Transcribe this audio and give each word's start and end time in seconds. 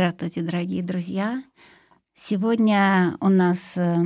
Здравствуйте, 0.00 0.40
дорогие 0.40 0.82
друзья! 0.82 1.42
Сегодня 2.14 3.18
у 3.20 3.28
нас 3.28 3.58
э, 3.76 3.98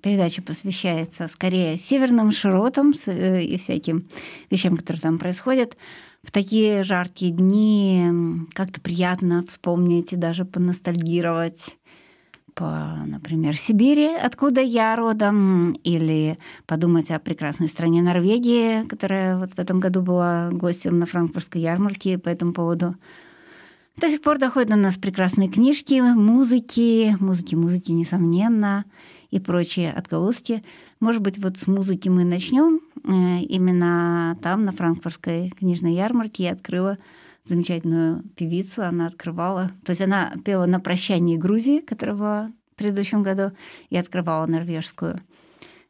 передача 0.00 0.40
посвящается 0.40 1.28
скорее 1.28 1.76
северным 1.76 2.30
широтам 2.30 2.94
э, 3.06 3.42
и 3.42 3.58
всяким 3.58 4.08
вещам, 4.50 4.78
которые 4.78 5.02
там 5.02 5.18
происходят. 5.18 5.76
В 6.22 6.30
такие 6.32 6.84
жаркие 6.84 7.32
дни 7.32 8.06
как-то 8.54 8.80
приятно 8.80 9.44
вспомнить 9.46 10.14
и 10.14 10.16
даже 10.16 10.46
поностальгировать 10.46 11.76
по, 12.54 13.04
например, 13.04 13.58
Сибири, 13.58 14.14
откуда 14.14 14.62
я 14.62 14.96
родом, 14.96 15.72
или 15.84 16.38
подумать 16.64 17.10
о 17.10 17.18
прекрасной 17.18 17.68
стране 17.68 18.00
Норвегии, 18.00 18.88
которая 18.88 19.36
вот 19.36 19.52
в 19.52 19.58
этом 19.58 19.80
году 19.80 20.00
была 20.00 20.48
гостем 20.50 20.98
на 20.98 21.04
франкфуртской 21.04 21.60
ярмарке 21.60 22.16
по 22.16 22.30
этому 22.30 22.54
поводу 22.54 22.96
до 23.96 24.10
сих 24.10 24.20
пор 24.20 24.38
доходят 24.38 24.68
до 24.68 24.76
нас 24.76 24.96
прекрасные 24.96 25.48
книжки, 25.48 26.00
музыки, 26.00 27.16
музыки, 27.18 27.54
музыки, 27.54 27.92
несомненно, 27.92 28.84
и 29.30 29.40
прочие 29.40 29.92
отголоски. 29.92 30.62
Может 31.00 31.22
быть, 31.22 31.38
вот 31.38 31.56
с 31.56 31.66
музыки 31.66 32.08
мы 32.08 32.24
начнем. 32.24 32.80
Э, 33.04 33.38
именно 33.40 34.38
там, 34.42 34.64
на 34.64 34.72
франкфуртской 34.72 35.50
книжной 35.50 35.94
ярмарке, 35.94 36.44
я 36.44 36.52
открыла 36.52 36.98
замечательную 37.44 38.22
певицу. 38.36 38.82
Она 38.84 39.06
открывала... 39.06 39.70
То 39.84 39.90
есть 39.90 40.02
она 40.02 40.32
пела 40.44 40.66
на 40.66 40.80
прощании 40.80 41.36
Грузии, 41.36 41.84
была 42.12 42.50
в 42.72 42.76
предыдущем 42.76 43.22
году, 43.22 43.52
и 43.88 43.96
открывала 43.96 44.46
норвежскую 44.46 45.20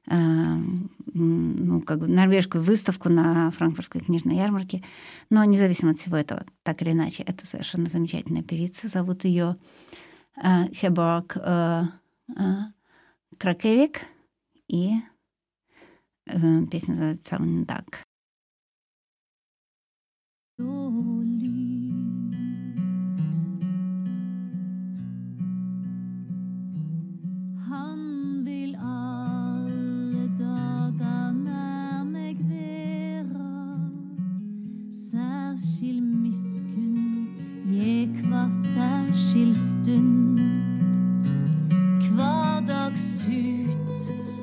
ну, 0.08 1.80
как 1.82 1.98
бы 1.98 2.08
норвежскую 2.08 2.62
выставку 2.62 3.08
на 3.08 3.50
франкфуртской 3.50 4.00
книжной 4.00 4.36
ярмарке. 4.36 4.84
Но 5.30 5.42
независимо 5.44 5.92
от 5.92 5.98
всего 5.98 6.16
этого, 6.16 6.44
так 6.62 6.82
или 6.82 6.92
иначе, 6.92 7.22
это 7.22 7.46
совершенно 7.46 7.88
замечательная 7.88 8.42
певица. 8.42 8.88
Зовут 8.88 9.24
ее 9.24 9.56
э, 10.36 10.72
Хеборг 10.72 11.36
э, 11.36 11.82
э, 12.28 12.42
Кракевик. 13.38 14.02
И 14.68 14.90
песня 16.70 16.94
называется 16.94 17.36
«Саундак». 17.36 18.05
Særskilt 39.46 39.56
stund. 39.56 40.38
Hverdagshut 42.14 44.00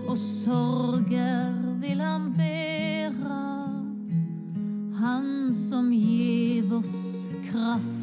og 0.08 0.18
sorger 0.18 1.54
vil 1.80 2.02
han 2.02 2.34
bære, 2.38 3.70
Han 5.00 5.54
som 5.54 5.92
gir 5.92 6.74
oss 6.74 7.30
kraft 7.52 8.03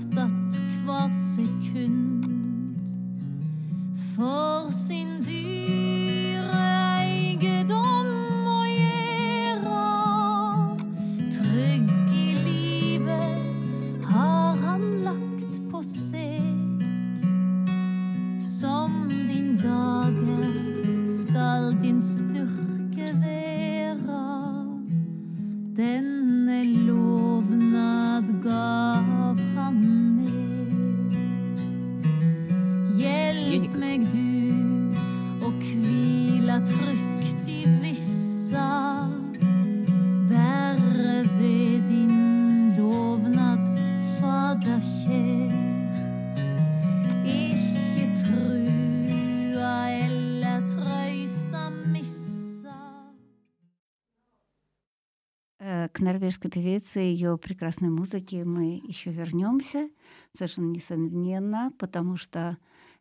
Певице 56.49 57.05
и 57.05 57.13
ее 57.13 57.37
прекрасной 57.37 57.91
музыке 57.91 58.45
мы 58.45 58.81
еще 58.85 59.11
вернемся, 59.11 59.91
совершенно 60.37 60.71
несомненно, 60.71 61.73
потому 61.79 62.17
что 62.17 62.57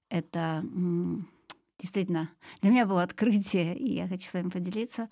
это 0.10 0.64
действительно 1.80 2.30
для 2.62 2.72
меня 2.72 2.86
было 2.86 3.04
открытие, 3.04 3.78
и 3.78 3.94
я 3.94 4.08
хочу 4.08 4.28
с 4.28 4.34
вами 4.34 4.50
поделиться. 4.50 5.08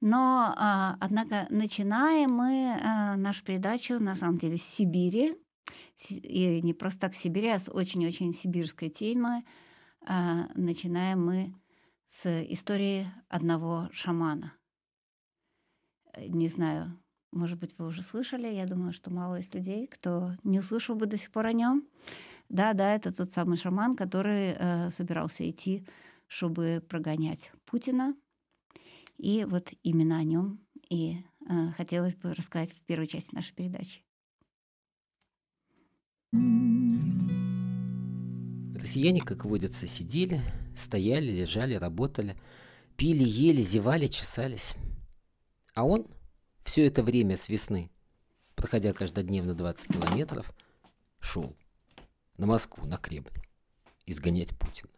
Но, 0.00 0.52
а, 0.56 0.96
однако, 1.00 1.46
начинаем 1.50 2.30
мы 2.32 2.78
а, 2.82 3.16
нашу 3.16 3.42
передачу, 3.44 3.98
на 3.98 4.14
самом 4.16 4.36
деле, 4.38 4.58
с 4.58 4.62
Сибири. 4.62 5.36
Си- 5.96 6.18
И 6.18 6.60
не 6.62 6.74
просто 6.74 7.00
так 7.00 7.14
Сибири, 7.14 7.48
а 7.48 7.58
с 7.58 7.70
очень-очень 7.70 8.34
сибирской 8.34 8.90
темы. 8.90 9.44
А, 10.06 10.48
Начинаем 10.54 11.24
мы 11.24 11.54
с 12.08 12.26
истории 12.52 13.06
одного 13.28 13.88
шамана. 13.92 14.52
Э, 16.12 16.26
Не 16.26 16.48
знаю, 16.48 16.98
может 17.34 17.58
быть, 17.58 17.74
вы 17.78 17.86
уже 17.86 18.02
слышали. 18.02 18.48
Я 18.48 18.66
думаю, 18.66 18.92
что 18.92 19.12
мало 19.12 19.36
есть 19.36 19.54
людей, 19.54 19.86
кто 19.86 20.32
не 20.44 20.60
услышал 20.60 20.94
бы 20.94 21.06
до 21.06 21.16
сих 21.16 21.30
пор 21.30 21.46
о 21.46 21.52
нем. 21.52 21.84
Да, 22.48 22.72
да, 22.72 22.94
это 22.94 23.12
тот 23.12 23.32
самый 23.32 23.56
шаман, 23.56 23.96
который 23.96 24.54
э, 24.56 24.90
собирался 24.90 25.48
идти, 25.48 25.86
чтобы 26.28 26.82
прогонять 26.88 27.50
Путина. 27.64 28.14
И 29.18 29.44
вот 29.44 29.70
именно 29.82 30.18
о 30.18 30.22
нем 30.24 30.60
и 30.88 31.16
э, 31.48 31.70
хотелось 31.76 32.14
бы 32.14 32.34
рассказать 32.34 32.72
в 32.72 32.80
первой 32.82 33.06
части 33.06 33.34
нашей 33.34 33.54
передачи. 33.54 34.02
Россияне, 38.78 39.20
как 39.20 39.44
водится, 39.44 39.86
сидели, 39.86 40.40
стояли, 40.76 41.30
лежали, 41.30 41.74
работали, 41.74 42.36
пили, 42.96 43.24
ели, 43.24 43.62
зевали, 43.62 44.08
чесались. 44.08 44.74
А 45.74 45.84
он 45.84 46.06
все 46.64 46.86
это 46.86 47.02
время 47.02 47.36
с 47.36 47.48
весны, 47.48 47.90
проходя 48.56 48.92
каждодневно 48.92 49.54
20 49.54 49.92
километров, 49.92 50.52
шел 51.20 51.54
на 52.36 52.46
Москву, 52.46 52.86
на 52.86 52.96
Кремль, 52.96 53.30
изгонять 54.06 54.58
Путина. 54.58 54.90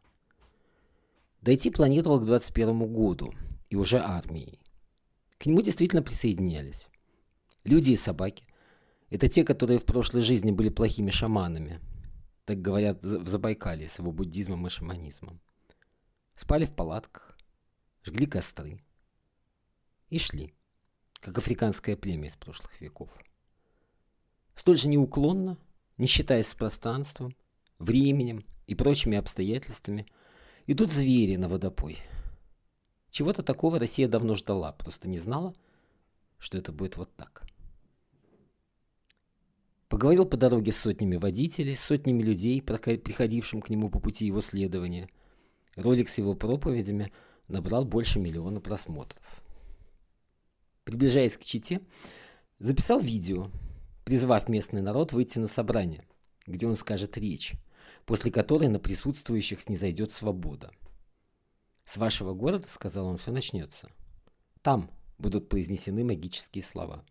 Дойти 1.42 1.70
планировал 1.70 2.20
к 2.20 2.24
21 2.24 2.92
году 2.92 3.34
и 3.68 3.76
уже 3.76 3.98
армией. 3.98 4.60
К 5.38 5.46
нему 5.46 5.60
действительно 5.60 6.02
присоединялись. 6.02 6.88
Люди 7.64 7.90
и 7.90 7.96
собаки. 7.96 8.46
Это 9.10 9.28
те, 9.28 9.44
которые 9.44 9.78
в 9.78 9.84
прошлой 9.84 10.22
жизни 10.22 10.50
были 10.50 10.68
плохими 10.68 11.10
шаманами. 11.10 11.80
Так 12.44 12.62
говорят 12.62 13.04
в 13.04 13.28
Забайкалье 13.28 13.88
с 13.88 13.98
его 13.98 14.12
буддизмом 14.12 14.66
и 14.66 14.70
шаманизмом. 14.70 15.40
Спали 16.36 16.64
в 16.64 16.74
палатках, 16.74 17.36
жгли 18.04 18.26
костры 18.26 18.80
и 20.08 20.18
шли, 20.18 20.54
как 21.20 21.38
африканское 21.38 21.96
племя 21.96 22.28
из 22.28 22.36
прошлых 22.36 22.80
веков. 22.80 23.10
Столь 24.54 24.78
же 24.78 24.88
неуклонно, 24.88 25.58
не 25.98 26.06
считаясь 26.06 26.48
с 26.48 26.54
пространством, 26.54 27.34
временем 27.78 28.44
и 28.66 28.74
прочими 28.74 29.18
обстоятельствами, 29.18 30.06
идут 30.66 30.92
звери 30.92 31.36
на 31.36 31.48
водопой. 31.48 31.98
Чего-то 33.10 33.42
такого 33.42 33.78
Россия 33.78 34.08
давно 34.08 34.34
ждала, 34.34 34.72
просто 34.72 35.08
не 35.08 35.18
знала, 35.18 35.54
что 36.38 36.58
это 36.58 36.72
будет 36.72 36.96
вот 36.96 37.14
так. 37.16 37.42
Поговорил 39.88 40.26
по 40.26 40.36
дороге 40.36 40.72
с 40.72 40.78
сотнями 40.78 41.16
водителей, 41.16 41.76
сотнями 41.76 42.22
людей, 42.22 42.60
приходившим 42.60 43.62
к 43.62 43.70
нему 43.70 43.88
по 43.88 44.00
пути 44.00 44.26
его 44.26 44.40
следования. 44.40 45.08
Ролик 45.76 46.08
с 46.08 46.18
его 46.18 46.34
проповедями 46.34 47.12
набрал 47.46 47.84
больше 47.84 48.18
миллиона 48.18 48.60
просмотров. 48.60 49.45
Приближаясь 50.86 51.36
к 51.36 51.42
Чите, 51.42 51.80
записал 52.60 53.00
видео, 53.00 53.50
призвав 54.04 54.48
местный 54.48 54.82
народ 54.82 55.12
выйти 55.12 55.40
на 55.40 55.48
собрание, 55.48 56.04
где 56.46 56.68
он 56.68 56.76
скажет 56.76 57.18
речь, 57.18 57.54
после 58.04 58.30
которой 58.30 58.68
на 58.68 58.78
присутствующих 58.78 59.60
снизойдет 59.60 60.12
свобода. 60.12 60.70
«С 61.84 61.96
вашего 61.96 62.34
города,— 62.34 62.66
сказал 62.68 63.08
он,— 63.08 63.16
все 63.18 63.32
начнется. 63.32 63.90
Там 64.62 64.88
будут 65.18 65.48
произнесены 65.48 66.04
магические 66.04 66.62
слова». 66.62 67.04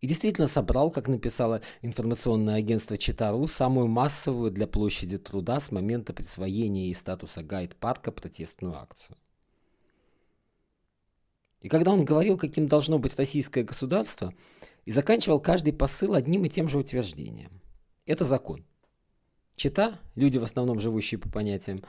И 0.00 0.06
действительно 0.06 0.46
собрал, 0.46 0.90
как 0.90 1.08
написало 1.08 1.60
информационное 1.82 2.54
агентство 2.54 2.96
Читару, 2.96 3.46
самую 3.46 3.88
массовую 3.88 4.50
для 4.50 4.66
площади 4.66 5.18
труда 5.18 5.60
с 5.60 5.70
момента 5.70 6.14
присвоения 6.14 6.84
ей 6.84 6.94
статуса 6.94 7.42
гайд-парка 7.42 8.10
протестную 8.10 8.74
акцию. 8.74 9.18
И 11.60 11.68
когда 11.68 11.92
он 11.92 12.04
говорил, 12.04 12.36
каким 12.36 12.68
должно 12.68 12.98
быть 12.98 13.16
российское 13.16 13.62
государство, 13.62 14.34
и 14.84 14.92
заканчивал 14.92 15.40
каждый 15.40 15.72
посыл 15.72 16.14
одним 16.14 16.44
и 16.44 16.48
тем 16.48 16.68
же 16.68 16.78
утверждением. 16.78 17.60
Это 18.06 18.24
закон. 18.24 18.64
Чита, 19.56 19.98
люди 20.14 20.38
в 20.38 20.44
основном 20.44 20.78
живущие 20.78 21.18
по 21.18 21.28
понятиям, 21.28 21.82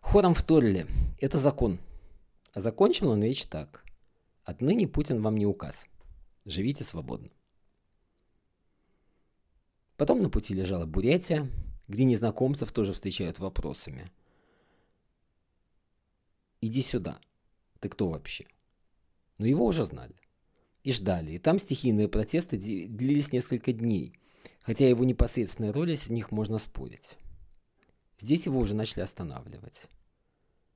хором 0.00 0.34
вторили. 0.34 0.86
Это 1.20 1.38
закон. 1.38 1.78
А 2.52 2.60
закончил 2.60 3.10
он 3.10 3.22
речь 3.22 3.44
так. 3.46 3.84
Отныне 4.42 4.88
Путин 4.88 5.22
вам 5.22 5.36
не 5.36 5.46
указ. 5.46 5.86
Живите 6.44 6.82
свободно. 6.82 7.30
Потом 9.96 10.22
на 10.22 10.30
пути 10.30 10.54
лежала 10.54 10.86
Бурятия, 10.86 11.48
где 11.86 12.04
незнакомцев 12.04 12.72
тоже 12.72 12.92
встречают 12.92 13.38
вопросами. 13.38 14.10
«Иди 16.62 16.82
сюда. 16.82 17.20
Ты 17.80 17.88
кто 17.88 18.08
вообще?» 18.08 18.46
Но 19.40 19.46
его 19.46 19.64
уже 19.64 19.86
знали. 19.86 20.14
И 20.84 20.92
ждали. 20.92 21.32
И 21.32 21.38
там 21.38 21.58
стихийные 21.58 22.08
протесты 22.08 22.58
длились 22.58 23.32
несколько 23.32 23.72
дней, 23.72 24.12
хотя 24.60 24.86
его 24.86 25.02
непосредственная 25.04 25.72
роль 25.72 25.96
в 25.96 26.10
них 26.10 26.30
можно 26.30 26.58
спорить. 26.58 27.16
Здесь 28.18 28.44
его 28.44 28.58
уже 28.58 28.74
начали 28.74 29.00
останавливать. 29.00 29.86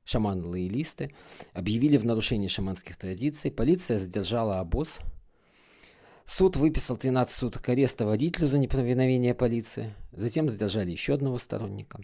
Шаманы-лоялисты 0.06 1.14
объявили 1.52 1.98
в 1.98 2.06
нарушении 2.06 2.48
шаманских 2.48 2.96
традиций, 2.96 3.50
полиция 3.50 3.98
задержала 3.98 4.60
обоз– 4.60 4.98
Суд 6.26 6.56
выписал 6.56 6.96
13 6.96 7.36
суток 7.36 7.68
ареста 7.68 8.06
водителю 8.06 8.48
за 8.48 8.58
неповиновение 8.58 9.34
полиции. 9.34 9.92
Затем 10.10 10.48
задержали 10.48 10.90
еще 10.90 11.12
одного 11.12 11.36
сторонника. 11.36 12.00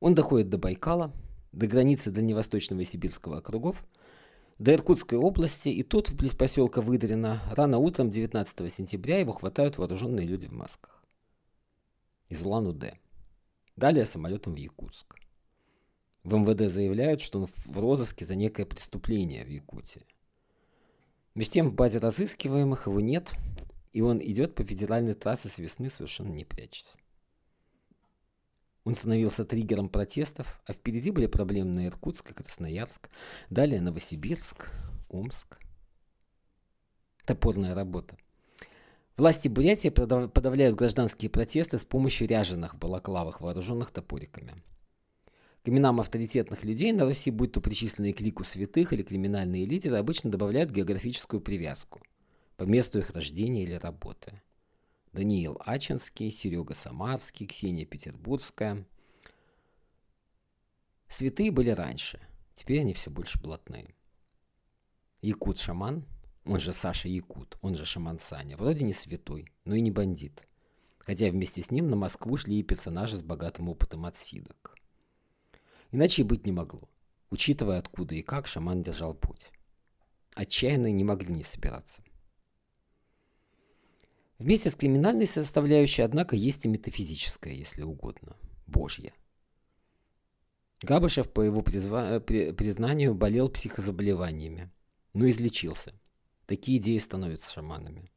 Он 0.00 0.16
доходит 0.16 0.48
до 0.48 0.58
Байкала, 0.58 1.12
до 1.52 1.68
границы 1.68 2.10
Дальневосточного 2.10 2.80
и 2.80 2.84
Сибирского 2.84 3.38
округов, 3.38 3.84
до 4.60 4.74
Иркутской 4.74 5.18
области, 5.18 5.70
и 5.70 5.82
тут, 5.82 6.10
вблизи 6.10 6.36
поселка 6.36 6.82
Выдорина, 6.82 7.42
рано 7.52 7.78
утром 7.78 8.10
19 8.10 8.70
сентября 8.70 9.18
его 9.18 9.32
хватают 9.32 9.78
вооруженные 9.78 10.26
люди 10.26 10.48
в 10.48 10.52
масках. 10.52 11.02
Из 12.28 12.42
Улан-Удэ. 12.44 12.98
Далее 13.76 14.04
самолетом 14.04 14.52
в 14.52 14.56
Якутск. 14.58 15.16
В 16.24 16.34
МВД 16.34 16.70
заявляют, 16.70 17.22
что 17.22 17.40
он 17.40 17.46
в 17.46 17.78
розыске 17.78 18.26
за 18.26 18.34
некое 18.34 18.66
преступление 18.66 19.46
в 19.46 19.48
Якутии. 19.48 20.04
Между 21.34 21.54
тем 21.54 21.70
в 21.70 21.74
базе 21.74 21.98
разыскиваемых 21.98 22.86
его 22.86 23.00
нет, 23.00 23.32
и 23.94 24.02
он 24.02 24.20
идет 24.22 24.54
по 24.54 24.62
федеральной 24.62 25.14
трассе 25.14 25.48
с 25.48 25.56
весны, 25.58 25.88
совершенно 25.88 26.34
не 26.34 26.44
прячется. 26.44 26.92
Он 28.90 28.96
становился 28.96 29.44
триггером 29.44 29.88
протестов, 29.88 30.60
а 30.66 30.72
впереди 30.72 31.12
были 31.12 31.26
проблемы 31.26 31.70
на 31.70 31.86
Иркутск 31.86 32.32
и 32.32 32.34
Красноярск, 32.34 33.08
далее 33.48 33.80
Новосибирск, 33.80 34.68
Омск. 35.08 35.60
Топорная 37.24 37.76
работа. 37.76 38.16
Власти 39.16 39.46
Бурятии 39.46 39.90
подавляют 39.90 40.74
гражданские 40.74 41.30
протесты 41.30 41.78
с 41.78 41.84
помощью 41.84 42.26
ряженых 42.26 42.74
балаклавах, 42.78 43.40
вооруженных 43.40 43.92
топориками– 43.92 44.60
к 45.62 45.68
именам 45.68 46.00
авторитетных 46.00 46.64
людей 46.64 46.90
на 46.90 47.04
Руси, 47.04 47.30
будь 47.30 47.52
то 47.52 47.60
причисленные 47.60 48.12
к 48.12 48.20
лику 48.20 48.42
святых 48.42 48.92
или 48.92 49.02
криминальные 49.02 49.66
лидеры, 49.66 49.98
обычно 49.98 50.32
добавляют 50.32 50.72
географическую 50.72 51.40
привязку 51.40 52.00
по 52.56 52.64
месту 52.64 52.98
их 52.98 53.10
рождения 53.10 53.62
или 53.62 53.74
работы. 53.74 54.40
Даниил 55.12 55.60
Ачинский, 55.64 56.30
Серега 56.30 56.74
Самарский, 56.74 57.46
Ксения 57.46 57.84
Петербургская. 57.84 58.86
Святые 61.08 61.50
были 61.50 61.70
раньше, 61.70 62.20
теперь 62.54 62.80
они 62.80 62.94
все 62.94 63.10
больше 63.10 63.40
блатные. 63.40 63.94
Якут-шаман, 65.22 66.06
он 66.44 66.60
же 66.60 66.72
Саша 66.72 67.08
Якут, 67.08 67.58
он 67.60 67.74
же 67.74 67.84
шаман 67.84 68.20
Саня, 68.20 68.56
вроде 68.56 68.84
не 68.84 68.92
святой, 68.92 69.52
но 69.64 69.74
и 69.74 69.80
не 69.80 69.90
бандит. 69.90 70.46
Хотя 70.98 71.28
вместе 71.30 71.60
с 71.60 71.72
ним 71.72 71.88
на 71.88 71.96
Москву 71.96 72.36
шли 72.36 72.60
и 72.60 72.62
персонажи 72.62 73.16
с 73.16 73.22
богатым 73.22 73.68
опытом 73.68 74.06
отсидок. 74.06 74.76
Иначе 75.90 76.22
и 76.22 76.24
быть 76.24 76.46
не 76.46 76.52
могло, 76.52 76.88
учитывая 77.30 77.78
откуда 77.78 78.14
и 78.14 78.22
как 78.22 78.46
шаман 78.46 78.82
держал 78.82 79.14
путь. 79.14 79.50
Отчаянные 80.34 80.92
не 80.92 81.02
могли 81.02 81.34
не 81.34 81.42
собираться. 81.42 82.04
Вместе 84.40 84.70
с 84.70 84.74
криминальной 84.74 85.26
составляющей, 85.26 86.00
однако, 86.00 86.34
есть 86.34 86.64
и 86.64 86.68
метафизическая, 86.68 87.52
если 87.52 87.82
угодно, 87.82 88.38
Божья. 88.66 89.12
Габышев, 90.80 91.30
по 91.30 91.42
его 91.42 91.60
призва... 91.60 92.20
признанию, 92.20 93.14
болел 93.14 93.50
психозаболеваниями, 93.50 94.70
но 95.12 95.28
излечился. 95.28 95.92
Такие 96.46 96.78
идеи 96.78 96.96
становятся 96.96 97.52
шаманами. 97.52 98.10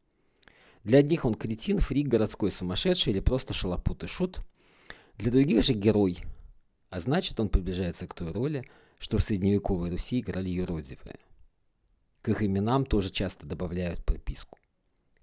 Для 0.86 1.00
одних 1.00 1.25
он 1.25 1.33
кретин, 1.33 1.79
фрик, 1.79 2.07
городской 2.07 2.51
сумасшедший 2.51 3.12
или 3.12 3.19
просто 3.19 3.51
шалопут 3.51 4.05
и 4.05 4.07
шут. 4.07 4.39
Для 5.17 5.29
других 5.29 5.62
же 5.65 5.74
герой, 5.74 6.19
а 6.89 7.01
значит, 7.01 7.38
он 7.41 7.50
приближается 7.50 8.07
к 8.07 8.13
той 8.13 8.31
роли, 8.31 8.65
что 8.97 9.17
в 9.17 9.25
средневековой 9.25 9.91
Руси 9.91 10.21
играли 10.21 10.47
юродивые. 10.47 11.19
К 12.21 12.29
их 12.29 12.43
именам 12.43 12.86
тоже 12.86 13.09
часто 13.09 13.45
добавляют 13.45 14.05
прописку. 14.05 14.57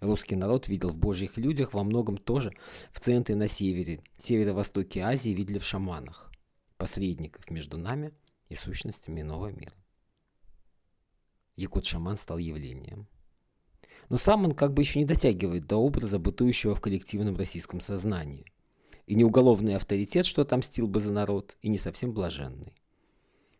Русский 0.00 0.36
народ 0.36 0.68
видел 0.68 0.88
в 0.88 0.96
божьих 0.96 1.36
людях 1.36 1.74
во 1.74 1.84
многом 1.84 2.16
тоже 2.16 2.52
в 2.92 3.00
центре 3.00 3.34
на 3.34 3.48
севере, 3.48 4.02
северо-востоке 4.16 5.00
Азии 5.02 5.30
видели 5.30 5.58
в 5.58 5.64
шаманах, 5.64 6.30
посредников 6.76 7.50
между 7.50 7.76
нами 7.76 8.12
и 8.48 8.54
сущностями 8.54 9.20
иного 9.20 9.48
мира. 9.48 9.74
Якут-шаман 11.56 12.16
стал 12.16 12.38
явлением. 12.38 13.06
Но 14.08 14.16
сам 14.16 14.44
он 14.44 14.52
как 14.52 14.72
бы 14.72 14.82
еще 14.82 14.98
не 14.98 15.04
дотягивает 15.04 15.66
до 15.66 15.76
образа, 15.76 16.18
бытующего 16.18 16.74
в 16.74 16.80
коллективном 16.80 17.36
российском 17.36 17.80
сознании– 17.80 18.46
и 19.10 19.16
не 19.16 19.24
уголовный 19.24 19.74
авторитет, 19.74 20.24
что 20.24 20.42
отомстил 20.42 20.86
бы 20.86 21.00
за 21.00 21.12
народ, 21.12 21.56
и 21.62 21.68
не 21.68 21.78
совсем 21.78 22.12
блаженный. 22.12 22.76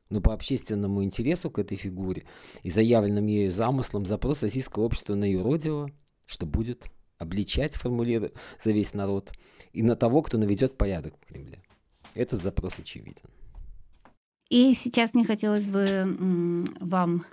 Но 0.09 0.21
по 0.21 0.33
общественному 0.33 1.03
интересу 1.03 1.51
к 1.51 1.59
этой 1.59 1.77
фигуре 1.77 2.23
и 2.63 2.71
заявленным 2.71 3.27
ею 3.27 3.51
замыслам 3.51 4.07
запрос 4.07 4.45
российского 4.45 4.85
общества 4.85 5.17
на 5.17 5.29
юродивого, 5.29 5.91
что 6.31 6.47
будет 6.47 6.87
обличать, 7.19 7.75
формулируя 7.75 8.31
за 8.63 8.71
весь 8.71 8.95
народ, 8.95 9.33
и 9.73 9.83
на 9.83 9.97
того, 9.97 10.23
кто 10.23 10.39
наведет 10.39 10.79
порядок 10.79 11.15
в 11.21 11.27
Кремле. 11.27 11.63
Этот 12.15 12.43
запрос 12.43 12.79
очевиден. 12.79 13.29
И 14.49 14.75
сейчас 14.75 15.15
мне 15.15 15.25
хотелось 15.25 15.67
бы 15.67 16.65
вам 16.81 17.25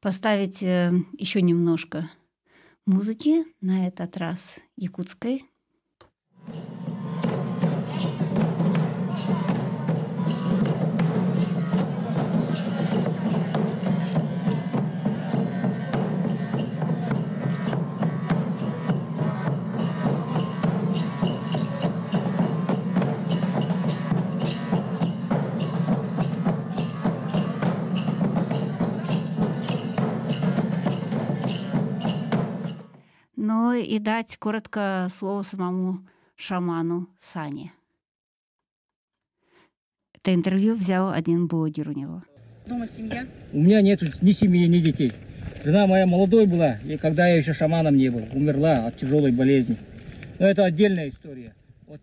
поставить 0.00 0.62
э, 0.62 0.92
еще 1.18 1.42
немножко 1.42 2.08
музыки, 2.86 3.44
на 3.60 3.86
этот 3.86 4.16
раз 4.16 4.58
якутской. 4.76 5.44
И 33.82 33.98
дать 33.98 34.36
коротко 34.36 35.08
слово 35.10 35.42
самому 35.42 36.06
шаману 36.36 37.08
Сане. 37.20 37.72
Это 40.14 40.34
интервью 40.34 40.74
взял 40.74 41.10
один 41.10 41.46
блогер 41.46 41.88
у 41.88 41.92
него. 41.92 42.22
Дома 42.66 42.86
семья? 42.86 43.26
У 43.52 43.60
меня 43.60 43.82
нет 43.82 44.00
ни 44.22 44.32
семьи, 44.32 44.66
ни 44.66 44.78
детей. 44.78 45.12
Жена 45.64 45.86
моя 45.86 46.06
молодой 46.06 46.46
была, 46.46 46.78
и 46.84 46.96
когда 46.96 47.26
я 47.26 47.36
еще 47.36 47.52
шаманом 47.52 47.96
не 47.96 48.10
был, 48.10 48.22
умерла 48.32 48.86
от 48.86 48.96
тяжелой 48.96 49.32
болезни. 49.32 49.76
Но 50.38 50.46
это 50.46 50.64
отдельная 50.64 51.08
история. 51.08 51.54
Вот 51.86 52.00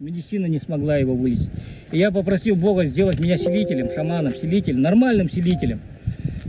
медицина 0.00 0.46
не 0.46 0.58
смогла 0.58 0.96
его 0.96 1.14
вылечить. 1.14 1.50
И 1.92 1.98
я 1.98 2.10
попросил 2.10 2.56
Бога 2.56 2.86
сделать 2.86 3.20
меня 3.20 3.36
селителем, 3.36 3.90
шаманом, 3.92 4.34
селителем, 4.34 4.82
нормальным 4.82 5.28
селителем. 5.28 5.80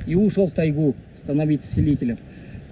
И 0.07 0.15
ушел 0.15 0.47
в 0.47 0.51
тайгу 0.51 0.95
становиться 1.23 1.67
селителем. 1.73 2.17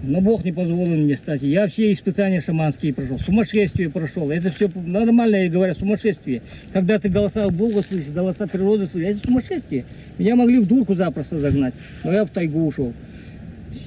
Но 0.06 0.20
Бог 0.20 0.44
не 0.44 0.52
позволил 0.52 0.96
мне 0.96 1.16
стать. 1.16 1.42
Я 1.42 1.66
все 1.66 1.92
испытания 1.92 2.40
шаманские 2.40 2.92
прошел, 2.92 3.18
сумасшествие 3.18 3.88
прошел. 3.88 4.30
Это 4.30 4.50
все 4.50 4.70
нормально, 4.74 5.36
я 5.36 5.48
говорю, 5.48 5.74
сумасшествие. 5.74 6.42
Когда 6.72 6.98
ты 6.98 7.08
голоса 7.08 7.48
Бога 7.48 7.82
слышишь, 7.82 8.12
голоса 8.12 8.46
природы 8.46 8.86
слышишь, 8.86 9.16
это 9.16 9.26
сумасшествие. 9.26 9.84
Меня 10.18 10.36
могли 10.36 10.58
в 10.58 10.66
дурку 10.66 10.94
запросто 10.94 11.38
загнать, 11.38 11.74
но 12.04 12.12
я 12.12 12.24
в 12.24 12.28
тайгу 12.28 12.66
ушел. 12.66 12.92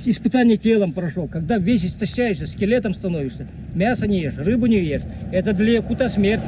Испытание 0.05 0.57
телом 0.57 0.91
прошел. 0.91 1.27
Когда 1.27 1.57
весь 1.57 1.85
истощаешься, 1.85 2.47
скелетом 2.47 2.93
становишься, 2.93 3.45
мясо 3.75 4.07
не 4.07 4.21
ешь, 4.21 4.37
рыбу 4.37 4.65
не 4.65 4.79
ешь. 4.79 5.03
Это 5.31 5.53
для 5.53 5.73
якута 5.73 6.09
смерть. 6.09 6.41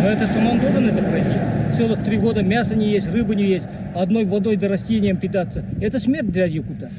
Но 0.00 0.08
это 0.08 0.26
шаман 0.26 0.60
должен 0.60 0.88
это 0.88 1.02
пройти. 1.02 1.38
Целых 1.76 2.04
три 2.04 2.18
года 2.18 2.42
мясо 2.42 2.74
не 2.74 2.90
есть, 2.90 3.10
рыбу 3.12 3.32
не 3.32 3.44
есть, 3.44 3.66
одной 3.94 4.24
водой 4.24 4.56
да 4.56 4.68
растением 4.68 5.16
питаться. 5.16 5.64
Это 5.80 5.98
смерть 5.98 6.30
для 6.30 6.44
якута. 6.44 6.90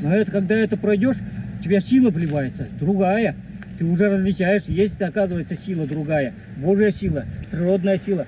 Но 0.00 0.14
это, 0.14 0.30
когда 0.30 0.56
это 0.56 0.76
пройдешь, 0.76 1.16
у 1.58 1.62
тебя 1.62 1.80
сила 1.80 2.10
вливается, 2.10 2.68
другая. 2.80 3.34
Ты 3.78 3.84
уже 3.84 4.08
различаешь, 4.08 4.64
есть, 4.66 5.00
оказывается, 5.00 5.56
сила 5.56 5.86
другая. 5.86 6.32
Божья 6.56 6.90
сила, 6.90 7.24
природная 7.50 7.98
сила. 7.98 8.26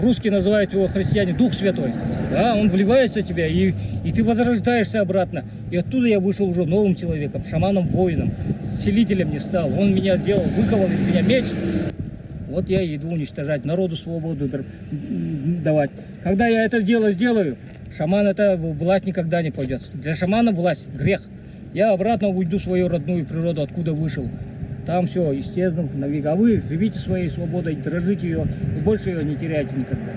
Русские 0.00 0.32
называют 0.32 0.72
его 0.72 0.86
христиане 0.86 1.34
Дух 1.34 1.52
Святой. 1.54 1.92
Да, 2.30 2.54
он 2.56 2.70
вливается 2.70 3.20
в 3.20 3.26
тебя, 3.26 3.46
и, 3.46 3.74
и 4.04 4.12
ты 4.12 4.24
возрождаешься 4.24 5.00
обратно. 5.00 5.44
И 5.70 5.76
оттуда 5.76 6.06
я 6.06 6.18
вышел 6.18 6.48
уже 6.48 6.64
новым 6.64 6.94
человеком, 6.94 7.42
шаманом, 7.48 7.86
воином, 7.88 8.32
целителем 8.82 9.30
не 9.30 9.38
стал. 9.38 9.70
Он 9.78 9.94
меня 9.94 10.16
сделал, 10.16 10.44
выковал 10.56 10.86
из 10.86 11.00
меня 11.00 11.22
меч. 11.22 11.44
Вот 12.48 12.68
я 12.68 12.84
иду 12.94 13.08
уничтожать, 13.10 13.64
народу 13.64 13.96
свободу 13.96 14.48
давать. 15.62 15.90
Когда 16.22 16.46
я 16.46 16.64
это 16.64 16.82
дело 16.82 17.12
сделаю, 17.12 17.56
шаман 17.96 18.26
это 18.26 18.56
власть 18.56 19.06
никогда 19.06 19.42
не 19.42 19.50
пойдет. 19.50 19.82
Для 19.94 20.14
шамана 20.14 20.52
власть 20.52 20.86
грех. 20.94 21.22
Я 21.74 21.92
обратно 21.92 22.28
уйду 22.28 22.58
в 22.58 22.62
свою 22.62 22.88
родную 22.88 23.24
природу, 23.24 23.62
откуда 23.62 23.92
вышел. 23.94 24.28
Там 24.86 25.06
все 25.06 25.38
исчезнут 25.40 25.94
навек. 25.94 26.26
А 26.26 26.34
вы 26.34 26.62
живите 26.68 26.98
своей 26.98 27.30
свободой, 27.30 27.76
дрожите 27.76 28.26
ее, 28.26 28.46
и 28.76 28.80
больше 28.80 29.10
ее 29.10 29.24
не 29.24 29.36
теряйте 29.36 29.72
никогда. 29.76 30.12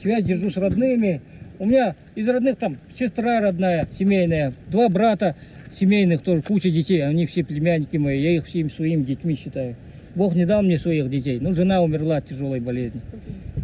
Связь 0.00 0.24
держу 0.24 0.50
с 0.50 0.56
родными. 0.56 1.20
У 1.58 1.64
меня 1.64 1.94
из 2.16 2.28
родных 2.28 2.58
там 2.58 2.76
сестра 2.94 3.40
родная, 3.40 3.86
семейная, 3.98 4.52
два 4.68 4.88
брата 4.88 5.36
семейных 5.72 6.22
тоже, 6.22 6.42
куча 6.42 6.70
детей. 6.70 7.06
Они 7.06 7.26
все 7.26 7.44
племянники 7.44 7.96
мои, 7.96 8.20
я 8.20 8.30
их 8.32 8.46
всеми 8.46 8.68
своими 8.68 9.04
детьми 9.04 9.36
считаю. 9.36 9.76
Бог 10.14 10.34
не 10.34 10.44
дал 10.44 10.62
мне 10.62 10.78
своих 10.78 11.08
детей. 11.08 11.38
Ну, 11.40 11.54
жена 11.54 11.82
умерла 11.82 12.16
от 12.16 12.28
тяжелой 12.28 12.60
болезни. 12.60 13.00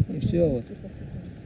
И 0.08 0.26
все 0.26 0.47
вот. 0.47 0.64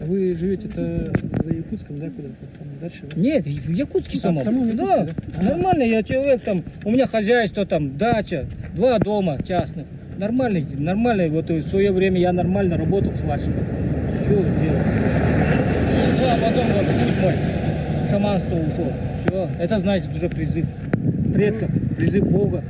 Вы 0.07 0.37
живете-то 0.39 1.13
за 1.45 1.55
Якутском, 1.55 2.01
да, 2.01 2.07
куда-то 2.11 2.35
там 2.59 2.69
дальше? 2.81 3.01
Да? 3.15 3.21
Нет, 3.21 3.47
в 3.47 3.73
Якутске 3.73 4.19
А, 4.19 4.21
самом. 4.21 4.41
в 4.41 4.45
самом 4.45 4.77
да, 4.77 5.07
да? 5.07 5.43
Нормально, 5.43 5.83
я 5.83 6.03
человек 6.03 6.43
там, 6.43 6.63
у 6.85 6.91
меня 6.91 7.07
хозяйство 7.07 7.65
там, 7.67 7.97
дача, 7.97 8.47
два 8.75 8.99
дома 8.99 9.39
частных. 9.47 9.87
Нормальный, 10.19 10.65
нормальный, 10.79 11.31
вот 11.31 11.49
в 11.49 11.69
свое 11.69 11.91
время 11.93 12.21
я 12.21 12.33
нормально 12.33 12.77
работал 12.77 13.13
с 13.13 13.21
вашим. 13.23 13.53
Все 14.25 14.35
сделал. 14.35 14.79
Ну, 16.19 16.27
а 16.29 16.39
потом 16.41 16.67
вот 16.73 16.87
путь 16.87 17.23
мой, 17.23 17.35
шаманство 18.11 18.57
ушел. 18.57 18.93
Все, 19.27 19.49
это, 19.59 19.79
знаете, 19.81 20.09
уже 20.15 20.29
призыв 20.29 20.67
предков, 21.33 21.71
призыв 21.97 22.31
Бога. 22.31 22.63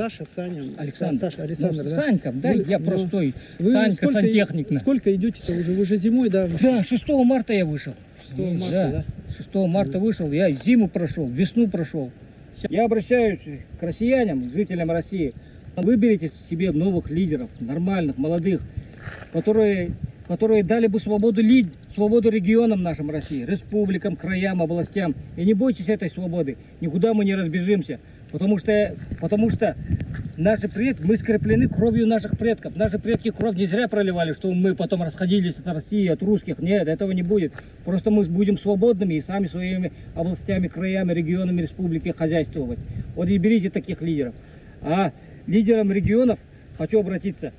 Саша, 0.00 0.24
Саня, 0.34 0.62
Александр. 0.78 1.18
Саша, 1.18 1.42
Александр, 1.42 1.82
ну, 1.84 1.90
да? 1.90 2.02
Санька, 2.02 2.32
да, 2.32 2.52
Вы- 2.54 2.64
я 2.66 2.78
ну, 2.78 2.86
простой. 2.86 3.34
Вы 3.58 3.72
Санька, 3.72 3.96
сколько, 3.96 4.12
сантехник. 4.22 4.78
сколько 4.78 5.14
идете-то 5.14 5.52
уже? 5.52 5.72
Вы 5.72 5.84
же 5.84 5.98
зимой, 5.98 6.30
да? 6.30 6.48
Да, 6.58 6.82
6 6.82 7.08
марта 7.26 7.52
я 7.52 7.66
вышел. 7.66 7.92
6 8.34 8.58
марта, 8.58 9.04
да? 9.28 9.34
6 9.36 9.54
марта 9.68 9.98
вышел, 9.98 10.32
я 10.32 10.50
зиму 10.52 10.88
прошел, 10.88 11.28
весну 11.28 11.68
прошел. 11.68 12.10
Я 12.70 12.86
обращаюсь 12.86 13.40
к 13.78 13.82
россиянам, 13.82 14.50
жителям 14.50 14.90
России. 14.90 15.34
Выберите 15.76 16.30
себе 16.48 16.72
новых 16.72 17.10
лидеров, 17.10 17.50
нормальных, 17.60 18.16
молодых, 18.16 18.62
которые, 19.34 19.90
которые 20.26 20.64
дали 20.64 20.86
бы 20.86 20.98
свободу, 20.98 21.42
лид, 21.42 21.66
свободу 21.94 22.30
регионам 22.30 22.82
нашим 22.82 23.10
России, 23.10 23.44
республикам, 23.44 24.16
краям, 24.16 24.62
областям. 24.62 25.14
И 25.36 25.44
не 25.44 25.52
бойтесь 25.52 25.90
этой 25.90 26.08
свободы, 26.08 26.56
никуда 26.80 27.12
мы 27.12 27.26
не 27.26 27.34
разбежимся. 27.34 27.98
Потому 28.32 28.58
что, 28.58 28.94
потому 29.20 29.50
что 29.50 29.76
наши 30.36 30.68
предки, 30.68 31.02
мы 31.02 31.16
скреплены 31.16 31.68
кровью 31.68 32.06
наших 32.06 32.38
предков. 32.38 32.76
Наши 32.76 32.98
предки 32.98 33.30
кровь 33.30 33.56
не 33.56 33.66
зря 33.66 33.88
проливали, 33.88 34.32
что 34.32 34.52
мы 34.52 34.74
потом 34.74 35.02
расходились 35.02 35.56
от 35.58 35.66
России, 35.74 36.06
от 36.06 36.22
русских. 36.22 36.58
Нет, 36.58 36.88
этого 36.88 37.12
не 37.12 37.22
будет. 37.22 37.52
Просто 37.84 38.10
мы 38.10 38.24
будем 38.24 38.58
свободными 38.58 39.14
и 39.14 39.20
сами 39.20 39.46
своими 39.46 39.92
областями, 40.14 40.68
краями, 40.68 41.12
регионами 41.12 41.62
республики 41.62 42.14
хозяйствовать. 42.16 42.78
Вот 43.16 43.28
и 43.28 43.38
берите 43.38 43.70
таких 43.70 44.00
лидеров. 44.00 44.34
А 44.82 45.12
лидерам 45.46 45.92
регионов 45.92 46.38
хочу 46.78 47.00
обратиться. 47.00 47.52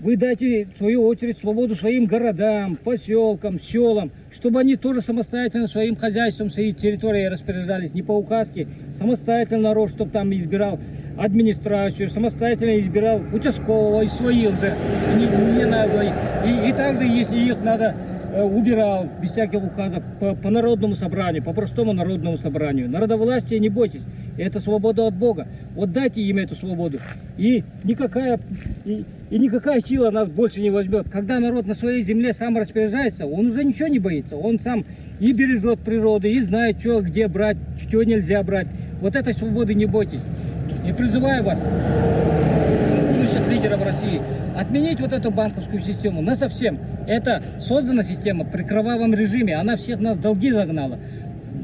Вы 0.00 0.16
дайте, 0.16 0.66
в 0.72 0.78
свою 0.78 1.04
очередь, 1.06 1.38
свободу 1.38 1.74
своим 1.74 2.06
городам, 2.06 2.76
поселкам, 2.76 3.60
селам, 3.60 4.12
чтобы 4.32 4.60
они 4.60 4.76
тоже 4.76 5.00
самостоятельно 5.00 5.66
своим 5.66 5.96
хозяйством, 5.96 6.52
своей 6.52 6.72
территорией 6.72 7.28
распоряжались, 7.28 7.94
не 7.94 8.02
по 8.02 8.12
указке, 8.12 8.68
самостоятельно 8.96 9.62
народ, 9.62 9.90
чтобы 9.90 10.12
там 10.12 10.32
избирал 10.32 10.78
администрацию, 11.18 12.10
самостоятельно 12.10 12.78
избирал 12.78 13.20
участкового 13.32 14.02
из 14.02 14.12
своих 14.12 14.50
же, 14.60 14.72
не, 15.16 15.26
не 15.56 15.64
надо. 15.64 16.04
И, 16.46 16.68
и 16.68 16.72
также, 16.72 17.02
если 17.02 17.36
их 17.36 17.60
надо, 17.64 17.96
убирал 18.34 19.06
без 19.20 19.30
всяких 19.30 19.62
указов 19.62 20.02
по, 20.20 20.34
по 20.34 20.50
народному 20.50 20.96
собранию, 20.96 21.42
по 21.42 21.52
простому 21.52 21.92
народному 21.92 22.38
собранию. 22.38 22.90
Народовластие 22.90 23.60
не 23.60 23.68
бойтесь, 23.68 24.02
это 24.36 24.60
свобода 24.60 25.06
от 25.06 25.14
Бога. 25.14 25.46
Вот 25.74 25.92
дайте 25.92 26.22
им 26.22 26.38
эту 26.38 26.54
свободу. 26.54 26.98
И 27.36 27.64
никакая, 27.84 28.38
и, 28.84 29.04
и 29.30 29.38
никакая 29.38 29.80
сила 29.80 30.10
нас 30.10 30.28
больше 30.28 30.60
не 30.60 30.70
возьмет. 30.70 31.08
Когда 31.10 31.38
народ 31.40 31.66
на 31.66 31.74
своей 31.74 32.02
земле 32.02 32.32
сам 32.32 32.56
распоряжается, 32.56 33.26
он 33.26 33.48
уже 33.48 33.64
ничего 33.64 33.88
не 33.88 33.98
боится. 33.98 34.36
Он 34.36 34.58
сам 34.60 34.84
и 35.20 35.32
бережет 35.32 35.80
природу, 35.80 36.28
и 36.28 36.40
знает, 36.40 36.78
что 36.80 37.00
где 37.00 37.26
брать, 37.28 37.56
что 37.80 38.02
нельзя 38.02 38.42
брать. 38.42 38.68
Вот 39.00 39.16
этой 39.16 39.34
свободы 39.34 39.74
не 39.74 39.86
бойтесь. 39.86 40.22
И 40.86 40.92
призываю 40.92 41.42
вас, 41.44 41.58
будущих 43.14 43.48
лидеров 43.48 43.84
России, 43.84 44.20
отменить 44.58 45.00
вот 45.00 45.12
эту 45.12 45.30
банковскую 45.30 45.80
систему 45.80 46.20
на 46.20 46.34
совсем. 46.34 46.78
Это 47.06 47.42
создана 47.60 48.02
система 48.02 48.44
при 48.44 48.64
кровавом 48.64 49.14
режиме, 49.14 49.54
она 49.54 49.76
всех 49.76 50.00
нас 50.00 50.16
в 50.16 50.20
долги 50.20 50.50
загнала. 50.50 50.98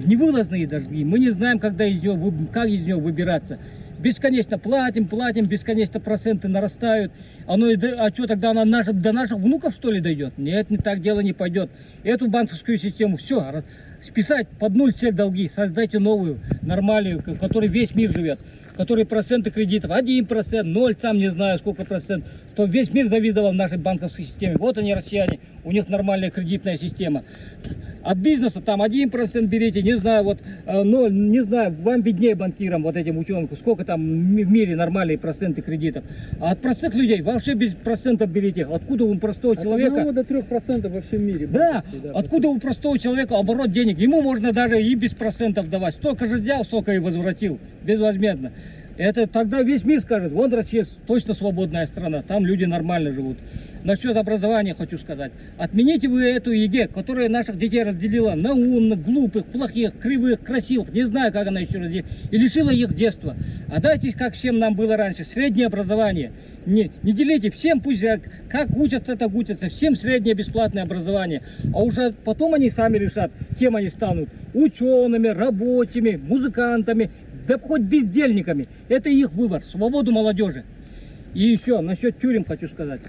Невылазные 0.07 0.67
долги. 0.67 1.05
Мы 1.05 1.19
не 1.19 1.31
знаем, 1.31 1.59
когда 1.59 1.85
из 1.85 2.03
нее, 2.03 2.33
как 2.53 2.69
из 2.69 2.87
нее 2.87 2.97
выбираться. 2.97 3.59
Бесконечно 3.99 4.59
платим, 4.59 5.07
платим, 5.07 5.47
бесконечно 5.47 5.99
проценты 5.99 6.47
нарастают. 6.47 7.11
Оно, 7.47 7.67
а 7.67 8.11
что 8.11 8.27
тогда 8.27 8.51
она 8.51 8.65
наш- 8.65 8.87
до 8.87 9.13
наших 9.13 9.39
внуков 9.39 9.75
что 9.75 9.91
ли 9.91 10.01
дойдет? 10.01 10.35
Нет, 10.37 10.71
не 10.71 10.77
так 10.77 11.01
дело 11.01 11.21
не 11.21 11.33
пойдет. 11.33 11.71
Эту 12.05 12.29
банковскую 12.29 12.79
систему 12.79 13.17
все, 13.17 13.63
списать 14.03 14.47
под 14.61 14.75
ноль 14.75 14.93
все 14.93 15.11
долги, 15.11 15.51
создайте 15.55 15.99
новую, 15.99 16.39
нормальную, 16.63 17.21
в 17.21 17.39
которой 17.39 17.69
весь 17.69 17.95
мир 17.95 18.13
живет 18.13 18.39
которые 18.77 19.07
проценты 19.07 19.51
кредитов, 19.51 19.91
1%, 19.93 20.63
0, 20.63 20.95
там 20.95 21.19
не 21.19 21.31
знаю 21.31 21.59
сколько 21.59 21.85
процентов, 21.85 22.29
то 22.55 22.65
весь 22.65 22.93
мир 22.93 23.09
завидовал 23.09 23.53
нашей 23.53 23.79
банковской 23.79 24.25
системе. 24.25 24.57
Вот 24.59 24.79
они, 24.79 24.95
россияне, 24.95 25.39
у 25.65 25.73
них 25.73 25.89
нормальная 25.89 26.31
кредитная 26.31 26.79
система. 26.79 27.23
От 28.03 28.19
бизнеса 28.19 28.61
там 28.61 28.83
1% 28.83 29.47
берите, 29.47 29.83
не 29.83 29.97
знаю, 29.97 30.25
вот 30.25 30.39
э, 30.67 30.83
0, 30.83 31.11
не 31.11 31.43
знаю, 31.43 31.75
вам 31.81 32.03
виднее 32.03 32.35
банкирам, 32.35 32.83
вот 32.83 32.97
этим 32.97 33.17
ученым, 33.17 33.49
сколько 33.59 33.83
там 33.87 34.03
в 34.03 34.51
мире 34.51 34.77
нормальные 34.77 35.17
проценты 35.17 35.63
кредитов. 35.63 36.05
А 36.39 36.51
от 36.51 36.61
простых 36.61 36.95
людей 36.95 37.23
вообще 37.23 37.55
без 37.55 37.73
процентов 37.73 38.31
берите. 38.31 38.67
Откуда 38.67 39.05
у 39.05 39.15
простого 39.17 39.55
От 39.55 39.63
человека... 39.63 40.03
1 40.03 40.15
до 40.15 40.23
3 40.23 40.43
процентов 40.43 40.93
во 40.93 41.01
всем 41.01 41.23
мире. 41.23 41.47
Да, 41.47 41.83
банковский, 41.83 42.09
откуда 42.13 42.49
у 42.49 42.59
простого 42.59 42.99
человека 42.99 43.39
оборот 43.39 43.73
денег? 43.73 43.99
Ему 43.99 44.21
можно 44.21 44.53
даже 44.53 44.83
и 44.83 44.95
без 44.95 45.15
процентов 45.15 45.71
давать. 45.71 45.95
Столько 45.95 46.27
же 46.27 46.35
взял, 46.35 46.63
столько 46.67 46.93
и 46.93 46.99
возвратил, 46.99 47.59
безвозмездно. 47.85 48.53
Это 48.97 49.27
тогда 49.27 49.63
весь 49.63 49.85
мир 49.85 50.01
скажет, 50.01 50.33
вон 50.33 50.53
Россия 50.55 50.87
точно 51.07 51.35
свободная 51.35 51.87
страна, 51.87 52.23
там 52.23 52.47
люди 52.47 52.65
нормально 52.65 53.13
живут. 53.13 53.37
Насчет 53.83 54.17
образования 54.17 54.75
хочу 54.75 54.99
сказать. 54.99 55.31
Отмените 55.59 56.09
вы 56.09 56.23
эту 56.23 56.53
ЕГЭ, 56.53 56.89
которая 56.89 57.29
наших 57.29 57.59
детей 57.59 57.83
разделила 57.83 58.35
на 58.35 58.55
умных, 58.55 59.03
глупых, 59.05 59.45
плохих, 59.45 59.93
кривых, 60.01 60.41
красивых, 60.41 60.95
не 60.95 61.03
знаю, 61.03 61.33
как 61.33 61.49
она 61.49 61.61
еще 61.61 61.79
разделила, 61.79 62.07
и 62.31 62.39
лишила 62.39 62.71
их 62.71 62.95
детства. 62.95 63.35
А 63.69 63.81
дайте, 63.83 64.13
как 64.13 64.35
всем 64.35 64.59
нам 64.59 64.75
было 64.75 64.97
раньше, 64.97 65.25
среднее 65.25 65.67
образование. 65.67 66.31
Не, 66.65 66.91
не 67.03 67.13
делите, 67.13 67.51
всем 67.51 67.81
пусть 67.81 68.03
как 68.49 68.75
учатся, 68.75 69.17
так 69.17 69.35
учатся, 69.35 69.69
всем 69.69 69.97
среднее 69.97 70.35
бесплатное 70.35 70.85
образование. 70.85 71.43
А 71.75 71.83
уже 71.83 72.15
потом 72.25 72.55
они 72.55 72.71
сами 72.71 72.97
решат, 72.97 73.31
кем 73.59 73.77
они 73.77 73.91
станут. 73.91 74.31
Учеными, 74.55 75.29
рабочими, 75.29 76.19
музыкантами, 76.27 77.11
да 77.47 77.59
хоть 77.59 77.83
бездельниками. 77.83 78.69
Это 78.89 79.09
их 79.09 79.33
выбор, 79.33 79.63
свободу 79.63 80.13
молодежи. 80.13 80.65
И 81.35 81.45
еще 81.45 81.81
насчет 81.81 82.19
тюрем 82.19 82.45
хочу 82.45 82.69
сказать. 82.69 83.01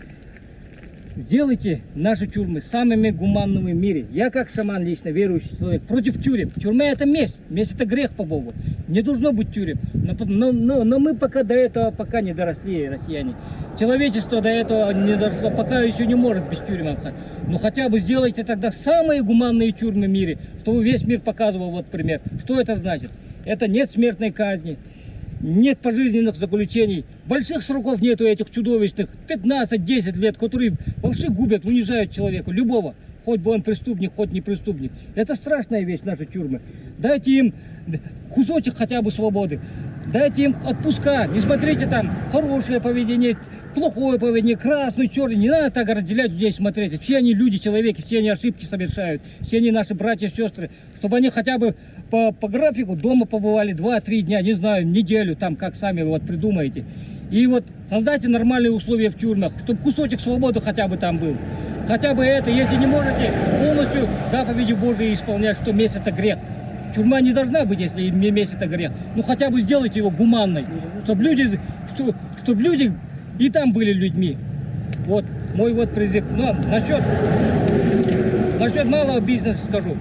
Сделайте 1.16 1.80
наши 1.96 2.28
тюрьмы 2.28 2.62
самыми 2.62 3.10
гуманными 3.10 3.72
в 3.72 3.76
мире. 3.76 4.06
Я 4.12 4.30
как 4.30 4.50
шаман 4.50 4.84
лично 4.84 5.10
верующий 5.10 5.58
человек 5.58 5.84
против 5.84 6.22
тюрем. 6.22 6.50
Тюрьма 6.50 6.86
это 6.86 7.06
месть. 7.06 7.38
Месть 7.50 7.72
это 7.72 7.86
грех 7.86 8.12
по 8.12 8.26
Богу. 8.26 8.54
Не 8.90 9.02
должно 9.02 9.32
быть 9.32 9.54
тюрем. 9.54 9.78
Но, 9.94 10.14
но, 10.26 10.52
но, 10.52 10.84
но 10.84 11.00
мы 11.00 11.16
пока 11.16 11.44
до 11.44 11.54
этого 11.54 11.92
пока 11.92 12.20
не 12.20 12.34
доросли, 12.34 12.90
россияне. 12.90 13.34
Человечество 13.80 14.42
до 14.42 14.50
этого 14.50 14.92
не 14.92 15.16
дошло, 15.16 15.52
пока 15.52 15.80
еще 15.80 16.06
не 16.06 16.16
может 16.16 16.50
без 16.50 16.60
тюрем. 16.60 16.98
Ну 17.48 17.60
хотя 17.60 17.88
бы 17.88 18.00
сделайте 18.00 18.44
тогда 18.44 18.74
самые 18.74 19.24
гуманные 19.24 19.72
тюрьмы 19.72 20.08
в 20.08 20.10
мире, 20.10 20.38
чтобы 20.64 20.84
весь 20.84 21.04
мир 21.08 21.22
показывал 21.22 21.72
вот 21.72 21.86
пример. 21.86 22.20
Что 22.44 22.60
это 22.60 22.76
значит? 22.76 23.12
Это 23.46 23.68
нет 23.68 23.92
смертной 23.92 24.32
казни, 24.32 24.78
нет 25.42 25.78
пожизненных 25.78 26.36
заключений, 26.36 27.06
больших 27.28 27.64
сроков 27.64 28.02
нету 28.02 28.26
этих 28.26 28.50
чудовищных, 28.50 29.10
15-10 29.30 30.18
лет, 30.18 30.38
которые 30.38 30.74
вообще 30.98 31.30
губят, 31.30 31.64
унижают 31.66 32.12
человека, 32.12 32.52
любого, 32.52 32.96
хоть 33.24 33.40
бы 33.42 33.52
он 33.52 33.62
преступник, 33.62 34.14
хоть 34.16 34.32
не 34.32 34.42
преступник. 34.42 34.92
Это 35.14 35.36
страшная 35.36 35.84
вещь, 35.84 36.02
наши 36.04 36.26
тюрьмы. 36.26 36.62
Дайте 36.98 37.32
им 37.32 37.54
кусочек 38.34 38.76
хотя 38.76 39.02
бы 39.02 39.12
свободы, 39.12 39.60
дайте 40.12 40.46
им 40.46 40.56
отпуска, 40.66 41.28
не 41.28 41.40
смотрите 41.40 41.86
там 41.86 42.10
хорошее 42.32 42.82
поведение, 42.82 43.38
плохое 43.76 44.18
поведение, 44.18 44.58
красный, 44.58 45.08
черный, 45.08 45.36
не 45.36 45.50
надо 45.50 45.70
так 45.70 45.90
разделять 45.90 46.32
людей, 46.32 46.52
смотреть. 46.52 47.02
Все 47.02 47.18
они 47.18 47.34
люди, 47.34 47.58
человеки, 47.58 48.02
все 48.02 48.20
они 48.20 48.30
ошибки 48.30 48.66
совершают, 48.66 49.22
все 49.42 49.58
они 49.58 49.72
наши 49.72 49.94
братья, 49.94 50.30
сестры, 50.30 50.72
чтобы 50.98 51.18
они 51.18 51.30
хотя 51.30 51.58
бы 51.58 51.76
по, 52.10 52.32
по 52.32 52.48
графику 52.48 52.96
дома 52.96 53.26
побывали 53.26 53.74
2-3 53.76 54.22
дня, 54.22 54.42
не 54.42 54.54
знаю, 54.54 54.88
неделю, 54.88 55.36
там 55.36 55.56
как 55.56 55.76
сами 55.76 56.04
вот 56.04 56.22
придумаете. 56.24 56.84
И 57.32 57.48
вот 57.48 57.64
создайте 57.90 58.28
нормальные 58.28 58.72
условия 58.72 59.10
в 59.10 59.18
тюрьмах, 59.18 59.54
чтобы 59.64 59.80
кусочек 59.80 60.20
свободы 60.20 60.62
хотя 60.62 60.88
бы 60.88 60.98
там 60.98 61.18
был. 61.18 61.36
Хотя 61.88 62.14
бы 62.14 62.24
это, 62.24 62.50
если 62.50 62.76
не 62.76 62.86
можете 62.86 63.32
полностью 63.60 64.08
заповеди 64.32 64.74
Божьи 64.74 65.14
исполнять, 65.14 65.58
что 65.58 65.72
месть 65.72 65.96
это 65.96 66.12
грех. 66.12 66.38
Тюрьма 66.96 67.22
не 67.22 67.34
должна 67.34 67.66
быть, 67.66 67.80
если 67.80 68.10
месть 68.10 68.54
это 68.54 68.68
грех. 68.68 68.92
Ну 69.16 69.24
хотя 69.24 69.50
бы 69.50 69.62
сделайте 69.62 70.00
его 70.00 70.10
гуманной, 70.10 70.66
чтобы 71.04 71.24
люди, 71.24 71.60
что, 71.94 72.16
чтобы 72.42 72.62
люди 72.62 72.92
и 73.38 73.50
там 73.50 73.74
были 73.74 73.92
людьми. 73.92 74.38
Вот 75.06 75.26
мой 75.56 75.74
вот 75.74 75.92
призыв. 75.92 76.24
Но 76.36 76.54
насчет, 76.54 77.02
насчет 78.60 78.86
малого 78.86 79.20
бизнеса 79.20 79.60
скажу. 79.68 79.96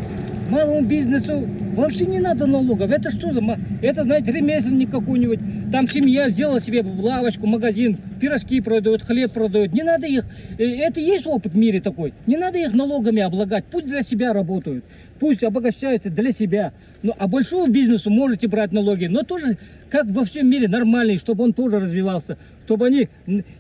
Малому 0.49 0.83
бизнесу 0.83 1.47
вообще 1.75 2.07
не 2.07 2.19
надо 2.19 2.47
налогов. 2.47 2.91
Это 2.91 3.11
что 3.11 3.33
за... 3.33 3.41
Это, 3.83 4.05
знаете, 4.05 4.33
ремесленник 4.33 4.91
какой-нибудь. 4.91 5.41
Там 5.73 5.89
семья 5.89 6.29
сделала 6.31 6.61
себе 6.61 6.83
лавочку, 6.83 7.47
магазин, 7.47 7.99
пирожки 8.21 8.61
продают, 8.61 9.03
хлеб 9.03 9.33
продают. 9.33 9.73
Не 9.73 9.83
надо 9.83 10.07
их... 10.07 10.25
э, 10.59 10.65
Это 10.65 11.01
есть 11.01 11.27
опыт 11.27 11.53
в 11.53 11.57
мире 11.57 11.81
такой. 11.81 12.13
Не 12.27 12.37
надо 12.37 12.59
их 12.59 12.75
налогами 12.75 13.23
облагать. 13.23 13.65
Пусть 13.71 13.87
для 13.87 14.03
себя 14.03 14.33
работают. 14.33 14.85
Пусть 15.21 15.43
обогащаются 15.43 16.11
для 16.11 16.33
себя. 16.33 16.73
Ну, 17.03 17.15
а 17.19 17.29
большому 17.29 17.71
бизнесу 17.71 18.11
можете 18.11 18.49
брать 18.49 18.73
налоги. 18.73 19.07
Но 19.07 19.23
тоже, 19.23 19.59
как 19.91 20.07
во 20.07 20.25
всем 20.25 20.49
мире, 20.49 20.69
нормальный, 20.69 21.19
чтобы 21.19 21.45
он 21.45 21.53
тоже 21.53 21.81
развивался 21.81 22.37
чтобы 22.65 22.87
они 22.87 23.09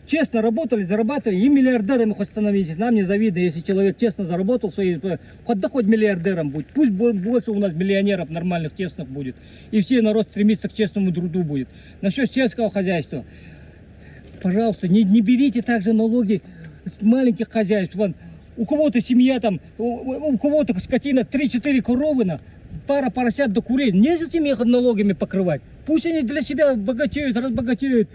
честно 0.06 0.42
работали, 0.42 0.84
зарабатывали, 0.84 1.36
и 1.36 1.48
миллиардерами 1.48 2.12
хоть 2.12 2.28
становились. 2.28 2.76
Нам 2.76 2.94
не 2.94 3.04
завидно, 3.04 3.38
если 3.38 3.60
человек 3.60 3.96
честно 3.98 4.24
заработал 4.24 4.72
свои, 4.72 4.98
хоть 5.44 5.60
да 5.60 5.68
хоть 5.68 5.86
миллиардером 5.86 6.50
будет. 6.50 6.66
Пусть 6.68 6.90
больше 6.90 7.50
у 7.50 7.58
нас 7.58 7.74
миллионеров 7.74 8.30
нормальных, 8.30 8.76
честных 8.76 9.08
будет. 9.08 9.36
И 9.70 9.80
все 9.82 10.02
народ 10.02 10.28
стремится 10.28 10.68
к 10.68 10.74
честному 10.74 11.12
труду 11.12 11.42
будет. 11.42 11.68
Насчет 12.00 12.32
сельского 12.32 12.70
хозяйства. 12.70 13.24
Пожалуйста, 14.42 14.88
не, 14.88 15.04
не 15.04 15.20
берите 15.20 15.62
также 15.62 15.92
налоги 15.92 16.42
с 16.84 17.02
маленьких 17.02 17.50
хозяйств. 17.50 17.94
Вон, 17.94 18.14
у 18.56 18.66
кого-то 18.66 19.00
семья 19.00 19.40
там, 19.40 19.60
у, 19.78 19.84
у 19.84 20.38
кого-то 20.38 20.78
скотина 20.80 21.20
3-4 21.20 21.82
коровы, 21.82 22.24
на, 22.24 22.38
пара 22.86 23.10
поросят 23.10 23.52
до 23.52 23.62
курей. 23.62 23.92
Не 23.92 24.16
за 24.16 24.26
этими 24.26 24.50
их 24.50 24.58
налогами 24.58 25.12
покрывать. 25.12 25.62
Пусть 25.86 26.06
они 26.06 26.22
для 26.22 26.42
себя 26.42 26.74
богатеют, 26.74 27.36
разбогатеют. 27.36 28.08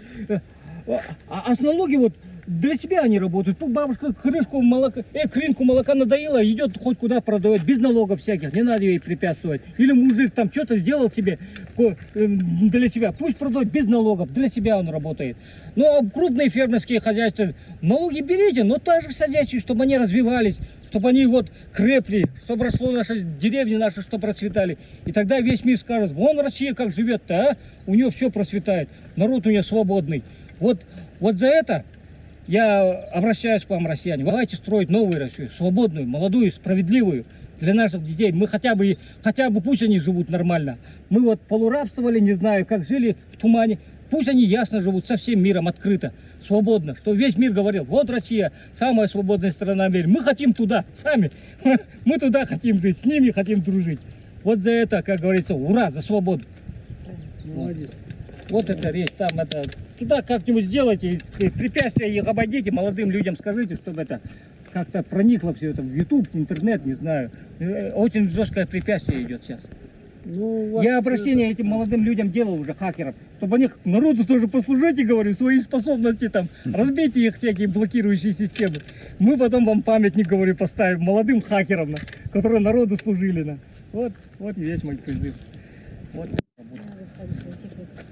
А, 0.90 1.44
а 1.46 1.56
с 1.56 1.60
налоги 1.60 1.96
вот 1.96 2.14
для 2.50 2.76
себя 2.76 3.02
они 3.02 3.20
работают. 3.20 3.60
Тут 3.60 3.72
бабушка 3.72 4.12
крышку 4.12 4.62
молока, 4.62 5.02
э, 5.14 5.28
кринку 5.28 5.64
молока 5.64 5.94
надоела, 5.94 6.44
идет 6.44 6.78
хоть 6.82 6.98
куда 6.98 7.22
продавать, 7.22 7.64
без 7.64 7.78
налогов 7.78 8.22
всяких, 8.22 8.54
не 8.54 8.64
надо 8.64 8.84
ей 8.84 9.00
препятствовать. 9.00 9.62
Или 9.78 9.92
мужик 9.92 10.34
там 10.34 10.50
что-то 10.52 10.78
сделал 10.78 11.12
себе 11.12 11.38
э, 11.78 11.94
для 12.16 12.90
себя, 12.90 13.12
пусть 13.12 13.38
продает 13.38 13.72
без 13.72 13.88
налогов, 13.88 14.34
для 14.34 14.50
себя 14.50 14.80
он 14.80 14.90
работает. 14.90 15.38
Ну 15.76 15.86
а 15.86 16.04
крупные 16.04 16.50
фермерские 16.50 17.00
хозяйства, 17.00 17.54
налоги 17.82 18.22
берите, 18.22 18.64
но 18.64 18.80
также 18.80 19.12
садящие, 19.12 19.62
чтобы 19.62 19.84
они 19.84 19.98
развивались, 19.98 20.58
чтобы 20.90 21.10
они 21.10 21.28
вот 21.28 21.46
крепли, 21.72 22.26
чтобы 22.44 22.66
росло 22.66 22.92
наши 22.92 23.20
деревни 23.20 23.76
наши, 23.76 24.02
чтобы 24.02 24.22
процветали. 24.22 24.78
И 25.06 25.12
тогда 25.12 25.40
весь 25.40 25.64
мир 25.64 25.78
скажет, 25.78 26.12
вон 26.14 26.40
Россия 26.40 26.74
как 26.74 26.92
живет-то, 26.92 27.52
а? 27.52 27.58
У 27.86 27.94
нее 27.94 28.10
все 28.10 28.32
процветает, 28.32 28.90
народ 29.16 29.46
у 29.46 29.52
нее 29.52 29.62
свободный. 29.62 30.24
Вот, 30.60 30.80
вот 31.20 31.38
за 31.38 31.48
это 31.48 31.84
я 32.48 32.82
обращаюсь 33.14 33.64
к 33.64 33.70
вам, 33.70 33.88
россияне. 33.88 34.24
Давайте 34.24 34.56
строить 34.56 34.90
новую 34.90 35.20
Россию, 35.20 35.50
свободную, 35.56 36.08
молодую, 36.08 36.52
справедливую 36.52 37.26
для 37.60 37.74
наших 37.74 38.04
детей. 38.04 38.32
Мы 38.32 38.48
хотя 38.48 38.76
бы, 38.76 38.98
хотя 39.24 39.50
бы 39.50 39.62
пусть 39.62 39.84
они 39.84 40.00
живут 40.00 40.30
нормально. 40.30 40.78
Мы 41.10 41.22
вот 41.22 41.40
полурабствовали, 41.42 42.20
не 42.20 42.34
знаю, 42.34 42.66
как 42.66 42.88
жили 42.88 43.16
в 43.34 43.38
тумане. 43.38 43.78
Пусть 44.10 44.28
они 44.28 44.44
ясно 44.44 44.82
живут 44.82 45.06
со 45.06 45.18
всем 45.18 45.42
миром 45.44 45.68
открыто, 45.68 46.12
свободно. 46.46 46.96
Что 46.96 47.14
весь 47.14 47.38
мир 47.38 47.52
говорил, 47.52 47.84
вот 47.84 48.10
Россия, 48.10 48.52
самая 48.78 49.08
свободная 49.08 49.52
страна 49.52 49.88
в 49.88 49.94
мире. 49.94 50.08
Мы 50.08 50.22
хотим 50.24 50.54
туда, 50.54 50.86
сами. 51.02 51.32
Мы 52.06 52.18
туда 52.18 52.46
хотим 52.46 52.80
жить, 52.80 52.98
с 52.98 53.06
ними 53.06 53.30
хотим 53.30 53.62
дружить. 53.62 54.00
Вот 54.44 54.60
за 54.60 54.72
это, 54.72 55.04
как 55.04 55.20
говорится, 55.20 55.54
ура, 55.54 55.92
за 55.92 56.02
свободу. 56.02 56.44
Молодец. 57.46 57.92
Вот 58.50 58.70
это 58.70 58.90
речь, 58.90 59.12
там 59.18 59.40
это 59.40 59.64
туда 60.00 60.22
как-нибудь 60.22 60.66
сделайте, 60.66 61.22
препятствия 61.38 62.14
их 62.14 62.28
обойдите, 62.28 62.72
молодым 62.72 63.12
людям 63.12 63.38
скажите, 63.38 63.76
чтобы 63.76 64.02
это 64.02 64.20
как-то 64.74 65.04
проникло 65.04 65.54
все 65.54 65.70
это 65.70 65.82
в 65.82 65.94
YouTube, 65.94 66.28
интернет, 66.34 66.86
не 66.86 66.94
знаю. 66.94 67.32
Э, 67.60 67.92
Очень 67.92 68.30
жесткое 68.30 68.66
препятствие 68.66 69.24
идет 69.24 69.42
сейчас. 69.44 69.60
Ну, 70.26 70.74
вас, 70.74 70.84
Я 70.84 70.98
обращение 70.98 71.50
этим 71.50 71.68
молодым 71.68 72.04
людям 72.04 72.30
делал 72.30 72.54
уже, 72.54 72.74
хакерам, 72.74 73.16
чтобы 73.38 73.56
они 73.56 73.70
народу 73.86 74.26
тоже 74.26 74.48
послужите, 74.48 75.04
говорю, 75.04 75.34
свои 75.34 75.60
способности 75.62 76.30
там, 76.30 76.48
разбейте 76.66 77.22
их 77.22 77.36
всякие 77.38 77.68
блокирующие 77.68 78.34
системы. 78.34 78.78
Мы 79.18 79.38
потом 79.38 79.66
вам 79.66 79.82
памятник, 79.82 80.28
говорю, 80.28 80.56
поставим 80.56 81.02
молодым 81.02 81.42
хакерам, 81.42 81.92
на, 81.92 81.98
которые 82.32 82.60
народу 82.60 82.96
служили. 82.96 83.44
На. 83.44 83.58
Вот, 83.92 84.14
вот 84.38 84.58
и 84.58 84.62
весь 84.62 84.84
мой 84.84 84.98
призыв. 84.98 85.34
Вот. 86.14 86.30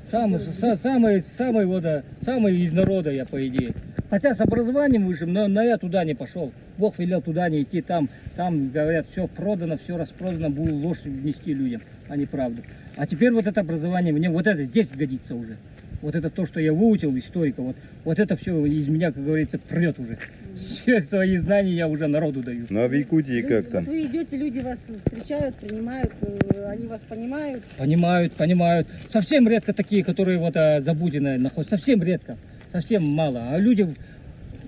Самый, 0.09 0.39
са- 0.39 0.77
самый, 0.77 1.21
самый, 1.21 1.65
вот, 1.65 1.83
а, 1.83 2.01
самый 2.23 2.57
из 2.57 2.71
народа 2.71 3.11
я, 3.11 3.25
по 3.25 3.45
идее. 3.45 3.73
Хотя 4.09 4.33
с 4.33 4.39
образованием 4.39 5.05
высшим, 5.05 5.33
но, 5.33 5.47
но 5.47 5.61
я 5.61 5.77
туда 5.77 6.05
не 6.05 6.13
пошел. 6.13 6.51
Бог 6.77 6.97
велел 6.97 7.21
туда 7.21 7.49
не 7.49 7.63
идти, 7.63 7.81
там, 7.81 8.07
там 8.37 8.69
говорят, 8.69 9.05
все 9.11 9.27
продано, 9.27 9.77
все 9.77 9.97
распродано, 9.97 10.49
буду 10.49 10.75
ложь 10.75 10.99
нести 11.03 11.53
людям, 11.53 11.81
а 12.07 12.15
не 12.15 12.25
правду. 12.25 12.61
А 12.95 13.05
теперь 13.05 13.31
вот 13.31 13.47
это 13.47 13.59
образование, 13.61 14.13
мне 14.13 14.29
вот 14.29 14.47
это 14.47 14.63
здесь 14.63 14.87
годится 14.87 15.35
уже. 15.35 15.57
Вот 16.01 16.15
это 16.15 16.29
то, 16.29 16.45
что 16.45 16.59
я 16.59 16.73
выучил 16.73 17.17
историка, 17.17 17.61
вот, 17.61 17.75
вот 18.03 18.19
это 18.19 18.35
все 18.37 18.65
из 18.65 18.87
меня, 18.87 19.11
как 19.11 19.23
говорится, 19.23 19.57
прет 19.57 19.99
уже. 19.99 20.17
Все 20.57 21.01
свои 21.01 21.37
знания 21.37 21.73
я 21.73 21.87
уже 21.87 22.07
народу 22.07 22.41
даю. 22.41 22.65
Ну 22.69 22.83
а 22.83 22.87
в 22.87 22.93
Якутии 22.93 23.41
как 23.41 23.65
Вот 23.65 23.71
там? 23.71 23.85
вы 23.85 24.03
идете, 24.03 24.37
люди 24.37 24.59
вас 24.59 24.77
встречают, 25.05 25.55
принимают, 25.55 26.11
э, 26.21 26.65
они 26.69 26.87
вас 26.87 27.01
понимают. 27.01 27.63
Понимают, 27.77 28.33
понимают. 28.33 28.87
Совсем 29.11 29.47
редко 29.47 29.73
такие, 29.73 30.03
которые 30.03 30.37
вот 30.39 30.55
а, 30.55 30.81
забудены 30.81 31.37
находятся. 31.37 31.77
Совсем 31.77 32.01
редко. 32.03 32.37
Совсем 32.71 33.03
мало. 33.03 33.49
А 33.51 33.59
люди, 33.59 33.87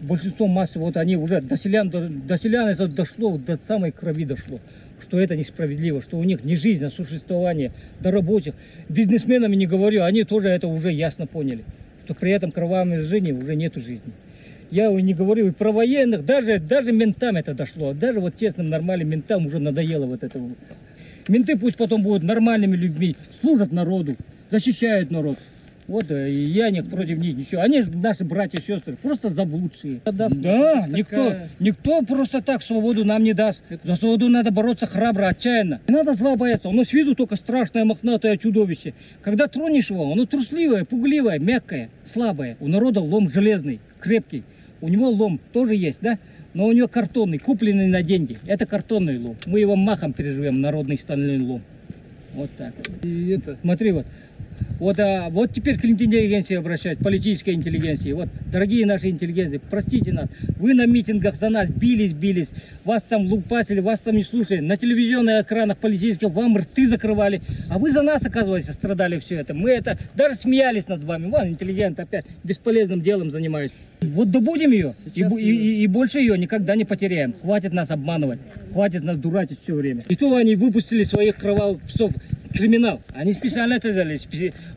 большинство 0.01 0.47
массы, 0.47 0.79
вот 0.79 0.97
они 0.97 1.15
уже 1.17 1.41
до 1.41 1.57
селян, 1.57 1.89
до, 1.89 2.07
до 2.07 2.37
селян 2.37 2.67
это 2.67 2.87
дошло, 2.87 3.37
до 3.37 3.57
самой 3.67 3.91
крови 3.91 4.25
дошло. 4.25 4.59
Что 5.09 5.19
это 5.19 5.35
несправедливо, 5.35 6.03
что 6.03 6.19
у 6.19 6.23
них 6.23 6.43
не 6.43 6.55
жизнь, 6.55 6.85
а 6.85 6.91
существование. 6.91 7.71
До 7.99 8.11
рабочих. 8.11 8.53
Бизнесменами 8.89 9.55
не 9.55 9.65
говорю, 9.65 10.03
они 10.03 10.23
тоже 10.23 10.49
это 10.49 10.67
уже 10.67 10.91
ясно 10.91 11.25
поняли. 11.25 11.63
Что 12.05 12.13
при 12.13 12.31
этом 12.31 12.51
кровавом 12.51 12.93
режиме 12.93 13.33
уже 13.33 13.55
нету 13.55 13.79
жизни. 13.79 14.13
Я 14.69 14.91
не 14.91 15.15
говорю 15.15 15.47
и 15.47 15.51
про 15.51 15.71
военных, 15.71 16.25
даже, 16.25 16.59
даже 16.59 16.91
ментам 16.91 17.37
это 17.37 17.55
дошло. 17.55 17.93
Даже 17.93 18.19
вот 18.19 18.37
честным, 18.39 18.69
нормальным 18.69 19.09
ментам 19.09 19.47
уже 19.47 19.57
надоело 19.57 20.05
вот 20.05 20.23
это. 20.23 20.39
Менты 21.27 21.57
пусть 21.57 21.77
потом 21.77 22.03
будут 22.03 22.21
нормальными 22.21 22.77
людьми, 22.77 23.15
служат 23.41 23.71
народу, 23.71 24.15
защищают 24.51 25.09
народ. 25.09 25.39
Вот, 25.89 26.11
э, 26.11 26.31
и 26.31 26.39
я 26.39 26.69
них 26.69 26.87
против 26.87 27.17
них 27.17 27.35
ничего. 27.35 27.61
Они 27.61 27.81
же 27.81 27.89
наши 27.91 28.23
братья 28.23 28.59
и 28.59 28.61
сестры, 28.61 28.95
просто 29.01 29.31
заблудшие. 29.31 30.01
Да, 30.05 30.85
никто, 30.87 31.35
никто 31.59 32.03
просто 32.03 32.43
так 32.43 32.61
свободу 32.61 33.03
нам 33.05 33.23
не 33.23 33.33
даст. 33.33 33.59
За 33.83 33.95
свободу 33.95 34.29
надо 34.29 34.51
бороться 34.51 34.85
храбро, 34.85 35.25
отчаянно. 35.27 35.81
Не 35.87 35.95
надо 35.95 36.13
зла 36.13 36.35
бояться. 36.35 36.69
Оно 36.69 36.83
с 36.83 36.93
виду 36.93 37.15
только 37.15 37.35
страшное, 37.37 37.85
мохнатое 37.85 38.37
чудовище. 38.37 38.93
Когда 39.23 39.47
тронешь 39.47 39.89
его, 39.89 40.11
оно 40.13 40.27
трусливое, 40.27 40.85
пугливое, 40.85 41.39
мягкое, 41.39 41.89
слабое. 42.05 42.55
У 42.59 42.67
народа 42.67 42.99
лом 43.01 43.27
железный, 43.27 43.79
крепкий. 43.99 44.43
У 44.81 44.89
него 44.89 45.09
лом 45.09 45.39
тоже 45.53 45.73
есть, 45.73 46.01
да? 46.01 46.19
Но 46.53 46.67
у 46.67 46.71
него 46.71 46.87
картонный, 46.87 47.39
купленный 47.39 47.87
на 47.87 48.03
деньги. 48.03 48.37
Это 48.45 48.67
картонный 48.67 49.17
лом. 49.17 49.37
Мы 49.47 49.59
его 49.59 49.75
махом 49.75 50.13
переживем, 50.13 50.61
народный 50.61 50.99
стальной 50.99 51.39
лом. 51.39 51.63
Вот 52.35 52.51
так. 52.59 52.75
И 53.01 53.29
это, 53.29 53.57
Смотри, 53.59 53.91
вот. 53.91 54.05
Вот, 54.79 54.99
а, 54.99 55.29
вот 55.29 55.51
теперь 55.51 55.77
к 55.77 55.85
интеллигенции 55.85 56.55
обращать, 56.55 56.99
политической 56.99 57.53
интеллигенции. 57.53 58.13
Вот, 58.13 58.29
дорогие 58.51 58.85
наши 58.85 59.09
интеллигенции, 59.09 59.59
простите 59.69 60.13
нас. 60.13 60.29
Вы 60.57 60.73
на 60.73 60.85
митингах 60.85 61.35
за 61.35 61.49
нас 61.49 61.69
бились, 61.69 62.13
бились. 62.13 62.47
Вас 62.85 63.03
там 63.03 63.27
лупасили, 63.27 63.81
вас 63.81 63.99
там 63.99 64.15
не 64.15 64.23
слушали. 64.23 64.61
На 64.61 64.77
телевизионных 64.77 65.45
экранах 65.45 65.77
политических 65.77 66.29
вам 66.29 66.57
рты 66.57 66.87
закрывали. 66.87 67.41
А 67.69 67.77
вы 67.77 67.91
за 67.91 68.01
нас, 68.01 68.25
оказывается, 68.25 68.73
страдали 68.73 69.19
все 69.19 69.35
это. 69.35 69.53
Мы 69.53 69.71
это 69.71 69.97
даже 70.15 70.35
смеялись 70.35 70.87
над 70.87 71.03
вами. 71.03 71.29
Вон, 71.29 71.47
интеллигент 71.49 71.99
опять 71.99 72.25
бесполезным 72.43 73.01
делом 73.01 73.31
занимаюсь. 73.31 73.71
Вот 74.01 74.31
добудем 74.31 74.71
ее, 74.71 74.93
и, 75.05 75.09
Сейчас 75.09 75.37
и- 75.37 75.43
и- 75.43 75.83
и 75.83 75.87
больше 75.87 76.19
ее 76.19 76.37
никогда 76.37 76.77
не 76.77 76.85
потеряем. 76.85 77.33
Хватит 77.41 77.73
нас 77.73 77.89
обманывать, 77.91 78.39
хватит 78.71 79.03
нас 79.03 79.17
дурачить 79.19 79.59
все 79.61 79.73
время. 79.73 80.05
И 80.07 80.15
то 80.15 80.33
они 80.37 80.55
выпустили 80.55 81.03
своих 81.03 81.35
кровавых 81.35 81.81
псов 81.81 82.13
криминал. 82.53 83.01
Они 83.13 83.33
специально 83.33 83.75
это 83.75 83.91
сделали, 83.91 84.19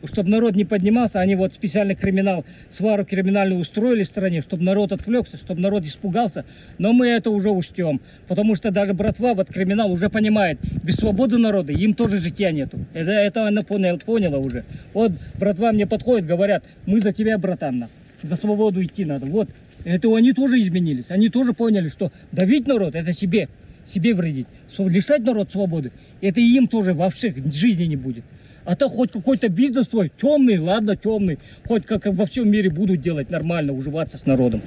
чтобы 0.05 0.29
народ 0.29 0.55
не 0.55 0.65
поднимался, 0.65 1.19
они 1.19 1.35
вот 1.35 1.53
специально 1.53 1.95
криминал, 1.95 2.45
свару 2.69 3.05
криминальную 3.05 3.59
устроили 3.59 4.03
в 4.03 4.07
стране, 4.07 4.41
чтобы 4.41 4.63
народ 4.63 4.91
отвлекся, 4.91 5.37
чтобы 5.37 5.61
народ 5.61 5.83
испугался. 5.83 6.45
Но 6.77 6.93
мы 6.93 7.07
это 7.07 7.29
уже 7.29 7.49
учтем, 7.49 7.99
потому 8.27 8.55
что 8.55 8.71
даже 8.71 8.93
братва, 8.93 9.33
вот 9.33 9.49
криминал 9.49 9.91
уже 9.91 10.09
понимает, 10.09 10.59
без 10.83 10.95
свободы 10.95 11.37
народа 11.37 11.73
им 11.73 11.93
тоже 11.93 12.19
житья 12.19 12.51
нету. 12.51 12.79
Это, 12.93 13.11
это 13.11 13.47
она 13.47 13.63
поняла, 13.63 13.97
поняла 13.97 14.37
уже. 14.37 14.63
Вот 14.93 15.11
братва 15.39 15.71
мне 15.71 15.87
подходит, 15.87 16.25
говорят, 16.25 16.63
мы 16.85 16.99
за 16.99 17.11
тебя, 17.11 17.37
братан, 17.37 17.87
за 18.21 18.35
свободу 18.35 18.83
идти 18.83 19.05
надо. 19.05 19.25
Вот, 19.25 19.49
это 19.83 20.15
они 20.15 20.33
тоже 20.33 20.61
изменились, 20.61 21.05
они 21.09 21.29
тоже 21.29 21.53
поняли, 21.53 21.89
что 21.89 22.11
давить 22.31 22.67
народ, 22.67 22.95
это 22.95 23.13
себе, 23.13 23.49
себе 23.91 24.13
вредить. 24.13 24.47
Лишать 24.77 25.23
народ 25.23 25.51
свободы, 25.51 25.91
это 26.27 26.39
и 26.39 26.55
им 26.55 26.67
тоже 26.67 26.93
вообще 26.93 27.33
жизни 27.53 27.83
не 27.83 27.95
будет. 27.95 28.23
А 28.65 28.75
то 28.75 28.87
хоть 28.87 29.11
какой-то 29.11 29.49
бизнес 29.49 29.89
свой, 29.89 30.09
темный, 30.09 30.57
ладно, 30.57 30.95
темный, 30.95 31.37
хоть 31.67 31.85
как 31.85 32.05
во 32.05 32.25
всем 32.25 32.49
мире 32.49 32.69
будут 32.69 33.01
делать 33.01 33.29
нормально, 33.29 33.73
уживаться 33.73 34.17
с 34.17 34.25
народом. 34.25 34.61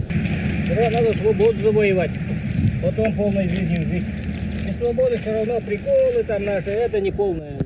Надо 0.69 1.13
свободу 1.15 1.59
завоевать, 1.63 2.11
потом 2.83 3.13
полной 3.15 3.49
жизнью 3.49 3.89
жить. 3.89 4.05
Без 4.67 4.77
свободы 4.77 5.19
все 5.19 5.33
равно 5.33 5.61
приколы 5.61 6.25
там 6.27 6.45
наши, 6.45 6.71
это 6.71 7.01
не 7.01 7.11
полная 7.11 7.66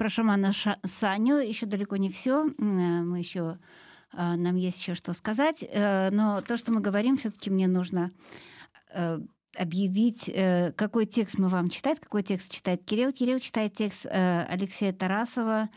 про 0.00 0.08
шамана 0.08 0.54
Ша- 0.54 0.78
Саню 0.82 1.36
еще 1.36 1.66
далеко 1.66 1.98
не 1.98 2.08
все. 2.08 2.44
Мы 2.56 3.18
еще 3.18 3.58
э, 4.14 4.34
нам 4.34 4.56
есть 4.56 4.80
еще 4.80 4.94
что 4.94 5.12
сказать. 5.12 5.62
Э, 5.62 6.08
но 6.10 6.40
то, 6.40 6.56
что 6.56 6.72
мы 6.72 6.80
говорим, 6.80 7.18
все-таки 7.18 7.50
мне 7.50 7.68
нужно 7.68 8.10
э, 8.94 9.18
объявить, 9.54 10.26
э, 10.30 10.72
какой 10.72 11.04
текст 11.04 11.36
мы 11.38 11.48
вам 11.48 11.68
читать, 11.68 12.00
какой 12.00 12.22
текст 12.22 12.50
читает 12.50 12.82
Кирилл. 12.82 13.12
Кирилл 13.12 13.40
читает 13.40 13.74
текст 13.74 14.06
э, 14.06 14.46
Алексея 14.48 14.94
Тарасова 14.94 15.68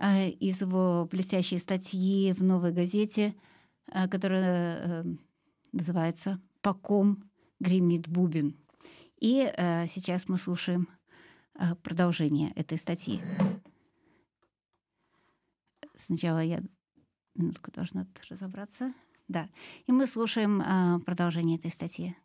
э, 0.00 0.28
из 0.28 0.60
его 0.60 1.08
блестящей 1.10 1.58
статьи 1.58 2.32
в 2.34 2.44
«Новой 2.44 2.70
газете», 2.70 3.34
э, 3.92 4.06
которая 4.06 4.76
э, 4.76 5.04
называется 5.72 6.40
«По 6.60 6.74
ком 6.74 7.24
гремит 7.58 8.06
бубен». 8.06 8.54
И 9.18 9.52
э, 9.52 9.88
сейчас 9.88 10.28
мы 10.28 10.38
слушаем 10.38 10.86
э, 10.86 11.01
продолжение 11.82 12.52
этой 12.52 12.78
статьи. 12.78 13.20
Сначала 15.96 16.42
я 16.42 16.62
минутку 17.34 17.70
должна 17.70 18.06
разобраться. 18.28 18.92
Да. 19.28 19.48
И 19.86 19.92
мы 19.92 20.06
слушаем 20.06 20.60
э, 20.60 20.98
продолжение 21.00 21.58
этой 21.58 21.70
статьи. 21.70 22.16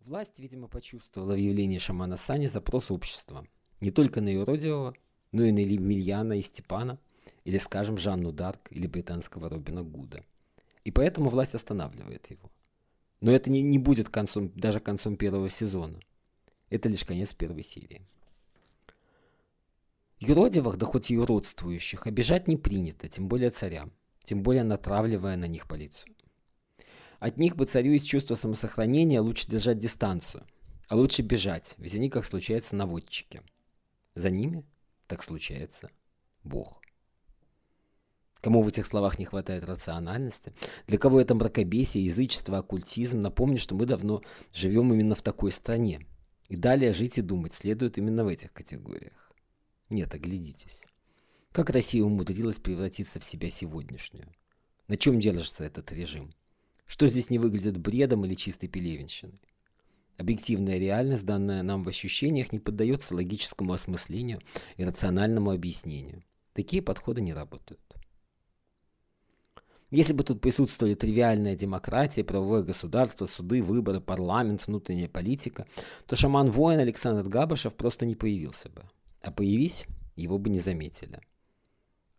Власть, 0.00 0.40
видимо, 0.40 0.68
почувствовала 0.68 1.34
в 1.34 1.38
явлении 1.38 1.78
шамана 1.78 2.16
Сани 2.16 2.46
запрос 2.46 2.90
общества. 2.90 3.46
Не 3.80 3.90
только 3.90 4.20
на 4.20 4.30
юродивого, 4.30 4.94
но 5.30 5.44
и 5.44 5.52
на 5.52 5.60
Емельяна 5.60 6.38
и 6.38 6.40
Степана. 6.40 6.98
или, 7.44 7.58
скажем, 7.58 7.98
Жанну 7.98 8.32
Дарк 8.32 8.70
или 8.70 8.86
британского 8.86 9.48
Робина 9.48 9.82
Гуда. 9.82 10.24
И 10.84 10.90
поэтому 10.90 11.30
власть 11.30 11.54
останавливает 11.54 12.30
его. 12.30 12.50
Но 13.20 13.30
это 13.30 13.50
не, 13.50 13.62
не 13.62 13.78
будет 13.78 14.08
концом, 14.08 14.50
даже 14.54 14.80
концом 14.80 15.16
первого 15.16 15.48
сезона. 15.48 16.00
Это 16.72 16.88
лишь 16.88 17.04
конец 17.04 17.34
первой 17.34 17.62
серии. 17.62 18.00
Юродивых, 20.20 20.78
да 20.78 20.86
хоть 20.86 21.10
и 21.10 21.14
юродствующих, 21.14 22.06
обижать 22.06 22.48
не 22.48 22.56
принято, 22.56 23.10
тем 23.10 23.28
более 23.28 23.50
царям, 23.50 23.92
тем 24.24 24.42
более 24.42 24.62
натравливая 24.64 25.36
на 25.36 25.44
них 25.44 25.68
полицию. 25.68 26.16
От 27.18 27.36
них 27.36 27.56
бы 27.56 27.66
царю 27.66 27.92
из 27.92 28.04
чувства 28.04 28.36
самосохранения 28.36 29.20
лучше 29.20 29.50
держать 29.50 29.80
дистанцию, 29.80 30.46
а 30.88 30.96
лучше 30.96 31.20
бежать, 31.20 31.74
ведь 31.76 31.94
они, 31.94 32.08
как 32.08 32.24
случается, 32.24 32.74
наводчики. 32.74 33.42
За 34.14 34.30
ними 34.30 34.64
так 35.08 35.22
случается 35.22 35.90
Бог. 36.42 36.80
Кому 38.40 38.62
в 38.62 38.68
этих 38.68 38.86
словах 38.86 39.18
не 39.18 39.26
хватает 39.26 39.64
рациональности, 39.64 40.54
для 40.86 40.96
кого 40.96 41.20
это 41.20 41.34
мракобесие, 41.34 42.06
язычество, 42.06 42.56
оккультизм, 42.56 43.20
напомню, 43.20 43.58
что 43.58 43.74
мы 43.74 43.84
давно 43.84 44.22
живем 44.54 44.90
именно 44.94 45.14
в 45.14 45.20
такой 45.20 45.52
стране. 45.52 46.06
И 46.48 46.56
далее 46.56 46.92
жить 46.92 47.18
и 47.18 47.22
думать 47.22 47.52
следует 47.52 47.98
именно 47.98 48.24
в 48.24 48.28
этих 48.28 48.52
категориях. 48.52 49.32
Нет, 49.88 50.14
оглядитесь. 50.14 50.82
Как 51.52 51.70
Россия 51.70 52.02
умудрилась 52.02 52.58
превратиться 52.58 53.20
в 53.20 53.24
себя 53.24 53.50
сегодняшнюю? 53.50 54.26
На 54.88 54.96
чем 54.96 55.20
держится 55.20 55.64
этот 55.64 55.92
режим? 55.92 56.34
Что 56.86 57.08
здесь 57.08 57.30
не 57.30 57.38
выглядит 57.38 57.78
бредом 57.78 58.24
или 58.24 58.34
чистой 58.34 58.68
пелевенщиной? 58.68 59.40
Объективная 60.18 60.78
реальность, 60.78 61.24
данная 61.24 61.62
нам 61.62 61.84
в 61.84 61.88
ощущениях, 61.88 62.52
не 62.52 62.58
поддается 62.58 63.14
логическому 63.14 63.72
осмыслению 63.72 64.40
и 64.76 64.84
рациональному 64.84 65.50
объяснению. 65.50 66.22
Такие 66.52 66.82
подходы 66.82 67.20
не 67.20 67.32
работают. 67.32 67.80
Если 69.92 70.14
бы 70.14 70.24
тут 70.24 70.40
присутствовали 70.40 70.94
тривиальная 70.94 71.54
демократия, 71.54 72.24
правовое 72.24 72.62
государство, 72.62 73.26
суды, 73.26 73.62
выборы, 73.62 74.00
парламент, 74.00 74.66
внутренняя 74.66 75.06
политика, 75.06 75.66
то 76.06 76.16
шаман-воин 76.16 76.78
Александр 76.78 77.28
Габышев 77.28 77.74
просто 77.74 78.06
не 78.06 78.14
появился 78.14 78.70
бы. 78.70 78.84
А 79.20 79.30
появись, 79.30 79.84
его 80.16 80.38
бы 80.38 80.48
не 80.48 80.60
заметили. 80.60 81.20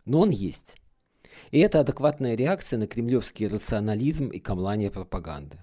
Но 0.05 0.19
он 0.19 0.29
есть. 0.29 0.75
И 1.49 1.57
это 1.57 1.79
адекватная 1.79 2.35
реакция 2.35 2.77
на 2.77 2.85
кремлевский 2.85 3.47
рационализм 3.47 4.27
и 4.27 4.37
камлание 4.37 4.91
пропаганды. 4.91 5.57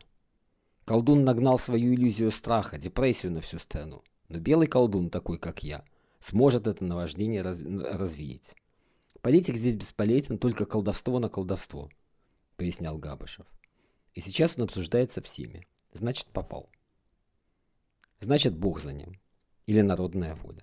Колдун 0.87 1.23
нагнал 1.23 1.61
свою 1.61 1.95
иллюзию 1.95 2.33
страха, 2.33 2.77
депрессию 2.77 3.31
на 3.31 3.41
всю 3.41 3.61
страну. 3.61 4.03
Но 4.29 4.41
белый 4.41 4.67
колдун, 4.67 5.11
такой 5.11 5.39
как 5.39 5.63
я, 5.63 5.85
сможет 6.19 6.67
это 6.67 6.83
наваждение 6.85 7.43
раз, 7.43 7.63
развеять. 7.63 8.57
Политик 9.21 9.55
здесь 9.55 9.77
бесполезен, 9.77 10.39
только 10.39 10.65
колдовство 10.65 11.21
на 11.21 11.29
колдовство– 11.29 11.89
пояснял 12.61 12.99
Габышев. 12.99 13.47
И 14.13 14.21
сейчас 14.21 14.59
он 14.59 14.65
обсуждается 14.65 15.23
всеми. 15.23 15.67
Значит, 15.95 16.27
попал. 16.27 16.69
Значит, 18.19 18.55
Бог 18.55 18.81
за 18.81 18.93
ним. 18.93 19.19
Или 19.65 19.81
народная 19.81 20.35
воля. 20.35 20.63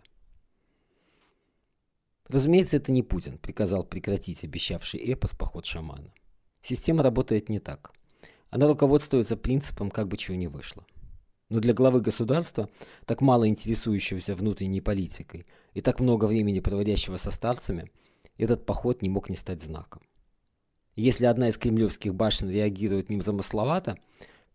Разумеется, 2.28 2.78
это 2.78 2.92
не 2.92 3.02
Путин 3.02 3.40
приказал 3.40 3.84
прекратить 3.84 4.44
обещавший 4.44 5.00
эпос 5.00 5.32
поход 5.32 5.66
шамана. 5.66 6.14
Система 6.62 7.02
работает 7.02 7.50
не 7.50 7.60
так. 7.60 7.92
Она 8.52 8.68
руководствуется 8.68 9.36
принципом, 9.36 9.90
как 9.90 10.08
бы 10.08 10.18
чего 10.18 10.38
не 10.38 10.48
вышло. 10.48 10.86
Но 11.50 11.60
для 11.62 11.74
главы 11.74 12.02
государства, 12.02 12.70
так 13.08 13.22
мало 13.22 13.48
интересующегося 13.48 14.36
внутренней 14.36 14.82
политикой 14.82 15.48
и 15.74 15.82
так 15.82 16.00
много 16.00 16.26
времени 16.26 16.60
проводящего 16.60 17.18
со 17.18 17.32
старцами, 17.32 17.90
этот 18.38 18.68
поход 18.68 19.02
не 19.02 19.10
мог 19.10 19.32
не 19.32 19.36
стать 19.36 19.64
знаком. 19.64 20.04
Если 20.98 21.28
одна 21.28 21.50
из 21.50 21.60
кремлевских 21.60 22.16
башен 22.16 22.50
реагирует 22.50 23.10
незамысловато, 23.10 24.00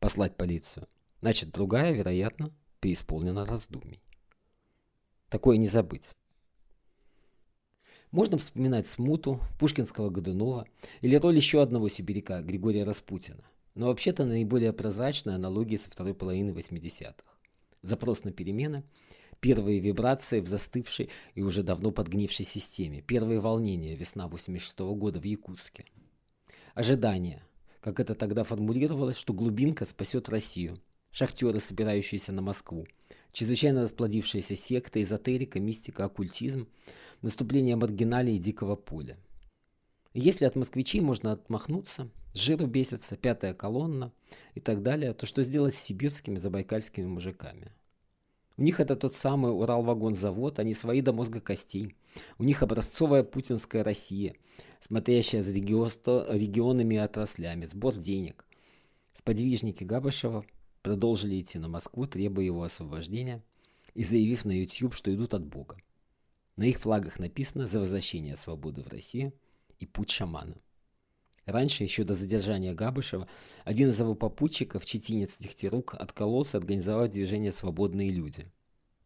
послать 0.01 0.37
полицию, 0.37 0.89
значит 1.21 1.53
другая, 1.53 1.93
вероятно, 1.93 2.53
преисполнена 2.81 3.47
раздумий. 3.47 4.03
Такое 5.29 5.57
не 5.57 5.69
забыть. 5.69 6.11
Можно 8.11 8.39
вспоминать 8.39 8.89
Смуту, 8.89 9.41
Пушкинского 9.61 10.11
Годунова 10.11 10.67
или 11.01 11.15
роль 11.15 11.37
еще 11.37 11.63
одного 11.63 11.89
сибиряка, 11.89 12.43
Григория 12.43 12.83
Распутина. 12.83 13.45
Но 13.77 13.87
вообще-то 13.87 14.25
наиболее 14.25 14.73
прозрачная 14.73 15.37
аналогия 15.37 15.79
со 15.79 15.93
второй 15.93 16.13
половины 16.13 16.51
80-х. 16.51 17.23
Запрос 17.83 18.25
на 18.25 18.33
перемены, 18.33 18.83
первые 19.39 19.79
вибрации 19.79 20.41
в 20.41 20.49
застывшей 20.49 21.09
и 21.37 21.43
уже 21.43 21.63
давно 21.63 21.93
подгнившей 21.93 22.45
системе, 22.45 23.01
первые 23.01 23.39
волнения 23.39 23.95
весна 23.95 24.27
86 24.27 24.81
-го 24.81 24.97
года 24.97 25.21
в 25.21 25.25
Якутске– 25.25 25.85
ожидание, 26.75 27.43
как 27.81 28.01
это 28.01 28.15
тогда 28.15 28.45
формулировалось, 28.45 29.17
что 29.17 29.33
глубинка 29.33 29.85
спасет 29.85 30.29
Россию. 30.29 30.81
Шахтеры, 31.11 31.61
собирающиеся 31.61 32.33
на 32.33 32.41
Москву, 32.41 32.87
чрезвычайно 33.33 33.83
расплодившаяся 33.83 34.57
секта, 34.57 35.03
эзотерика, 35.03 35.61
мистика, 35.61 36.05
оккультизм, 36.05 36.69
наступление 37.21 37.77
маргиналии 37.77 38.37
и 38.37 38.39
дикого 38.39 38.77
поля. 38.77 39.19
если 40.15 40.45
от 40.47 40.57
москвичей 40.57 41.01
можно 41.01 41.33
отмахнуться, 41.33 42.11
жиру 42.35 42.67
бесится, 42.67 43.17
пятая 43.17 43.55
колонна 43.55 44.13
и 44.55 44.61
так 44.61 44.83
далее, 44.83 45.13
то 45.13 45.27
что 45.27 45.43
сделать 45.43 45.75
с 45.75 45.81
сибирскими 45.81 46.37
забайкальскими 46.37 47.07
мужиками? 47.07 47.73
У 48.63 48.65
них 48.65 48.79
это 48.79 48.95
тот 48.95 49.17
самый 49.17 49.51
Уралвагонзавод, 49.51 50.61
они 50.61 50.73
свои 50.73 51.01
до 51.01 51.13
мозга 51.13 51.41
костей. 51.41 51.97
У 52.39 52.45
них 52.45 52.63
образцовая 52.63 53.25
путинская 53.25 53.83
Россия, 53.83 54.37
смотрящая 54.79 55.43
за 55.43 55.53
регионами 55.53 56.95
и 56.95 56.99
отраслями, 56.99 57.67
сбор 57.67 57.97
денег. 57.97 58.47
Сподвижники 59.15 59.83
Габышева 59.83 60.45
продолжили 60.81 61.41
идти 61.41 61.59
на 61.59 61.67
Москву, 61.67 62.07
требуя 62.07 62.45
его 62.45 62.63
освобождения 62.63 63.43
и 63.95 64.05
заявив 64.05 64.45
на 64.45 64.53
YouTube, 64.53 64.95
что 64.95 65.13
идут 65.13 65.35
от 65.35 65.45
Бога. 65.45 65.77
На 66.55 66.63
их 66.63 66.79
флагах 66.79 67.19
написано 67.19 67.67
«За 67.67 67.81
возвращение 67.81 68.37
свободы 68.37 68.85
в 68.85 68.87
Россию» 68.87 69.33
и 69.81 69.87
«Путь 69.87 70.11
шамана». 70.11 70.55
Раньше, 71.47 71.83
еще 71.83 72.05
до 72.05 72.15
задержания 72.15 72.73
Габышева, 72.73 73.29
один 73.65 73.91
из 73.91 73.99
его 73.99 74.15
попутчиков, 74.15 74.87
четинец 74.87 75.39
Дегтярук, 75.39 75.95
откололся, 75.95 76.59
организовав 76.59 77.09
движение 77.09 77.51
«Свободные 77.51 78.11
люди» 78.11 78.47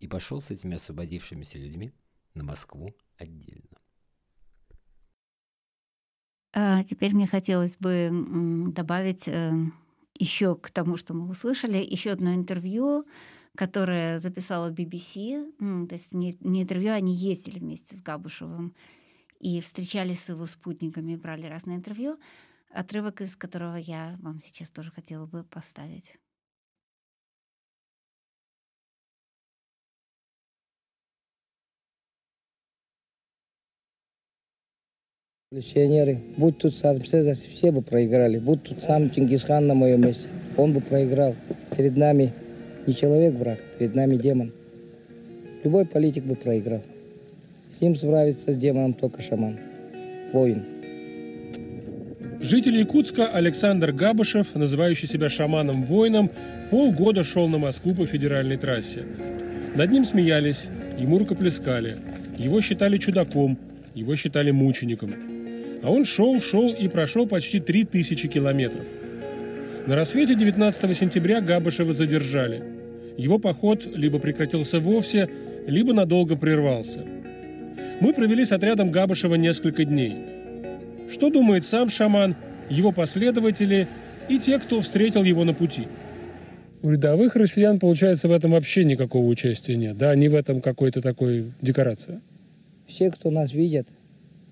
и 0.01 0.07
пошел 0.07 0.41
с 0.41 0.51
этими 0.51 0.77
освободившимися 0.77 1.59
людьми 1.59 1.93
на 2.35 2.45
Москву 2.45 2.95
отдельно. 3.17 3.79
А 6.53 6.85
теперь 6.85 7.15
мне 7.15 7.27
хотелось 7.27 7.77
бы 7.77 8.11
добавить 8.69 9.29
э, 9.29 9.53
еще 10.19 10.55
к 10.55 10.71
тому, 10.71 10.97
что 10.97 11.15
мы 11.15 11.29
услышали, 11.29 11.79
еще 11.79 12.11
одно 12.11 12.35
интервью, 12.35 13.07
которое 13.55 14.19
записала 14.21 14.71
BBC. 14.71 15.87
То 15.87 15.95
есть 15.95 16.13
не, 16.13 16.33
интервью, 16.41 16.93
они 16.93 17.15
ездили 17.15 17.59
вместе 17.59 17.95
с 17.95 18.03
Габушевым 18.03 18.75
и 19.41 19.61
встречались 19.61 20.25
с 20.25 20.29
его 20.29 20.47
спутниками, 20.47 21.17
брали 21.17 21.47
разные 21.47 21.77
интервью, 21.77 22.19
отрывок 22.71 23.21
из 23.21 23.37
которого 23.37 23.77
я 23.77 24.17
вам 24.21 24.41
сейчас 24.41 24.71
тоже 24.71 24.91
хотела 24.91 25.27
бы 25.27 25.45
поставить. 25.45 26.17
Революционеры, 35.53 36.21
будь 36.37 36.59
тут 36.59 36.75
сам 36.75 37.03
Цезарь, 37.03 37.37
все 37.37 37.71
бы 37.71 37.81
проиграли. 37.81 38.39
Будь 38.39 38.65
тут 38.65 38.83
сам 38.83 39.11
Чингисхан 39.11 39.67
на 39.67 39.75
моем 39.75 40.03
месте, 40.03 40.29
он 40.57 40.73
бы 40.73 40.81
проиграл. 40.81 41.37
Перед 41.77 41.97
нами 41.97 42.35
не 42.87 42.93
человек 42.93 43.35
враг, 43.35 43.59
перед 43.79 43.95
нами 43.95 44.17
демон. 44.17 44.53
Любой 45.63 45.87
политик 45.87 46.25
бы 46.25 46.35
проиграл. 46.35 46.83
С 47.77 47.83
ним 47.83 47.95
справится 47.95 48.55
с 48.55 48.57
демоном 48.57 48.95
только 48.95 49.21
шаман, 49.21 49.59
воин. 50.33 50.65
Житель 52.41 52.79
Якутска 52.79 53.27
Александр 53.29 53.93
Габышев, 53.93 54.55
называющий 54.55 55.07
себя 55.07 55.29
шаманом-воином, 55.29 56.31
полгода 56.71 57.23
шел 57.23 57.49
на 57.49 57.59
Москву 57.59 57.95
по 57.95 58.07
федеральной 58.07 58.57
трассе. 58.57 59.05
Над 59.75 59.93
ним 59.93 60.07
смеялись, 60.07 60.65
ему 60.97 61.19
рукоплескали. 61.19 61.97
Его 62.39 62.63
считали 62.63 62.97
чудаком, 62.97 63.59
его 63.95 64.17
считали 64.17 64.53
мучеником. 64.53 65.13
А 65.83 65.91
он 65.91 66.07
шел, 66.07 66.41
шел 66.41 66.73
и 66.73 66.89
прошел 66.89 67.27
почти 67.27 67.61
3000 67.61 68.27
километров. 68.29 68.87
На 69.87 69.97
рассвете 69.97 70.35
19 70.35 70.97
сентября 70.97 71.43
Габышева 71.43 71.93
задержали. 71.93 72.63
Его 73.19 73.39
поход 73.39 73.85
либо 73.85 74.19
прекратился 74.19 74.81
вовсе, 74.81 75.29
либо 75.67 75.93
надолго 75.93 76.37
прервался– 76.37 77.05
мы 78.01 78.13
провели 78.13 78.45
с 78.45 78.53
отрядом 78.53 78.91
Габышева 78.91 79.35
несколько 79.35 79.85
дней. 79.85 80.17
Что 81.11 81.31
думает 81.31 81.65
сам 81.65 81.89
шаман, 81.89 82.37
его 82.69 82.93
последователи 82.93 83.89
и 84.29 84.39
те, 84.39 84.59
кто 84.59 84.81
встретил 84.81 85.23
его 85.25 85.45
на 85.45 85.55
пути? 85.55 85.89
У 86.83 86.91
рядовых 86.91 87.37
россиян, 87.37 87.79
получается, 87.79 88.29
в 88.29 88.33
этом 88.33 88.53
вообще 88.53 88.85
никакого 88.85 89.27
участия 89.27 89.77
нет, 89.77 89.97
да? 89.97 90.15
Не 90.15 90.29
в 90.29 90.35
этом 90.35 90.61
какой-то 90.61 91.01
такой 91.01 91.53
декорация? 91.61 92.21
Все, 92.87 93.11
кто 93.11 93.31
нас 93.31 93.53
видят, 93.53 93.87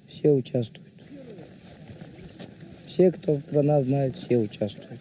все 0.08 0.30
участвуют. 0.30 0.92
Все, 2.86 3.10
кто 3.12 3.36
про 3.50 3.62
нас 3.62 3.84
знает, 3.84 4.16
все 4.16 4.38
участвуют. 4.38 5.00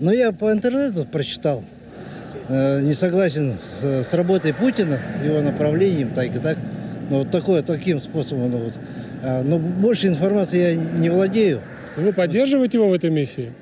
Ну, 0.00 0.12
я 0.12 0.32
по 0.32 0.52
интернету 0.52 1.06
прочитал. 1.06 1.64
Э, 2.48 2.80
Не 2.80 2.94
согласен 2.94 3.54
с, 4.02 4.14
работой 4.14 4.52
Путина, 4.54 4.98
его 5.24 5.40
направлением, 5.40 6.10
так 6.14 6.34
и 6.34 6.38
так. 6.38 6.58
Но 7.10 7.18
вот 7.18 7.30
такое, 7.30 7.62
таким 7.62 8.00
способом. 8.00 8.50
ну, 8.50 8.58
вот. 8.58 8.72
А, 9.22 9.42
Но 9.42 9.58
больше 9.58 10.06
информации 10.08 10.58
я 10.58 10.74
не 10.74 11.10
владею. 11.10 11.60
Вы 11.96 12.12
поддерживаете 12.12 12.78
его 12.78 12.88
в 12.88 12.92
этой 12.92 13.10
миссии? 13.10 13.52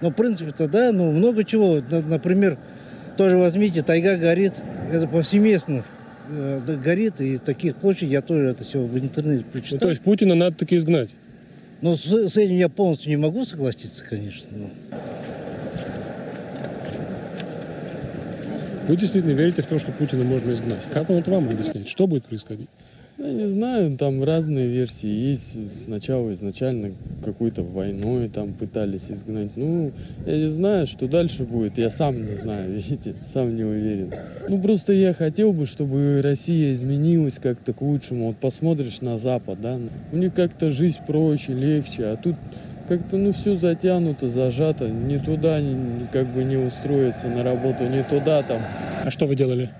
Но, 0.00 0.10
в 0.10 0.14
принципе-то, 0.14 0.68
да, 0.68 0.92
ну, 0.92 1.10
много 1.12 1.44
чего. 1.44 1.80
Например, 1.90 2.56
тоже 3.16 3.36
возьмите, 3.36 3.82
тайга 3.82 4.16
горит. 4.16 4.54
Это 4.92 5.06
повсеместно 5.08 5.82
э, 6.30 6.60
горит. 6.84 7.20
И 7.20 7.38
таких 7.38 7.76
площадей 7.76 8.12
я 8.12 8.22
тоже 8.22 8.46
это 8.50 8.64
все 8.64 8.78
в 8.80 8.96
интернете 8.98 9.44
Ну, 9.46 9.50
прочитал. 9.52 9.78
то 9.80 9.88
есть 9.90 10.00
Путина 10.02 10.34
надо 10.34 10.56
таки 10.56 10.76
изгнать. 10.76 11.14
Но 11.80 11.96
с, 11.96 12.04
с 12.06 12.36
этим 12.36 12.54
я 12.56 12.68
полностью 12.68 13.10
не 13.10 13.16
могу 13.16 13.44
согласиться, 13.44 14.02
конечно. 14.08 14.46
но- 14.52 14.70
Вы 18.86 18.96
действительно 18.96 19.32
верите 19.32 19.62
в 19.62 19.66
то, 19.66 19.78
что 19.78 19.92
Путина 19.92 20.24
можно 20.24 20.52
изгнать? 20.52 20.82
Как 20.92 21.08
он 21.08 21.16
это 21.16 21.30
вам 21.30 21.48
объясняет? 21.48 21.88
Что 21.88 22.06
будет 22.06 22.24
происходить? 22.24 22.68
Я 23.16 23.32
не 23.32 23.46
знаю, 23.46 23.96
там 23.96 24.24
разные 24.24 24.66
версии 24.66 25.08
есть. 25.08 25.84
Сначала 25.84 26.32
изначально 26.32 26.92
какой-то 27.24 27.62
войной 27.62 28.28
там 28.28 28.52
пытались 28.52 29.10
изгнать. 29.10 29.50
Ну, 29.56 29.92
я 30.26 30.36
не 30.36 30.48
знаю, 30.48 30.86
что 30.86 31.06
дальше 31.06 31.44
будет. 31.44 31.78
Я 31.78 31.88
сам 31.88 32.26
не 32.26 32.34
знаю, 32.34 32.72
видите, 32.74 33.14
сам 33.24 33.56
не 33.56 33.62
уверен. 33.62 34.12
Ну, 34.48 34.60
просто 34.60 34.92
я 34.92 35.14
хотел 35.14 35.52
бы, 35.52 35.64
чтобы 35.64 36.20
Россия 36.22 36.74
изменилась 36.74 37.38
как-то 37.38 37.72
к 37.72 37.80
лучшему. 37.80 38.26
Вот 38.26 38.36
посмотришь 38.36 39.00
на 39.00 39.16
Запад, 39.16 39.62
да, 39.62 39.78
у 40.12 40.16
них 40.16 40.34
как-то 40.34 40.70
жизнь 40.70 40.98
проще, 41.06 41.54
легче, 41.54 42.04
а 42.06 42.16
тут 42.16 42.34
как-то, 42.88 43.16
ну, 43.16 43.32
все 43.32 43.56
затянуто, 43.56 44.28
зажато. 44.28 44.88
Ни 44.88 45.18
туда, 45.18 45.60
ни 45.60 46.06
как 46.12 46.26
бы 46.26 46.44
не 46.44 46.56
устроиться 46.56 47.28
на 47.28 47.42
работу, 47.42 47.84
ни 47.84 48.02
туда 48.02 48.42
там. 48.42 48.60
А 49.04 49.10
что 49.10 49.26
вы 49.26 49.36
делали? 49.36 49.70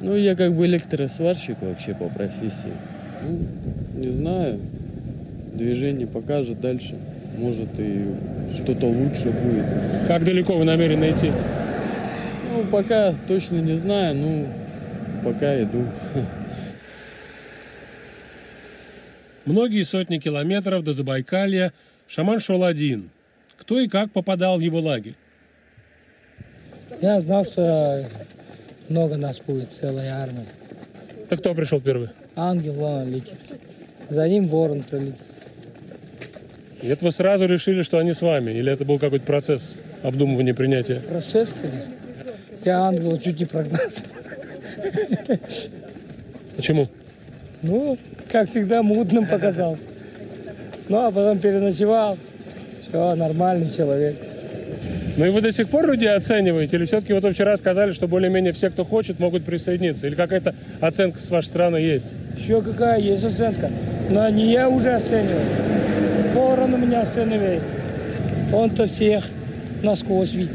Ну, 0.00 0.16
я 0.16 0.34
как 0.34 0.54
бы 0.54 0.66
электросварщик 0.66 1.60
вообще 1.60 1.94
по 1.94 2.08
профессии. 2.08 2.72
Ну, 3.22 4.00
не 4.00 4.08
знаю. 4.10 4.60
Движение 5.54 6.06
покажет 6.06 6.60
дальше. 6.60 6.96
Может 7.36 7.68
и 7.78 8.06
что-то 8.54 8.86
лучше 8.86 9.30
будет. 9.30 9.64
Как 10.06 10.24
далеко 10.24 10.56
вы 10.56 10.64
намерены 10.64 11.10
идти? 11.10 11.30
Ну, 12.52 12.64
пока 12.70 13.14
точно 13.26 13.56
не 13.56 13.76
знаю, 13.76 14.14
ну, 14.14 14.46
пока 15.24 15.60
иду. 15.62 15.84
Многие 19.44 19.84
сотни 19.84 20.18
километров 20.18 20.84
до 20.84 20.92
Забайкалья 20.92 21.72
шаман 22.08 22.40
шел 22.40 22.64
один. 22.64 23.10
Кто 23.58 23.78
и 23.78 23.88
как 23.88 24.10
попадал 24.12 24.58
в 24.58 24.60
его 24.60 24.80
лагерь? 24.80 25.14
Я 27.00 27.20
знал, 27.20 27.44
что 27.44 28.06
много 28.88 29.16
нас 29.16 29.38
будет, 29.38 29.70
целая 29.72 30.22
армия. 30.22 30.46
Так 31.28 31.40
кто 31.40 31.54
пришел 31.54 31.80
первый? 31.80 32.08
Ангел 32.34 32.72
вон 32.72 33.10
летит. 33.10 33.36
За 34.08 34.26
ним 34.28 34.48
ворон 34.48 34.82
прилетит. 34.82 35.22
Это 36.82 37.04
вы 37.04 37.12
сразу 37.12 37.46
решили, 37.46 37.82
что 37.82 37.98
они 37.98 38.12
с 38.12 38.22
вами? 38.22 38.52
Или 38.52 38.72
это 38.72 38.84
был 38.84 38.98
какой-то 38.98 39.26
процесс 39.26 39.76
обдумывания, 40.02 40.54
принятия? 40.54 41.00
Процесс, 41.00 41.52
конечно. 41.60 41.92
Я 42.64 42.82
ангела 42.82 43.18
чуть 43.18 43.40
не 43.40 43.46
прогнался. 43.46 44.02
Почему? 46.56 46.86
Ну, 47.62 47.98
как 48.30 48.48
всегда, 48.48 48.82
мутным 48.82 49.26
показался. 49.26 49.88
Ну, 50.88 51.06
а 51.06 51.10
потом 51.10 51.38
переночевал. 51.38 52.16
Все, 52.88 53.14
нормальный 53.14 53.68
человек. 53.68 54.16
Ну 55.18 55.26
и 55.26 55.30
вы 55.30 55.40
до 55.40 55.50
сих 55.50 55.68
пор 55.68 55.90
людей 55.90 56.14
оцениваете? 56.14 56.76
Или 56.76 56.86
все-таки 56.86 57.12
вот 57.12 57.24
вы 57.24 57.32
вчера 57.32 57.56
сказали, 57.56 57.92
что 57.92 58.06
более-менее 58.06 58.52
все, 58.52 58.70
кто 58.70 58.84
хочет, 58.84 59.18
могут 59.18 59.44
присоединиться? 59.44 60.06
Или 60.06 60.14
какая-то 60.14 60.54
оценка 60.80 61.18
с 61.18 61.28
вашей 61.30 61.46
стороны 61.46 61.76
есть? 61.76 62.14
Еще 62.36 62.62
какая 62.62 63.00
есть 63.00 63.24
оценка. 63.24 63.70
Но 64.10 64.28
не 64.30 64.52
я 64.52 64.68
уже 64.68 64.90
оцениваю. 64.90 65.44
Ворон 66.34 66.74
у 66.74 66.78
меня 66.78 67.02
оценивает. 67.02 67.62
Он-то 68.52 68.86
всех 68.86 69.24
насквозь 69.82 70.34
видит. 70.34 70.52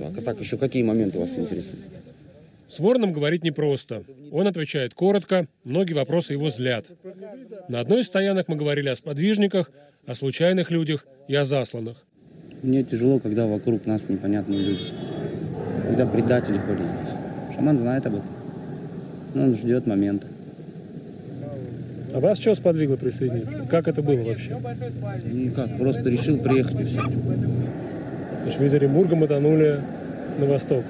А 0.00 0.20
так, 0.20 0.38
еще 0.38 0.58
какие 0.58 0.82
моменты 0.82 1.18
вас 1.18 1.30
интересуют? 1.30 1.95
С 2.68 2.80
Вороном 2.80 3.12
говорить 3.12 3.44
непросто. 3.44 4.02
Он 4.32 4.46
отвечает 4.48 4.94
коротко, 4.94 5.46
многие 5.64 5.94
вопросы 5.94 6.32
его 6.32 6.50
злят. 6.50 6.86
На 7.68 7.80
одной 7.80 8.00
из 8.00 8.06
стоянок 8.06 8.48
мы 8.48 8.56
говорили 8.56 8.88
о 8.88 8.96
сподвижниках, 8.96 9.70
о 10.04 10.14
случайных 10.14 10.70
людях 10.70 11.06
и 11.28 11.34
о 11.34 11.44
засланных. 11.44 12.04
Мне 12.62 12.82
тяжело, 12.82 13.20
когда 13.20 13.46
вокруг 13.46 13.86
нас 13.86 14.08
непонятные 14.08 14.60
люди. 14.60 14.84
Когда 15.84 16.06
предатели 16.06 16.58
ходят 16.58 16.90
здесь. 16.90 17.14
Шаман 17.54 17.76
знает 17.76 18.04
об 18.06 18.16
этом. 18.16 18.30
Но 19.34 19.44
он 19.44 19.54
ждет 19.54 19.86
момента. 19.86 20.26
А 22.12 22.18
вас 22.18 22.40
что 22.40 22.54
сподвигло 22.54 22.96
присоединиться? 22.96 23.66
Как 23.70 23.86
это 23.86 24.02
было 24.02 24.22
вообще? 24.22 24.56
Ну 25.24 25.52
как, 25.52 25.76
просто 25.76 26.08
решил 26.08 26.38
приехать 26.38 26.80
и 26.80 26.84
все. 26.84 27.02
То 27.02 28.46
есть 28.46 28.58
вы 28.58 28.66
из 28.66 28.74
Оренбурга 28.74 29.14
мотанули 29.14 29.82
на 30.38 30.46
восток? 30.46 30.84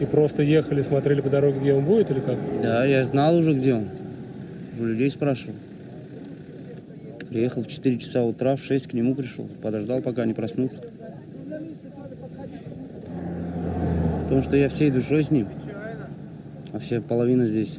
И 0.00 0.06
просто 0.06 0.42
ехали, 0.42 0.82
смотрели 0.82 1.20
по 1.20 1.30
дороге, 1.30 1.60
где 1.60 1.72
он 1.74 1.84
будет, 1.84 2.10
или 2.10 2.20
как? 2.20 2.36
Да, 2.62 2.84
я 2.84 3.04
знал 3.04 3.36
уже, 3.36 3.54
где 3.54 3.74
он. 3.74 3.88
У 4.78 4.84
людей 4.84 5.10
спрашивал. 5.10 5.54
Приехал 7.28 7.62
в 7.62 7.68
4 7.68 7.98
часа 7.98 8.22
утра, 8.22 8.56
в 8.56 8.64
6 8.64 8.88
к 8.88 8.92
нему 8.92 9.14
пришел. 9.14 9.48
Подождал, 9.62 10.00
пока 10.02 10.22
они 10.22 10.34
проснутся. 10.34 10.80
Потому 14.24 14.42
что 14.42 14.56
я 14.56 14.68
всей 14.68 14.90
душой 14.90 15.22
с 15.22 15.30
ним. 15.30 15.46
А 16.72 16.78
вся 16.78 17.00
половина 17.00 17.46
здесь. 17.46 17.78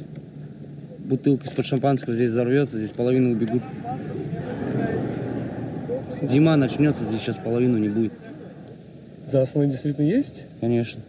Бутылка 0.98 1.46
из-под 1.46 1.66
шампанского 1.66 2.14
здесь 2.14 2.30
взорвется, 2.30 2.78
здесь 2.78 2.92
половина 2.92 3.30
убегут. 3.30 3.62
Зима 6.22 6.56
начнется, 6.56 7.04
здесь 7.04 7.20
сейчас 7.20 7.38
половину 7.38 7.76
не 7.78 7.88
будет. 7.88 8.12
Засланные 9.26 9.70
действительно 9.70 10.06
есть? 10.06 10.44
Конечно. 10.60 11.02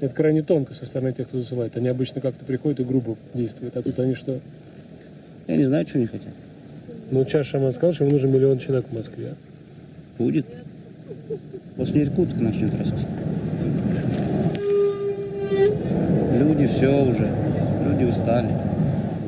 Это 0.00 0.14
крайне 0.14 0.42
тонко 0.42 0.72
со 0.72 0.86
стороны 0.86 1.12
тех, 1.12 1.28
кто 1.28 1.38
засылает. 1.40 1.76
Они 1.76 1.88
обычно 1.88 2.20
как-то 2.20 2.44
приходят 2.44 2.80
и 2.80 2.84
грубо 2.84 3.16
действуют. 3.34 3.76
А 3.76 3.82
тут 3.82 3.98
они 3.98 4.14
что? 4.14 4.40
Я 5.46 5.56
не 5.56 5.64
знаю, 5.64 5.86
что 5.86 5.98
они 5.98 6.06
хотят. 6.06 6.32
Ну, 7.10 7.24
сейчас 7.24 7.46
шаман 7.46 7.72
сказал, 7.72 7.92
что 7.92 8.04
ему 8.04 8.12
нужен 8.14 8.32
миллион 8.32 8.58
человек 8.58 8.86
в 8.88 8.94
Москве. 8.94 9.34
Будет. 10.16 10.46
После 11.76 12.02
Иркутска 12.04 12.42
начнет 12.42 12.74
расти. 12.74 13.04
Люди 16.38 16.66
все 16.66 17.04
уже. 17.04 17.28
Люди 17.84 18.04
устали. 18.04 18.48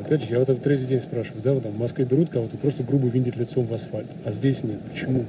Опять 0.07 0.23
же, 0.25 0.31
я 0.33 0.39
вот 0.39 0.49
этот 0.49 0.63
третий 0.63 0.87
день 0.87 1.01
спрашиваю, 1.01 1.43
да, 1.43 1.53
вот 1.55 1.63
там 1.63 1.73
в 1.73 1.79
Москве 1.79 2.05
берут 2.05 2.29
кого-то, 2.31 2.57
просто 2.59 2.83
грубо 2.83 3.09
винтят 3.09 3.37
лицом 3.37 3.65
в 3.67 3.73
асфальт, 3.73 4.09
а 4.27 4.33
здесь 4.33 4.63
нет. 4.63 4.79
Почему? 4.93 5.25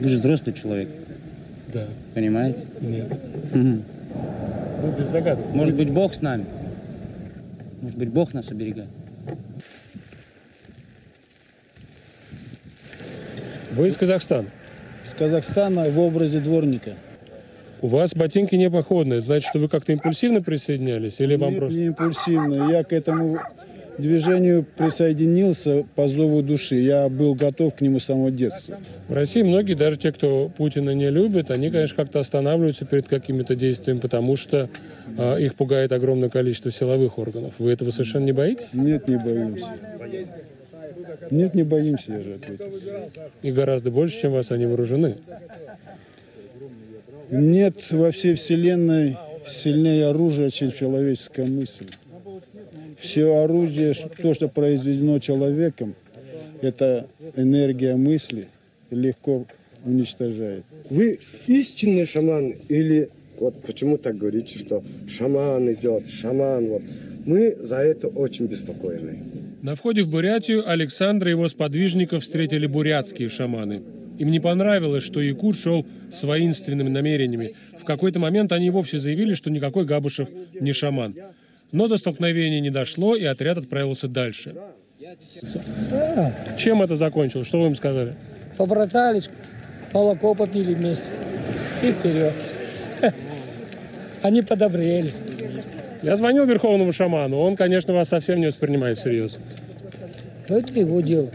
Вы 0.00 0.08
же 0.08 0.16
взрослый 0.16 0.54
человек, 0.54 0.88
Да, 1.72 1.84
понимаете? 2.14 2.62
нет. 2.80 3.12
Ну, 4.14 4.92
без 4.92 5.08
загадок. 5.08 5.44
Может 5.52 5.74
быть, 5.74 5.90
Бог 5.90 6.14
с 6.14 6.22
нами. 6.22 6.46
Может 7.80 7.98
быть, 7.98 8.08
Бог 8.08 8.34
нас 8.34 8.50
оберегает. 8.50 8.88
Вы 13.72 13.88
из 13.88 13.96
Казахстана. 13.96 14.48
С 15.04 15.14
Казахстана 15.14 15.88
в 15.90 15.98
образе 15.98 16.40
дворника. 16.40 16.94
У 17.80 17.86
вас 17.86 18.14
ботинки 18.14 18.56
не 18.56 18.70
походные. 18.70 19.20
Значит, 19.20 19.50
что 19.50 19.58
вы 19.58 19.68
как-то 19.68 19.92
импульсивно 19.92 20.42
присоединялись? 20.42 21.20
Или 21.20 21.36
вам 21.36 21.52
не, 21.52 21.58
просто... 21.58 21.78
не 21.78 21.86
импульсивно. 21.86 22.70
Я 22.70 22.82
к 22.82 22.92
этому 22.92 23.38
движению 23.98 24.64
присоединился 24.76 25.84
по 25.94 26.08
зову 26.08 26.42
души. 26.42 26.76
Я 26.76 27.08
был 27.08 27.34
готов 27.34 27.74
к 27.74 27.80
нему 27.80 27.98
с 27.98 28.04
самого 28.04 28.30
детства. 28.30 28.78
В 29.08 29.12
России 29.12 29.42
многие, 29.42 29.74
даже 29.74 29.98
те, 29.98 30.12
кто 30.12 30.50
Путина 30.56 30.94
не 30.94 31.10
любит, 31.10 31.50
они, 31.50 31.70
конечно, 31.70 31.96
как-то 31.96 32.20
останавливаются 32.20 32.84
перед 32.84 33.08
какими-то 33.08 33.54
действиями, 33.56 33.98
потому 33.98 34.36
что 34.36 34.68
а, 35.16 35.36
их 35.36 35.54
пугает 35.54 35.92
огромное 35.92 36.28
количество 36.28 36.70
силовых 36.70 37.18
органов. 37.18 37.54
Вы 37.58 37.72
этого 37.72 37.90
совершенно 37.90 38.24
не 38.24 38.32
боитесь? 38.32 38.74
Нет, 38.74 39.08
не 39.08 39.16
боимся. 39.16 39.66
Нет, 41.30 41.54
не 41.54 41.62
боимся, 41.62 42.12
я 42.12 42.22
же 42.22 42.34
ответил. 42.34 42.66
И 43.42 43.50
гораздо 43.50 43.90
больше, 43.90 44.20
чем 44.22 44.32
вас, 44.32 44.50
они 44.52 44.66
вооружены. 44.66 45.16
Нет 47.30 47.90
во 47.90 48.10
всей 48.10 48.34
вселенной 48.34 49.18
сильнее 49.46 50.08
оружия, 50.08 50.50
чем 50.50 50.72
человеческая 50.72 51.46
мысль. 51.46 51.86
Все 52.98 53.24
оружие, 53.44 53.94
ш- 53.94 54.08
то, 54.22 54.34
что 54.34 54.48
произведено 54.48 55.18
человеком, 55.18 55.94
это 56.62 57.06
энергия 57.36 57.94
мысли, 57.96 58.48
легко 58.90 59.44
уничтожает. 59.84 60.64
Вы 60.90 61.20
истинный 61.46 62.06
шаман 62.06 62.54
или 62.68 63.10
Вот 63.40 63.62
почему 63.62 63.98
так 63.98 64.18
говорите, 64.18 64.58
что 64.58 64.82
шаман 65.08 65.72
идет, 65.72 66.08
шаман, 66.08 66.66
вот. 66.66 66.82
Мы 67.24 67.56
за 67.60 67.76
это 67.76 68.08
очень 68.08 68.46
беспокоены. 68.46 69.18
На 69.62 69.74
входе 69.76 70.02
в 70.02 70.08
Бурятию 70.10 70.68
Александра 70.68 71.28
и 71.30 71.34
его 71.34 71.48
сподвижников 71.48 72.24
встретили 72.24 72.66
бурятские 72.66 73.28
шаманы. 73.28 73.82
Им 74.18 74.32
не 74.32 74.40
понравилось, 74.40 75.04
что 75.04 75.20
Якут 75.20 75.56
шел 75.56 75.86
с 76.12 76.24
воинственными 76.24 76.88
намерениями. 76.88 77.54
В 77.78 77.84
какой-то 77.84 78.18
момент 78.18 78.50
они 78.50 78.70
вовсе 78.70 78.98
заявили, 78.98 79.34
что 79.34 79.50
никакой 79.50 79.84
Габышев 79.84 80.28
не 80.60 80.72
шаман. 80.72 81.14
Но 81.72 81.88
до 81.88 81.98
столкновения 81.98 82.60
не 82.60 82.70
дошло, 82.70 83.14
и 83.14 83.24
отряд 83.24 83.58
отправился 83.58 84.08
дальше. 84.08 84.54
Чем 86.56 86.82
это 86.82 86.96
закончилось? 86.96 87.46
Что 87.46 87.60
вы 87.60 87.68
им 87.68 87.74
сказали? 87.74 88.14
Побратались, 88.56 89.28
молоко 89.92 90.34
попили 90.34 90.74
вместе 90.74 91.12
и 91.82 91.92
вперед. 91.92 92.34
Они 94.22 94.42
подобрели. 94.42 95.12
Я 96.02 96.16
звонил 96.16 96.44
верховному 96.44 96.92
шаману. 96.92 97.38
Он, 97.38 97.56
конечно, 97.56 97.92
вас 97.92 98.08
совсем 98.08 98.40
не 98.40 98.46
воспринимает 98.46 98.98
всерьез. 98.98 99.38
Но 100.48 100.58
это 100.58 100.72
его 100.78 101.00
дело. 101.00 101.28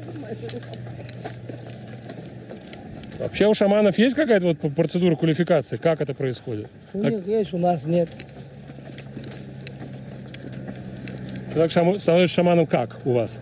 Вообще 3.19 3.47
у 3.47 3.53
шаманов 3.53 3.97
есть 3.97 4.15
какая-то 4.15 4.47
вот 4.47 4.75
процедура 4.75 5.15
квалификации? 5.15 5.77
Как 5.77 6.01
это 6.01 6.13
происходит? 6.13 6.67
У 6.93 6.99
них 6.99 7.25
есть, 7.25 7.53
у 7.53 7.57
нас 7.57 7.86
нет. 7.86 8.09
Человек 11.54 11.72
шаму- 11.72 11.99
становится 11.99 12.34
шаманом 12.34 12.66
как 12.66 12.97
у 13.06 13.14
вас? 13.14 13.39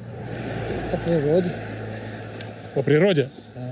По 0.92 0.98
природе. 0.98 1.50
По 2.76 2.84
природе? 2.84 3.30
Да. 3.56 3.72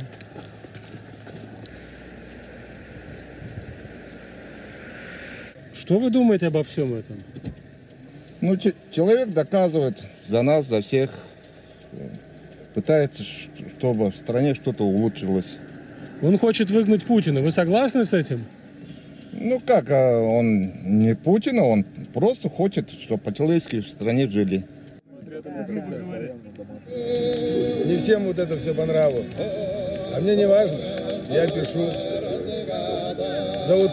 Что 5.74 5.98
вы 6.00 6.10
думаете 6.10 6.48
обо 6.48 6.64
всем 6.64 6.94
этом? 6.94 7.18
Ну, 8.42 8.56
че- 8.58 8.74
человек 8.92 9.30
доказывает 9.30 9.98
за 10.28 10.42
нас, 10.42 10.66
за 10.66 10.82
всех, 10.82 11.12
э, 11.94 12.08
пытается, 12.74 13.24
чтобы 13.24 14.12
в 14.12 14.16
стране 14.16 14.54
что-то 14.56 14.84
улучшилось. 14.86 15.48
Он 16.22 16.38
хочет 16.38 16.70
выгнать 16.70 17.04
Путина. 17.04 17.42
Вы 17.42 17.52
согласны 17.52 18.06
с 18.06 18.14
этим? 18.14 18.46
Ну 19.32 19.62
как, 19.66 19.90
а 19.92 20.20
он 20.22 21.00
не 21.00 21.16
Путина, 21.16 21.64
он 21.64 21.86
просто 22.14 22.50
хочет, 22.50 22.90
чтобы 22.90 23.22
по-человечески 23.22 23.82
в 23.82 23.88
стране 23.88 24.28
жили. 24.28 24.64
Не 27.86 27.96
всем 27.96 28.26
вот 28.26 28.40
это 28.40 28.58
все 28.58 28.74
по 28.74 28.86
нраву. 28.86 29.24
А 30.14 30.20
мне 30.20 30.36
не 30.36 30.48
важно. 30.48 30.80
Я 31.30 31.48
пишу. 31.48 31.90
Зовут 33.68 33.92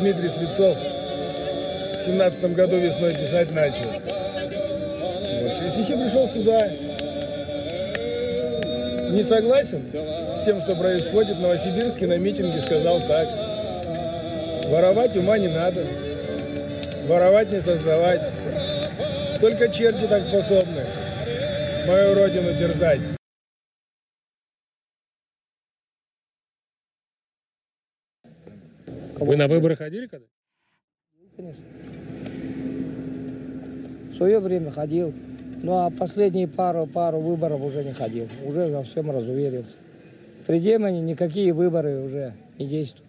Дмитрий 0.00 0.28
Свицов. 0.28 0.76
В 0.78 2.00
семнадцатом 2.04 2.54
году 2.54 2.76
весной 2.78 3.10
писать 3.10 3.50
начал. 3.52 3.90
Вот, 3.90 5.56
через 5.56 5.72
стихи 5.72 5.94
пришел 5.94 6.26
сюда. 6.26 6.70
Не 9.10 9.22
согласен 9.22 9.82
с 9.92 10.44
тем, 10.44 10.60
что 10.60 10.74
происходит 10.76 11.36
в 11.36 11.40
Новосибирске 11.40 12.06
на 12.06 12.18
митинге, 12.18 12.60
сказал 12.60 13.00
так. 13.06 13.28
Воровать 14.68 15.16
ума 15.16 15.38
не 15.38 15.48
надо. 15.48 15.84
Воровать 17.08 17.50
не 17.50 17.60
создавать. 17.60 18.20
Только 19.40 19.68
черти 19.68 20.06
так 20.06 20.22
способны 20.24 20.84
мою 21.86 22.14
родину 22.14 22.52
терзать. 22.58 23.00
Вы 29.18 29.36
на 29.36 29.48
выборы 29.48 29.74
ходили 29.74 30.06
когда? 30.06 30.26
Конечно. 31.34 31.64
В 34.10 34.14
свое 34.14 34.38
время 34.38 34.70
ходил. 34.70 35.14
Ну 35.62 35.78
а 35.78 35.90
последние 35.90 36.46
пару, 36.46 36.86
пару 36.86 37.20
выборов 37.20 37.62
уже 37.62 37.84
не 37.84 37.92
ходил. 37.92 38.28
Уже 38.44 38.68
во 38.68 38.82
всем 38.82 39.10
разуверился. 39.10 39.76
При 40.46 40.60
Демоне 40.60 41.00
никакие 41.00 41.54
выборы 41.54 42.00
уже 42.00 42.34
не 42.58 42.66
действуют. 42.66 43.07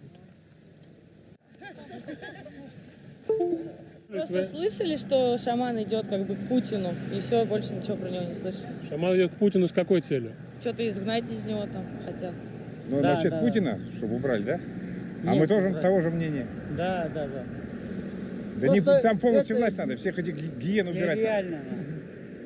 Просто 4.10 4.44
слышали, 4.44 4.96
что 4.96 5.38
шаман 5.38 5.80
идет 5.82 6.08
как 6.08 6.26
бы 6.26 6.34
к 6.34 6.48
Путину, 6.48 6.90
и 7.14 7.20
все, 7.20 7.44
больше 7.44 7.74
ничего 7.74 7.96
про 7.96 8.08
него 8.10 8.24
не 8.24 8.34
слышали. 8.34 8.68
Шаман 8.88 9.14
идет 9.16 9.30
к 9.32 9.34
Путину 9.34 9.68
с 9.68 9.72
какой 9.72 10.00
целью? 10.00 10.32
Что-то 10.60 10.86
изгнать 10.88 11.24
из 11.30 11.44
него 11.44 11.62
там 11.72 11.86
хотят. 12.04 12.32
Ну, 12.88 13.00
Да, 13.00 13.14
насчет 13.14 13.30
да, 13.30 13.38
Путина, 13.38 13.78
чтобы 13.96 14.16
убрали, 14.16 14.42
да? 14.42 14.60
а 15.24 15.30
Нет, 15.30 15.38
мы 15.40 15.46
тоже 15.46 15.68
убрали. 15.68 15.82
того 15.82 16.00
же 16.00 16.10
мнения. 16.10 16.46
Да, 16.76 17.08
да, 17.14 17.28
да. 17.28 17.44
Да 18.60 18.68
не, 18.68 18.80
Просто 18.80 19.02
там 19.02 19.18
полностью 19.18 19.56
это 19.56 19.62
власть 19.64 19.78
надо, 19.78 19.96
всех 19.96 20.18
этих 20.18 20.34
ги- 20.36 20.50
гиен 20.60 20.88
убирать. 20.88 21.08
надо. 21.16 21.20
Нереально. 21.20 21.58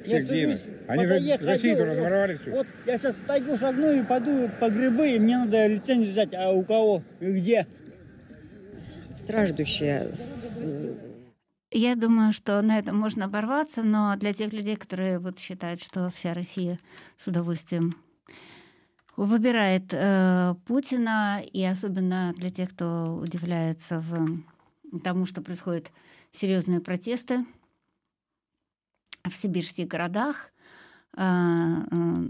Всех 0.04 0.28
гиенов. 0.30 0.58
видишь, 0.60 0.74
Они 0.86 0.98
по 1.02 1.08
же 1.08 1.14
тайге 1.14 1.32
Россию 1.36 1.46
ходил, 1.46 1.72
тоже 1.76 1.84
вот- 1.86 1.90
разворовали 1.96 2.34
все. 2.36 2.50
Вот 2.50 2.66
я 2.86 2.98
сейчас 2.98 3.16
в 3.16 3.26
тайгу 3.26 3.56
шагну 3.56 3.90
и 3.92 4.02
пойду 4.02 4.50
по 4.60 4.68
грибы, 4.68 5.12
и 5.12 5.18
мне 5.18 5.38
надо 5.38 5.66
лицензию 5.66 6.12
взять. 6.12 6.34
А 6.34 6.52
у 6.52 6.62
кого? 6.62 7.02
И 7.20 7.32
где? 7.32 7.66
страждущие. 9.14 10.08
с- 10.12 10.62
Я 11.76 11.96
думаю, 11.96 12.32
что 12.32 12.62
на 12.62 12.78
этом 12.78 12.96
можно 12.96 13.24
оборваться, 13.24 13.82
но 13.82 14.14
для 14.14 14.32
тех 14.32 14.52
людей, 14.52 14.76
которые 14.76 15.18
вот 15.18 15.40
считают, 15.40 15.82
что 15.82 16.08
вся 16.10 16.32
Россия 16.32 16.78
с 17.18 17.26
удовольствием 17.26 17.96
выбирает 19.16 19.86
э, 19.90 20.54
Путина, 20.66 21.42
и 21.42 21.64
особенно 21.64 22.32
для 22.36 22.50
тех, 22.50 22.70
кто 22.70 23.18
удивляется 23.20 23.98
в 23.98 25.00
тому, 25.00 25.26
что 25.26 25.42
происходят 25.42 25.90
серьезные 26.30 26.78
протесты 26.78 27.44
в 29.24 29.34
сибирских 29.34 29.88
городах. 29.88 30.52
А, 31.16 31.86
э, 31.90 32.28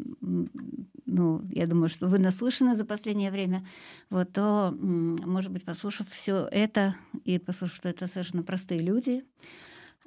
ну, 1.07 1.43
я 1.51 1.67
думаю, 1.67 1.89
что 1.89 2.09
вы 2.09 2.19
наслышаны 2.19 2.75
за 2.75 2.85
последнее 2.85 3.31
время, 3.31 3.67
вот, 4.11 4.33
то, 4.33 4.75
может 4.79 5.51
быть, 5.51 5.65
послушав 5.65 6.09
все 6.11 6.49
это 6.51 6.97
и 7.25 7.39
послушав, 7.39 7.77
что 7.77 7.89
это 7.89 8.07
совершенно 8.09 8.43
простые 8.43 8.81
люди, 8.81 9.25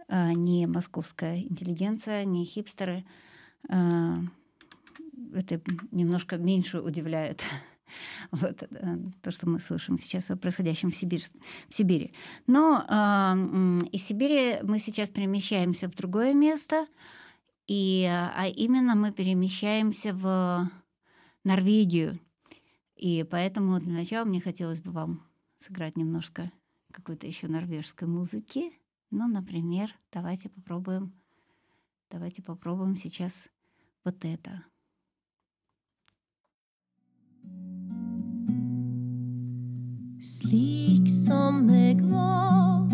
а, 0.07 0.33
не 0.33 0.67
московская 0.67 1.41
интеллигенция, 1.41 2.23
не 2.25 2.45
хипстеры, 2.45 3.05
а, 3.69 4.19
это 5.33 5.59
немножко 5.91 6.37
меньше 6.37 6.79
удивляет 6.79 7.41
вот, 8.31 8.63
э, 8.63 8.97
то, 9.21 9.31
что 9.31 9.49
мы 9.49 9.59
слышим 9.59 9.97
сейчас 9.97 10.29
о 10.29 10.35
происходящем 10.35 10.91
в, 10.91 10.95
Сибирь, 10.95 11.23
в 11.67 11.73
Сибири. 11.73 12.13
Но 12.45 12.85
м, 12.87 13.79
из 13.91 14.03
Сибири 14.03 14.59
мы 14.63 14.79
сейчас 14.79 15.09
перемещаемся 15.09 15.89
в 15.89 15.95
другое 15.95 16.33
место, 16.33 16.85
и, 17.67 18.05
а 18.05 18.47
именно 18.47 18.95
мы 18.95 19.11
перемещаемся 19.11 20.13
в 20.13 20.69
Норвегию. 21.43 22.19
И 22.95 23.23
поэтому 23.29 23.79
для 23.79 23.93
начала 23.93 24.25
мне 24.25 24.41
хотелось 24.41 24.81
бы 24.81 24.91
вам 24.91 25.23
сыграть 25.59 25.97
немножко 25.97 26.51
какой-то 26.91 27.27
еще 27.27 27.47
норвежской 27.47 28.07
музыки. 28.07 28.71
Ну, 29.11 29.27
например, 29.27 29.93
давайте 30.11 30.49
попробуем, 30.49 31.13
давайте 32.09 32.41
попробуем 32.41 32.95
сейчас 32.95 33.47
вот 34.03 34.25
это. 34.25 34.63
Slik 40.19 41.07
som 41.07 41.69
jeg 41.69 42.01
var, 42.01 42.89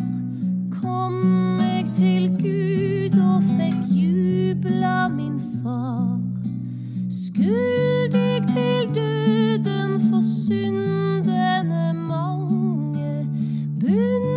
kom 0.82 1.58
jeg 1.60 1.86
til 1.96 2.30
Gud 2.38 2.63
jubla 4.64 5.10
min 5.10 5.40
far. 5.40 6.20
For 10.10 10.22
syndene 10.22 11.94
mange, 11.94 13.28
bunden 13.80 14.33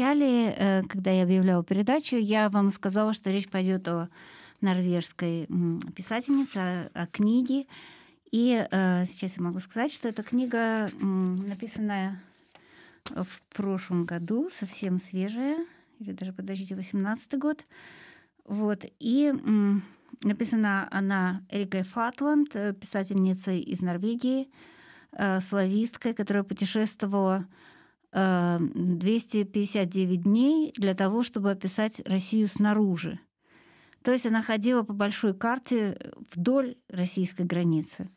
Вначале, 0.00 0.54
э, 0.56 0.82
когда 0.88 1.10
я 1.10 1.24
объявляла 1.24 1.62
передачу, 1.62 2.16
я 2.16 2.48
вам 2.48 2.70
сказала, 2.70 3.12
что 3.12 3.30
речь 3.30 3.50
пойдет 3.50 3.86
о 3.86 4.08
норвежской 4.62 5.46
писательнице, 5.94 6.90
о, 6.94 7.06
книге. 7.06 7.66
И 8.32 8.66
э, 8.70 9.04
сейчас 9.04 9.36
я 9.36 9.42
могу 9.42 9.60
сказать, 9.60 9.92
что 9.92 10.08
эта 10.08 10.22
книга 10.22 10.88
написанная 11.00 12.18
в 13.04 13.42
прошлом 13.54 14.06
году, 14.06 14.48
совсем 14.50 14.98
свежая, 14.98 15.66
или 15.98 16.12
даже, 16.12 16.32
подождите, 16.32 16.74
18 16.74 17.38
год. 17.38 17.62
Вот. 18.46 18.86
И 19.00 19.34
написана 20.24 20.88
она 20.90 21.42
Эрикой 21.50 21.82
Фатланд, 21.82 22.56
э, 22.56 22.72
писательницей 22.72 23.60
из 23.60 23.82
Норвегии, 23.82 24.48
слависткой, 25.42 26.14
которая 26.14 26.42
путешествовала 26.42 27.46
259 28.12 30.22
дней 30.22 30.72
для 30.76 30.94
того, 30.94 31.22
чтобы 31.22 31.50
описать 31.50 32.00
Россию 32.06 32.48
снаружи. 32.48 33.20
То 34.02 34.12
есть 34.12 34.26
она 34.26 34.42
ходила 34.42 34.82
по 34.82 34.92
большой 34.92 35.34
карте 35.34 35.98
вдоль 36.34 36.76
российской 36.88 37.42
границы. 37.42 38.10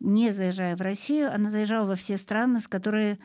Не 0.00 0.32
заезжая 0.32 0.76
в 0.76 0.80
Россию, 0.80 1.34
она 1.34 1.50
заезжала 1.50 1.86
во 1.86 1.94
все 1.94 2.16
страны, 2.16 2.60
с 2.60 2.68
которыми 2.68 3.18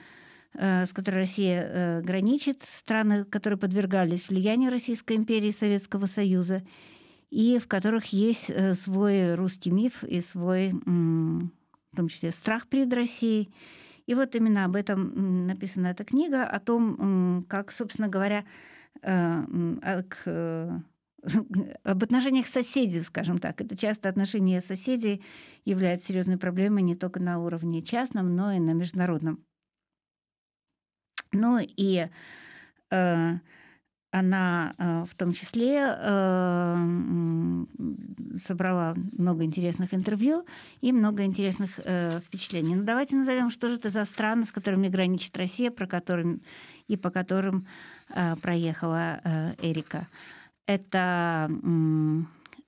э, 0.53 0.85
с 0.85 0.93
которой 0.93 1.15
Россия 1.15 1.61
э, 1.61 2.01
граничит, 2.01 2.63
страны, 2.67 3.25
которые 3.25 3.59
подвергались 3.59 4.29
влиянию 4.29 4.71
Российской 4.71 5.17
империи 5.17 5.49
и 5.49 5.51
Советского 5.51 6.05
Союза, 6.05 6.63
и 7.29 7.57
в 7.57 7.67
которых 7.67 8.07
есть 8.07 8.49
э, 8.49 8.75
свой 8.75 9.35
русский 9.35 9.71
миф 9.71 10.03
и 10.03 10.21
свой, 10.21 10.71
в 10.71 11.95
том 11.95 12.07
числе, 12.07 12.31
страх 12.31 12.67
перед 12.67 12.93
Россией. 12.93 13.51
И 14.05 14.15
вот 14.15 14.35
именно 14.35 14.65
об 14.65 14.75
этом 14.75 15.47
написана 15.47 15.87
эта 15.87 16.03
книга, 16.03 16.45
о 16.45 16.59
том, 16.59 17.45
как, 17.47 17.71
собственно 17.71 18.07
говоря, 18.09 18.45
э, 19.01 19.05
а, 19.11 20.03
к, 20.03 20.21
э, 20.25 20.79
об 21.83 22.03
отношениях 22.03 22.47
соседей, 22.47 22.99
скажем 22.99 23.37
так. 23.37 23.61
Это 23.61 23.77
часто 23.77 24.09
отношения 24.09 24.61
соседей 24.61 25.23
являются 25.65 26.07
серьезной 26.07 26.37
проблемой 26.37 26.83
не 26.83 26.95
только 26.95 27.21
на 27.21 27.39
уровне 27.39 27.81
частном, 27.81 28.35
но 28.35 28.51
и 28.51 28.59
на 28.59 28.71
международном. 28.71 29.43
Ну 31.31 31.59
и 31.59 32.09
э, 32.91 33.33
она 34.13 34.75
э, 34.77 35.05
в 35.09 35.15
том 35.15 35.33
числе 35.33 35.97
э, 35.97 37.65
собрала 38.45 38.93
много 39.17 39.43
интересных 39.43 39.95
интервью 39.95 40.45
и 40.81 40.91
много 40.91 41.25
интересных 41.25 41.79
э, 41.83 42.19
впечатлений. 42.19 42.75
Ну 42.75 42.83
давайте 42.83 43.15
назовем, 43.15 43.49
что 43.49 43.69
же 43.69 43.75
это 43.77 43.89
за 43.89 44.05
страны, 44.05 44.45
с 44.45 44.51
которыми 44.51 44.87
граничит 44.87 45.35
Россия, 45.35 45.71
про 45.71 45.87
которым 45.87 46.43
и 46.87 46.95
по 46.95 47.09
которым 47.09 47.65
проехала 48.41 49.53
Эрика. 49.59 50.07
Это 50.67 51.49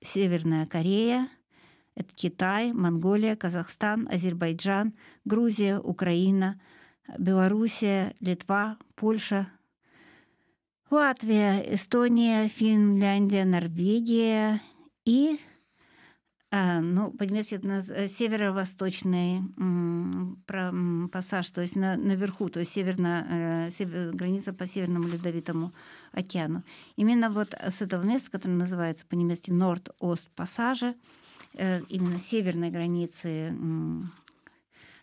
Северная 0.02 0.66
Корея, 0.66 1.28
это 1.94 2.08
Китай, 2.14 2.72
Монголия, 2.72 3.36
Казахстан, 3.36 4.08
Азербайджан, 4.10 4.94
Грузия, 5.24 5.78
Украина, 5.78 6.60
Белоруссия, 7.18 8.16
Литва, 8.18 8.78
Польша, 8.96 9.48
Латвия, 10.90 11.58
Эстония, 11.74 12.48
Финляндия, 12.48 13.44
Норвегия 13.44 14.60
и 15.04 15.38
а, 16.52 16.80
ну, 16.80 17.10
по-немецки 17.10 17.54
это 17.54 17.66
наз- 17.66 17.92
э, 17.92 18.06
северо-восточный 18.06 19.40
пассаж, 21.10 21.50
то 21.50 21.60
есть 21.60 21.74
на, 21.74 21.96
наверху, 21.96 22.48
то 22.48 22.60
есть 22.60 22.72
северно, 22.72 23.26
э, 23.28 23.70
север- 23.72 24.12
граница 24.14 24.52
по 24.52 24.64
Северному 24.66 25.08
Ледовитому 25.08 25.72
океану. 26.12 26.62
Именно 26.94 27.30
вот 27.30 27.52
с 27.52 27.82
этого 27.82 28.04
места, 28.04 28.30
которое 28.30 28.54
называется 28.54 29.04
по-немецки 29.06 29.50
Норд-Ост 29.50 30.30
пассажа, 30.36 30.94
э, 31.54 31.80
именно 31.88 32.18
северной 32.20 32.70
границы 32.70 33.48
м, 33.48 34.12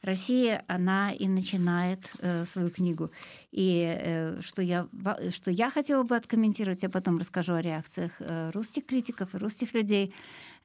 России, 0.03 0.61
она 0.67 1.11
и 1.11 1.27
начинает 1.27 1.99
э, 2.19 2.45
свою 2.45 2.69
книгу. 2.69 3.11
И 3.51 3.85
э, 3.85 4.41
что, 4.41 4.61
я, 4.61 4.87
что 5.29 5.51
я 5.51 5.69
хотела 5.69 6.03
бы 6.03 6.15
откомментировать, 6.15 6.83
я 6.83 6.89
потом 6.89 7.17
расскажу 7.17 7.53
о 7.53 7.61
реакциях 7.61 8.11
э, 8.19 8.51
русских 8.51 8.85
критиков 8.85 9.33
и 9.33 9.37
русских 9.37 9.73
людей, 9.73 10.13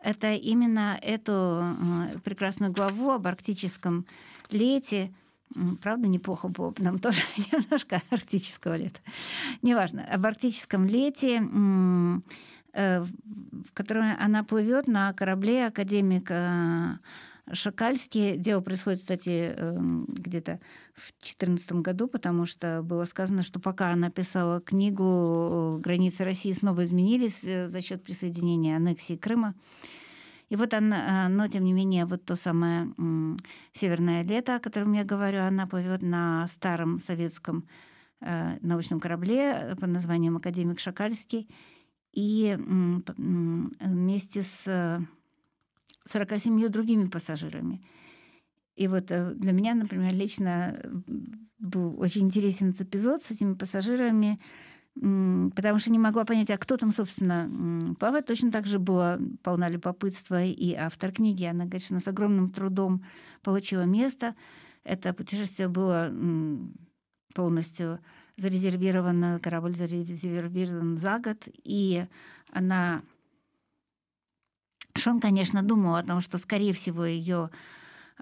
это 0.01 0.35
именно 0.35 0.99
эту 1.01 1.33
э, 1.33 2.19
прекрасную 2.25 2.73
главу 2.73 3.11
об 3.11 3.27
арктическом 3.27 4.07
лете, 4.51 5.13
Правда, 5.81 6.09
неплохо 6.09 6.49
было 6.49 6.71
бы 6.71 6.83
нам 6.83 6.99
тоже 7.01 7.23
немножко 7.53 8.03
арктического 8.11 8.77
лета. 8.77 9.01
Неважно. 9.63 10.05
Об 10.05 10.27
арктическом 10.27 10.87
лете, 10.87 11.43
э, 12.73 13.01
в 13.01 13.73
котором 13.73 14.15
она 14.19 14.45
плывет 14.45 14.87
на 14.87 15.13
корабле 15.15 15.67
академика 15.67 17.01
Шакальский. 17.53 18.37
Дело 18.37 18.61
происходит, 18.61 19.01
кстати, 19.01 19.55
эм, 19.57 20.07
где-то 20.07 20.61
в 20.95 21.13
2014 21.21 21.83
году, 21.83 22.09
потому 22.09 22.47
что 22.47 22.83
было 22.83 23.05
сказано, 23.05 23.43
что 23.43 23.61
пока 23.61 23.91
она 23.93 24.11
писала 24.11 24.61
книгу, 24.61 25.77
э, 25.77 25.81
границы 25.81 26.25
России 26.25 26.53
снова 26.53 26.85
изменились 26.85 27.45
э, 27.45 27.69
за 27.69 27.81
счет 27.81 28.05
присоединения 28.05 28.77
аннексии 28.77 29.17
Крыма. 29.17 29.55
И 30.49 30.57
вот 30.57 30.73
она, 30.73 31.29
но 31.29 31.47
тем 31.49 31.65
не 31.65 31.73
менее, 31.75 32.07
вот 32.07 32.25
то 32.25 32.35
самое 32.35 32.89
«Северное 33.75 34.23
лето», 34.23 34.57
о 34.57 34.61
котором 34.61 34.93
я 34.95 35.05
говорю, 35.05 35.43
она 35.43 35.67
плывет 35.67 36.01
на 36.01 36.47
старом 36.49 37.01
советском 37.01 37.67
э, 38.21 38.57
научном 38.63 38.99
корабле 38.99 39.77
под 39.79 39.91
названием 39.91 40.37
«Академик 40.37 40.81
Шакальский». 40.81 41.49
И 42.15 42.57
вместе 42.59 44.43
с 44.43 45.07
47 46.09 46.69
другими 46.69 47.07
пассажирами. 47.07 47.81
И 48.77 48.87
вот 48.87 49.11
э, 49.11 49.33
для 49.35 49.53
меня, 49.53 49.75
например, 49.75 50.15
лично 50.15 50.79
э, 50.83 50.89
был 51.59 51.99
очень 52.01 52.23
интересен 52.23 52.71
этот 52.71 52.83
эпизод 52.83 53.23
с 53.25 53.31
этими 53.31 53.55
пассажирами, 53.55 54.39
потому 54.95 55.79
что 55.79 55.91
не 55.91 55.99
могла 55.99 56.25
понять, 56.25 56.51
а 56.51 56.57
кто 56.59 56.77
там, 56.77 56.93
собственно, 56.93 57.49
м, 57.51 57.97
плавает. 57.97 58.27
Точно 58.27 58.51
так 58.51 58.67
же 58.67 58.79
была 58.79 59.19
полна 59.43 59.69
любопытства 59.69 60.45
и 60.45 60.75
автор 60.75 61.13
книги. 61.13 61.45
Она, 61.45 61.69
она 61.91 62.01
с 62.01 62.09
огромным 62.09 62.51
трудом 62.51 63.05
получила 63.43 63.83
место. 63.83 64.35
Это 64.85 65.13
путешествие 65.13 65.69
было 65.69 66.13
полностью 67.35 68.01
зарезервировано, 68.37 69.41
корабль 69.41 69.75
зарезервирован 69.75 70.97
за 70.97 71.19
год, 71.19 71.49
и 71.65 72.07
она 72.53 73.03
Шон, 74.99 75.21
конечно, 75.21 75.63
думал 75.63 75.97
о 75.97 76.03
том, 76.03 76.21
что, 76.21 76.39
скорее 76.39 76.73
всего, 76.73 77.05
ее 77.05 77.51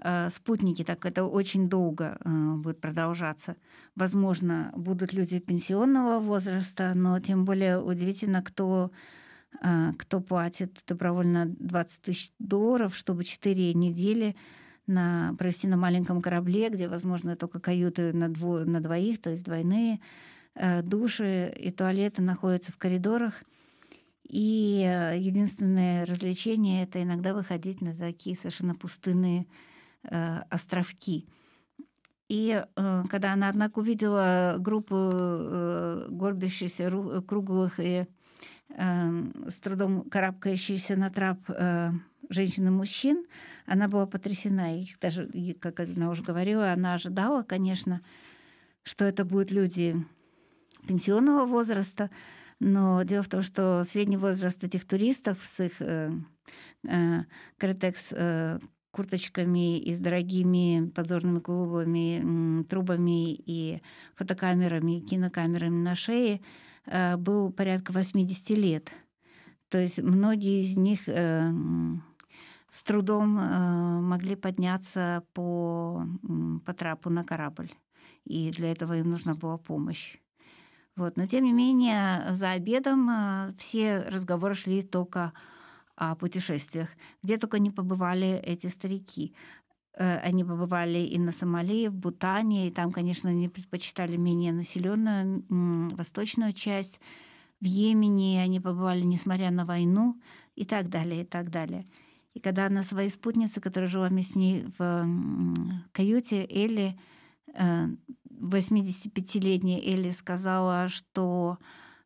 э, 0.03 0.29
спутники, 0.29 0.83
так 0.83 1.05
это 1.05 1.25
очень 1.25 1.69
долго 1.69 2.17
э, 2.23 2.53
будет 2.55 2.79
продолжаться. 2.79 3.55
Возможно, 3.95 4.71
будут 4.75 5.13
люди 5.13 5.39
пенсионного 5.39 6.19
возраста, 6.19 6.93
но 6.95 7.19
тем 7.19 7.45
более 7.45 7.81
удивительно, 7.81 8.43
кто, 8.43 8.91
э, 9.61 9.93
кто 9.97 10.21
платит 10.21 10.83
добровольно 10.87 11.47
20 11.47 12.01
тысяч 12.01 12.31
долларов, 12.39 12.95
чтобы 12.95 13.23
4 13.23 13.73
недели 13.73 14.35
на, 14.85 15.35
провести 15.37 15.67
на 15.67 15.77
маленьком 15.77 16.21
корабле, 16.21 16.69
где, 16.69 16.87
возможно, 16.87 17.35
только 17.35 17.59
каюты 17.59 18.13
на, 18.13 18.29
дво, 18.29 18.59
на 18.59 18.79
двоих, 18.81 19.21
то 19.21 19.31
есть 19.31 19.43
двойные, 19.43 19.99
души 20.81 21.53
и 21.55 21.71
туалеты 21.71 22.23
находятся 22.23 22.71
в 22.71 22.77
коридорах. 22.77 23.43
И 24.27 24.83
э, 24.85 25.17
единственное 25.17 26.05
развлечение 26.05 26.83
это 26.83 27.01
иногда 27.01 27.33
выходить 27.33 27.81
на 27.81 27.95
такие 27.95 28.35
совершенно 28.35 28.75
пустынные 28.75 29.47
э, 30.03 30.39
островки. 30.49 31.27
И 32.27 32.61
э, 32.61 33.03
когда 33.09 33.33
она, 33.33 33.47
однако, 33.47 33.79
увидела 33.79 34.57
группу 34.59 34.95
э, 34.95 36.07
горбящихся 36.09 36.87
ру- 36.87 37.21
круглых 37.21 37.79
и 37.79 38.05
э, 38.69 39.23
с 39.47 39.59
трудом 39.59 40.09
карабкающихся 40.09 40.97
на 40.97 41.09
трап 41.09 41.39
э, 41.49 41.91
женщин 42.29 42.67
и 42.67 42.69
мужчин, 42.69 43.25
она 43.65 43.87
была 43.87 44.05
потрясена. 44.07 44.77
Их 44.77 44.99
даже, 44.99 45.25
и, 45.27 45.53
как 45.53 45.79
она 45.79 46.09
уже 46.09 46.21
говорила, 46.21 46.73
она 46.73 46.95
ожидала, 46.95 47.43
конечно, 47.43 48.01
что 48.83 49.05
это 49.05 49.23
будут 49.23 49.51
люди 49.51 49.95
пенсионного 50.85 51.45
возраста, 51.45 52.09
но 52.59 53.03
дело 53.03 53.23
в 53.23 53.29
том, 53.29 53.43
что 53.43 53.83
средний 53.83 54.17
возраст 54.17 54.63
этих 54.63 54.85
туристов 54.85 55.39
с 55.43 55.63
их 55.63 55.81
э, 55.81 56.11
э, 56.87 57.23
Кретекс 57.57 58.09
э, 58.11 58.59
курточками 58.91 59.77
и 59.77 59.93
с 59.93 59.99
дорогими 59.99 60.89
подзорными 60.89 61.39
клубами, 61.39 62.63
трубами 62.63 63.33
и 63.33 63.81
фотокамерами, 64.15 64.97
и 64.97 65.01
кинокамерами 65.01 65.83
на 65.83 65.95
шее 65.95 66.41
э, 66.85 67.15
был 67.17 67.51
порядка 67.51 67.91
80 67.91 68.49
лет. 68.57 68.91
То 69.69 69.77
есть 69.77 69.99
многие 69.99 70.63
из 70.63 70.77
них 70.77 71.07
э, 71.07 71.51
с 72.71 72.83
трудом 72.83 73.37
э, 73.37 74.01
могли 74.01 74.35
подняться 74.35 75.23
по, 75.33 76.03
по 76.65 76.73
трапу 76.73 77.11
на 77.11 77.23
корабль. 77.23 77.69
И 78.23 78.49
для 78.51 78.71
этого 78.71 78.97
им 78.97 79.11
нужна 79.11 79.35
была 79.35 79.57
помощь. 79.57 80.17
Вот. 80.97 81.15
Но 81.15 81.27
тем 81.27 81.43
не 81.43 81.53
менее, 81.53 82.33
за 82.33 82.51
обедом 82.51 83.09
э, 83.09 83.53
все 83.57 83.99
разговоры 83.99 84.55
шли 84.55 84.81
только 84.81 85.31
о 85.95 86.15
путешествиях. 86.15 86.89
Где 87.23 87.37
только 87.37 87.59
не 87.59 87.71
побывали 87.71 88.27
эти 88.27 88.67
старики. 88.67 89.35
Э, 89.93 90.17
Они 90.17 90.43
побывали 90.43 90.99
и 90.99 91.19
на 91.19 91.31
Сомали, 91.31 91.87
в 91.87 91.93
Бутане, 91.93 92.67
и 92.67 92.71
там, 92.71 92.91
конечно, 92.91 93.29
они 93.29 93.47
предпочитали 93.47 94.17
менее 94.17 94.53
населенную 94.53 95.43
восточную 95.95 96.53
часть. 96.53 96.99
В 97.61 97.65
Йемене 97.65 98.41
они 98.41 98.59
побывали, 98.59 99.01
несмотря 99.01 99.51
на 99.51 99.65
войну, 99.65 100.19
и 100.55 100.65
так 100.65 100.89
далее, 100.89 101.21
и 101.21 101.25
так 101.25 101.51
далее. 101.51 101.85
И 102.33 102.39
когда 102.39 102.65
она 102.65 102.83
своей 102.83 103.09
спутнице, 103.09 103.61
которая 103.61 103.89
жила 103.89 104.07
вместе 104.09 104.33
с 104.33 104.35
ней 104.35 104.65
в 104.77 105.07
каюте, 105.91 106.47
Элли, 106.49 106.99
э, 107.53 107.87
85-летняя 108.39 109.79
Элли 109.79 110.11
сказала, 110.11 110.89
что 110.89 111.57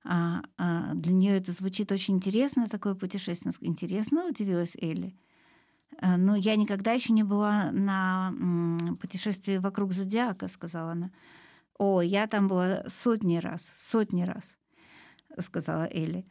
а, 0.03 0.41
а, 0.57 0.93
для 0.95 1.13
нее 1.13 1.37
это 1.37 1.51
звучит 1.51 1.91
очень 1.91 2.15
интересно, 2.15 2.67
такое 2.67 2.95
путешествие. 2.95 3.53
Интересно, 3.61 4.27
удивилась 4.27 4.75
Элли. 4.75 5.15
А, 5.99 6.17
Но 6.17 6.35
я 6.35 6.55
никогда 6.55 6.93
еще 6.93 7.13
не 7.13 7.23
была 7.23 7.71
на 7.71 8.33
путешествии 8.99 9.57
вокруг 9.57 9.93
зодиака, 9.93 10.47
сказала 10.47 10.93
она. 10.93 11.11
О, 11.77 12.01
я 12.01 12.27
там 12.27 12.47
была 12.47 12.83
сотни 12.87 13.37
раз, 13.37 13.71
сотни 13.75 14.23
раз, 14.23 14.55
сказала 15.39 15.87
Элли. 15.91 16.25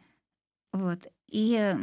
Вот. 0.73 1.07
И 1.31 1.77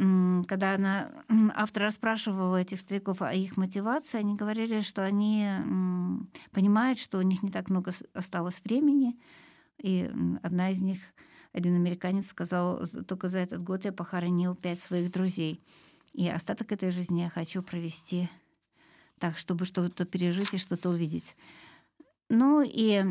когда 0.46 0.74
она, 0.74 1.10
автор 1.54 1.84
расспрашивала 1.84 2.60
этих 2.60 2.80
стариков 2.80 3.22
о 3.22 3.32
их 3.32 3.56
мотивации, 3.56 4.18
они 4.18 4.36
говорили, 4.36 4.82
что 4.82 5.02
они 5.02 5.46
понимают, 6.52 6.98
что 6.98 7.18
у 7.18 7.22
них 7.22 7.42
не 7.42 7.50
так 7.50 7.70
много 7.70 7.92
осталось 8.12 8.60
времени. 8.62 9.18
И 9.78 10.10
одна 10.42 10.70
из 10.70 10.82
них, 10.82 10.98
один 11.52 11.74
американец 11.76 12.26
сказал, 12.26 12.84
«За- 12.84 13.02
только 13.02 13.28
за 13.28 13.38
этот 13.38 13.62
год 13.62 13.86
я 13.86 13.92
похоронил 13.92 14.54
пять 14.54 14.80
своих 14.80 15.10
друзей. 15.10 15.62
И 16.12 16.28
остаток 16.28 16.70
этой 16.72 16.90
жизни 16.90 17.20
я 17.20 17.30
хочу 17.30 17.62
провести 17.62 18.28
так, 19.18 19.38
чтобы 19.38 19.64
что-то 19.64 20.04
пережить 20.04 20.52
и 20.52 20.58
что-то 20.58 20.90
увидеть. 20.90 21.34
Ну 22.28 22.62
и 22.62 23.04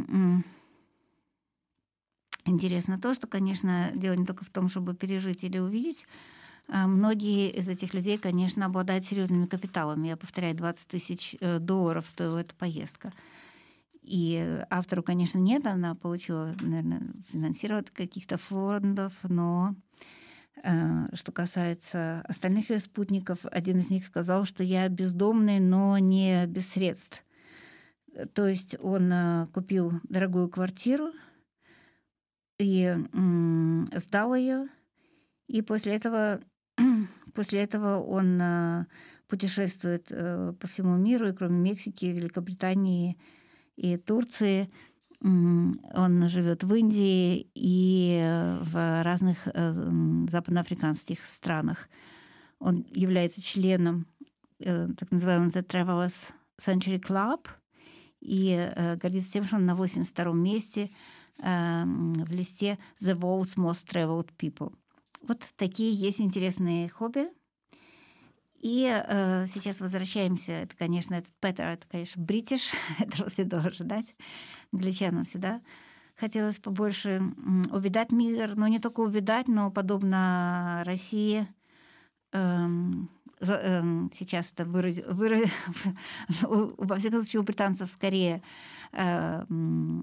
Интересно 2.48 2.98
то, 2.98 3.14
что, 3.14 3.28
конечно, 3.28 3.92
дело 3.94 4.14
не 4.14 4.26
только 4.26 4.46
в 4.46 4.50
том, 4.50 4.70
чтобы 4.70 4.96
пережить 4.96 5.44
или 5.44 5.60
увидеть. 5.60 6.06
А 6.70 6.88
Многие 6.88 7.50
из 7.52 7.68
этих 7.68 7.94
людей, 7.94 8.18
конечно, 8.18 8.66
обладают 8.66 9.06
серьезными 9.06 9.46
капиталами. 9.46 10.08
Я 10.08 10.18
повторяю, 10.18 10.56
20 10.56 10.88
тысяч 10.88 11.36
э, 11.40 11.60
долларов 11.60 12.08
стоила 12.08 12.40
эта 12.40 12.56
поездка. 12.56 13.12
И 14.02 14.62
автору, 14.70 15.04
конечно, 15.04 15.40
нет, 15.40 15.68
она 15.68 15.94
получила, 15.94 16.56
наверное, 16.62 17.02
финансирование 17.32 17.92
каких-то 17.94 18.38
фондов, 18.38 19.12
но 19.24 19.76
э, 20.64 21.08
что 21.14 21.34
касается 21.34 22.22
остальных 22.28 22.70
ее 22.70 22.80
спутников, 22.80 23.40
один 23.44 23.80
из 23.80 23.90
них 23.90 24.06
сказал, 24.06 24.46
что 24.46 24.64
я 24.64 24.88
бездомный, 24.88 25.60
но 25.60 25.98
не 25.98 26.46
без 26.48 26.70
средств. 26.70 27.26
То 28.34 28.48
есть 28.48 28.78
он 28.80 29.12
э, 29.12 29.48
купил 29.54 30.00
дорогую 30.08 30.48
квартиру, 30.50 31.12
и 32.60 32.96
сдал 33.96 34.36
ее. 34.36 34.68
И 35.48 35.62
после 35.62 35.96
этого, 35.96 36.42
после 37.34 37.62
этого 37.62 38.02
он 38.02 38.40
э, 38.42 38.86
путешествует 39.28 40.08
э, 40.10 40.54
по 40.60 40.68
всему 40.68 40.98
миру, 40.98 41.30
и 41.30 41.34
кроме 41.34 41.58
Мексики, 41.60 42.06
Великобритании 42.06 43.18
и 43.76 43.98
Турции. 43.98 44.72
Он 45.20 46.30
живет 46.30 46.64
в 46.64 46.72
Индии 46.76 47.50
и 47.56 48.58
в 48.62 49.04
разных 49.04 49.48
э, 49.48 49.74
западноафриканских 50.30 51.26
странах. 51.26 51.90
Он 52.60 52.86
является 52.92 53.42
членом 53.42 54.06
э, 54.60 54.88
так 54.96 55.10
называемого 55.10 55.50
The 55.50 55.66
Travelers 55.66 56.34
Century 56.62 57.02
Club 57.02 57.48
и 58.20 58.52
э, 58.52 58.96
гордится 58.98 59.32
тем, 59.32 59.46
что 59.46 59.56
он 59.56 59.66
на 59.66 59.76
82-м 59.76 60.40
месте 60.40 60.92
э, 60.92 61.17
в 61.40 62.32
листе 62.32 62.78
The 63.02 63.18
World's 63.18 63.56
Most 63.56 63.86
Traveled 63.88 64.30
People. 64.38 64.74
Вот 65.22 65.42
такие 65.56 65.92
есть 65.92 66.22
интересные 66.22 66.90
хобби. 66.90 67.28
И 68.60 68.88
э, 68.88 69.46
сейчас 69.48 69.80
возвращаемся. 69.80 70.52
Это, 70.54 70.76
конечно, 70.76 71.14
этот 71.14 71.32
Петер, 71.40 71.66
это, 71.66 71.88
конечно, 71.88 72.24
бритиш. 72.24 72.72
Этого 73.00 73.30
всегда 73.30 73.60
ожидать. 73.62 74.16
Англичанам 74.74 75.26
всегда 75.26 75.62
хотелось 76.16 76.58
побольше 76.58 77.22
увидать 77.72 78.12
мир. 78.12 78.56
Но 78.56 78.68
не 78.68 78.80
только 78.80 79.02
увидать, 79.02 79.48
но 79.48 79.70
подобно 79.70 80.82
России 80.86 81.48
эм, 82.32 83.10
за- 83.40 83.58
эм, 83.58 84.12
сейчас 84.16 84.52
это 84.52 84.66
выразил, 84.66 85.04
выра- 85.12 85.48
у- 86.48 86.74
во 86.84 86.98
всяком 86.98 87.22
случае, 87.22 87.42
у 87.42 87.46
британцев 87.46 87.92
скорее 87.92 88.42
э, 88.92 89.44
э, 89.48 90.02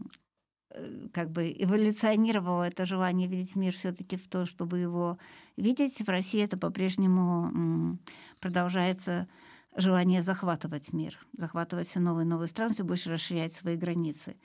как 1.12 1.30
бы 1.30 1.54
эволюционировало 1.56 2.64
это 2.64 2.86
желание 2.86 3.28
видеть 3.28 3.56
мир 3.56 3.74
все-таки 3.74 4.16
в 4.16 4.28
то, 4.28 4.46
чтобы 4.46 4.78
его 4.78 5.18
видеть. 5.56 6.00
В 6.00 6.08
России 6.08 6.42
это 6.42 6.56
по-прежнему 6.56 7.98
продолжается 8.40 9.28
желание 9.76 10.22
захватывать 10.22 10.92
мир, 10.92 11.18
захватывать 11.36 11.88
все 11.88 12.00
новые 12.00 12.24
и 12.24 12.28
новые 12.28 12.48
страны, 12.48 12.74
все 12.74 12.84
больше 12.84 13.10
расширять 13.10 13.52
свои 13.52 13.76
границы. 13.76 14.36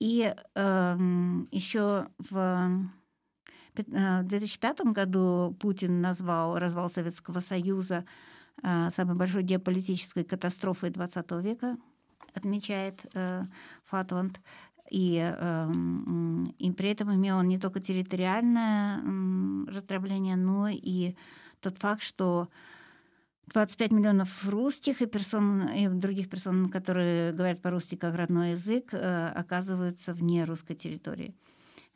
И 0.00 0.34
эм, 0.54 1.48
еще 1.50 2.08
э, 2.18 2.68
в 3.74 4.22
2005 4.24 4.80
году 4.92 5.56
Путин 5.60 6.00
назвал 6.00 6.58
развал 6.58 6.90
Советского 6.90 7.40
Союза 7.40 8.04
э, 8.62 8.90
самой 8.94 9.16
большой 9.16 9.44
геополитической 9.44 10.24
катастрофой 10.24 10.90
XX 10.90 11.40
века, 11.42 11.76
отмечает 12.34 13.00
э, 13.14 13.44
Фатланд. 13.84 14.40
И, 14.94 15.18
э, 15.18 15.34
м, 15.68 16.54
и 16.58 16.70
при 16.72 16.90
этом 16.90 17.14
имел 17.14 17.42
не 17.42 17.58
только 17.58 17.80
территориальное 17.80 19.00
раздробление, 19.66 20.36
но 20.36 20.68
и 20.68 21.16
тот 21.60 21.78
факт, 21.78 22.02
что 22.02 22.48
25 23.46 23.92
миллионов 23.92 24.44
русских 24.48 25.02
и 25.02 25.06
персон 25.06 25.68
и 25.68 25.88
других 25.88 26.28
персон, 26.30 26.70
которые 26.70 27.32
говорят 27.32 27.60
по-русски 27.62 27.96
как 27.96 28.14
родной 28.16 28.52
язык, 28.52 28.94
э, 28.94 29.28
оказываются 29.28 30.12
вне 30.14 30.44
русской 30.44 30.74
территории. 30.76 31.34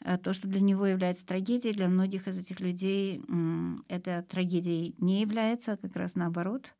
э, 0.04 0.18
то, 0.18 0.32
что 0.34 0.48
для 0.48 0.60
него 0.60 0.86
является 0.86 1.26
трагедией, 1.26 1.74
для 1.74 1.88
многих 1.88 2.28
из 2.28 2.38
этих 2.38 2.60
людей 2.60 3.22
это 3.88 4.24
трагедией 4.28 4.94
не 4.98 5.20
является, 5.22 5.72
а 5.72 5.76
как 5.76 5.96
раз 5.96 6.14
наоборот. 6.16 6.74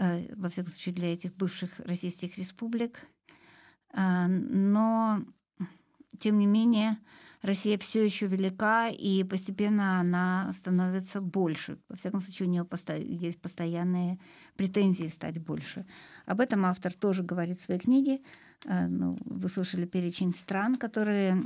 Э, 0.00 0.34
Во 0.36 0.48
всяком 0.50 0.72
случае, 0.72 0.94
для 0.94 1.12
этих 1.14 1.34
бывших 1.36 1.80
российских 1.80 2.38
республик. 2.38 3.00
А, 3.92 4.28
Но, 4.28 5.22
тем 6.18 6.38
не 6.38 6.46
менее, 6.46 6.98
Россия 7.42 7.78
все 7.78 8.04
еще 8.04 8.26
велика, 8.26 8.88
и 8.88 9.22
постепенно 9.22 10.00
она 10.00 10.52
становится 10.52 11.20
больше. 11.20 11.78
Во 11.88 11.96
всяком 11.96 12.20
случае, 12.20 12.48
у 12.48 12.50
нее 12.50 12.66
есть 13.20 13.40
постоянные 13.40 14.18
претензии 14.56 15.06
стать 15.06 15.38
больше. 15.38 15.86
Об 16.26 16.40
этом 16.40 16.64
автор 16.64 16.92
тоже 16.92 17.22
говорит 17.22 17.60
в 17.60 17.62
своей 17.62 17.80
книге. 17.80 18.20
Э, 18.66 18.88
ну, 18.88 19.16
вы 19.24 19.48
слышали 19.48 19.86
перечень 19.86 20.32
стран, 20.32 20.74
которые 20.74 21.36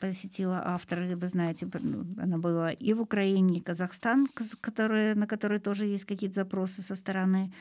посетила 0.00 0.62
автор. 0.64 1.16
Вы 1.16 1.28
знаете, 1.28 1.68
ну, 1.82 2.06
она 2.22 2.38
была 2.38 2.70
и 2.70 2.92
в 2.92 3.00
Украине, 3.00 3.58
и 3.58 3.62
Казахстан, 3.62 4.28
каз- 4.32 4.56
которые, 4.60 5.16
на 5.16 5.26
которые 5.26 5.58
тоже 5.58 5.86
есть 5.86 6.04
какие-то 6.04 6.36
запросы 6.36 6.82
со 6.82 6.94
стороны 6.94 7.52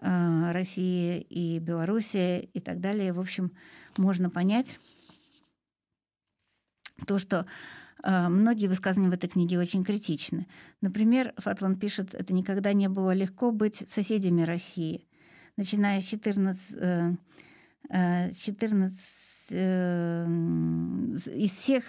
России 0.00 1.20
и 1.20 1.58
Белоруссии 1.58 2.50
и 2.54 2.60
так 2.60 2.80
далее. 2.80 3.12
В 3.12 3.20
общем, 3.20 3.52
можно 3.96 4.30
понять 4.30 4.78
то, 7.06 7.18
что 7.18 7.46
э, 8.02 8.28
многие 8.28 8.66
высказывания 8.66 9.10
в 9.10 9.14
этой 9.14 9.28
книге 9.28 9.58
очень 9.58 9.84
критичны. 9.84 10.46
Например, 10.80 11.32
Фатлан 11.36 11.76
пишет, 11.76 12.14
это 12.14 12.32
никогда 12.32 12.72
не 12.72 12.88
было 12.88 13.12
легко 13.12 13.50
быть 13.50 13.88
соседями 13.88 14.42
России. 14.42 15.06
Начиная 15.56 16.00
с 16.00 16.04
14, 16.04 16.76
э, 16.80 17.12
э, 17.90 18.32
14 18.32 19.48
э, 19.50 20.26
из 21.34 21.50
всех 21.50 21.84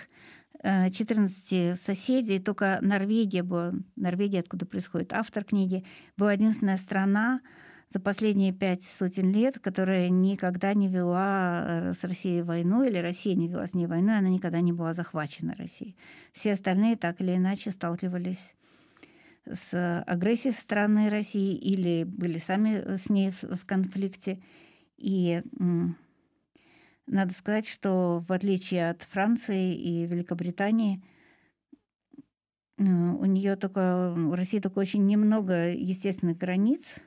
э, 0.64 0.90
14 0.90 1.80
соседей 1.80 2.40
только 2.40 2.80
Норвегия 2.82 3.44
была, 3.44 3.74
Норвегия, 3.96 4.40
откуда 4.40 4.66
происходит 4.66 5.14
автор 5.14 5.44
книги, 5.44 5.86
была 6.18 6.34
единственная 6.34 6.78
страна, 6.78 7.42
за 7.90 8.00
последние 8.00 8.54
пять 8.54 8.84
сотен 8.84 9.32
лет, 9.32 9.58
которая 9.60 10.10
никогда 10.10 10.76
не 10.76 10.88
вела 10.88 11.66
э, 11.66 11.94
с 11.94 12.04
Россией 12.04 12.44
войну, 12.44 12.84
или 12.84 13.00
Россия 13.00 13.36
не 13.36 13.48
вела 13.48 13.66
с 13.66 13.74
ней 13.74 13.88
войну, 13.88 14.16
она 14.16 14.30
никогда 14.30 14.62
не 14.62 14.72
была 14.72 14.94
захвачена 14.94 15.56
Россией. 15.58 15.96
Все 16.32 16.54
остальные 16.54 16.98
так 16.98 17.20
или 17.20 17.36
иначе 17.36 17.72
сталкивались 17.72 18.56
с 19.52 20.04
агрессией 20.06 20.54
со 20.54 20.62
стороны 20.62 21.10
России 21.10 21.56
или 21.56 22.04
были 22.04 22.38
сами 22.38 22.96
с 22.96 23.10
ней 23.10 23.32
в, 23.32 23.66
конфликте. 23.66 24.40
И 24.98 25.42
надо 27.08 27.34
сказать, 27.34 27.68
что 27.68 28.24
в 28.28 28.32
отличие 28.32 28.92
от 28.92 29.02
Франции 29.02 29.76
и 29.76 30.06
Великобритании, 30.06 31.04
э, 32.78 32.84
у 32.84 33.26
нее 33.26 33.56
только 33.56 34.14
у 34.16 34.36
России 34.36 34.60
только 34.60 34.78
очень 34.78 35.08
немного 35.08 35.72
естественных 35.74 36.38
границ, 36.38 37.00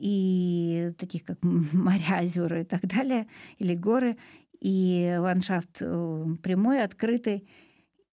и 0.00 0.92
таких 0.98 1.24
как 1.24 1.38
моря, 1.42 2.22
озера 2.22 2.62
и 2.62 2.64
так 2.64 2.86
далее, 2.86 3.26
или 3.58 3.74
горы, 3.74 4.16
и 4.60 5.14
ландшафт 5.18 5.78
э, 5.80 6.24
прямой, 6.42 6.82
открытый 6.82 7.46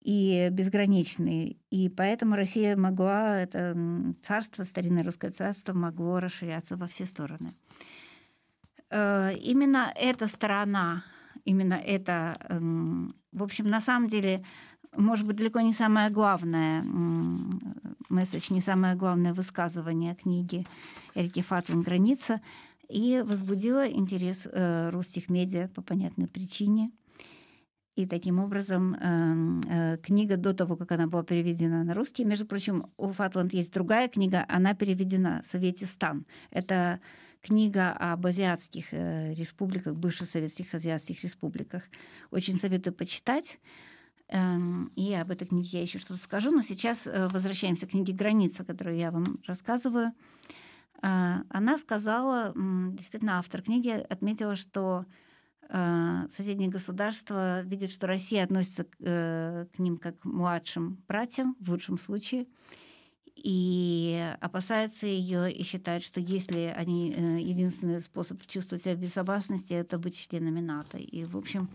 и 0.02 0.50
безграничный. 0.52 1.58
И 1.70 1.90
поэтому 1.90 2.36
Россия 2.36 2.76
могла, 2.76 3.40
это 3.40 3.76
царство, 4.22 4.64
старинное 4.64 5.04
русское 5.04 5.32
царство, 5.32 5.74
могло 5.74 6.20
расширяться 6.20 6.76
во 6.76 6.88
все 6.88 7.06
стороны. 7.06 7.54
Э, 8.90 9.34
Именно 9.42 9.92
эта 9.96 10.28
сторона, 10.28 11.04
именно 11.46 11.76
это, 11.76 12.38
эм, 12.50 13.16
в 13.32 13.44
общем, 13.44 13.70
на 13.70 13.80
самом 13.82 14.10
деле, 14.10 14.46
может 14.96 15.26
быть, 15.26 15.38
далеко 15.38 15.60
не 15.62 15.74
самое 15.74 16.10
главное 16.10 16.84
месседж, 18.10 18.48
не 18.52 18.62
самое 18.62 18.96
главное 18.96 19.34
высказывание 19.34 20.16
книги 20.16 20.66
Эрики 21.16 21.42
Фатлин 21.42 21.82
«Граница», 21.82 22.42
и 22.90 23.22
возбудила 23.26 23.86
интерес 23.90 24.48
э, 24.50 24.90
русских 24.92 25.30
медиа 25.30 25.68
по 25.68 25.82
понятной 25.82 26.28
причине. 26.28 26.92
И 27.98 28.06
таким 28.06 28.40
образом 28.40 28.94
э, 28.94 29.62
э, 29.68 29.98
книга 29.98 30.38
до 30.38 30.54
того, 30.54 30.78
как 30.78 30.92
она 30.92 31.08
была 31.08 31.24
переведена 31.24 31.84
на 31.84 31.94
русский, 31.94 32.24
между 32.24 32.46
прочим, 32.46 32.86
у 32.96 33.12
Фатланд 33.12 33.54
есть 33.54 33.74
другая 33.74 34.08
книга, 34.08 34.46
она 34.48 34.74
переведена 34.74 35.42
«Советистан». 35.44 36.26
Это 36.52 37.00
книга 37.42 37.92
об 37.92 38.26
азиатских 38.26 38.88
э, 38.92 39.34
республиках, 39.34 39.96
бывших 39.96 40.30
советских 40.30 40.74
азиатских 40.74 41.24
республиках. 41.24 41.84
Очень 42.30 42.60
советую 42.60 42.94
почитать. 42.94 43.60
Эм, 44.30 44.92
И 44.96 45.14
об 45.14 45.32
этой 45.32 45.48
книге 45.48 45.70
я 45.74 45.82
еще 45.82 46.00
что-то 46.00 46.22
скажу. 46.22 46.52
Но 46.52 46.62
сейчас 46.62 47.08
э, 47.08 47.28
возвращаемся 47.30 47.88
к 47.88 47.92
книге 47.92 48.14
«Граница», 48.14 48.66
которую 48.66 48.98
я 48.98 49.12
вам 49.12 49.40
рассказываю. 49.48 50.12
Э, 51.02 51.44
Она 51.50 51.78
сказала, 51.78 52.54
действительно, 52.56 53.40
автор 53.40 53.62
книги 53.62 53.90
отметила, 53.90 54.58
что 54.58 55.06
э, 55.70 56.28
соседние 56.36 56.70
государства 56.70 57.62
видят, 57.62 57.90
что 57.90 58.08
Россия 58.08 58.44
относится 58.44 58.84
к, 58.84 59.70
ним 59.78 59.98
как 59.98 60.20
к 60.20 60.26
младшим 60.26 60.98
братьям, 61.08 61.56
в 61.62 61.72
лучшем 61.72 61.98
случае, 61.98 62.48
и 63.36 64.36
опасаются 64.42 65.06
ее 65.06 65.50
и 65.52 65.64
считают, 65.64 66.04
что 66.04 66.20
если 66.20 66.74
они 66.76 67.12
единственный 67.40 68.02
способ 68.02 68.46
чувствовать 68.48 68.82
себя 68.84 68.96
в 68.96 69.00
безопасности, 69.00 69.74
это 69.74 70.00
быть 70.00 70.18
членами 70.18 70.60
НАТО. 70.60 70.98
И, 70.98 71.24
в 71.24 71.38
общем, 71.38 71.70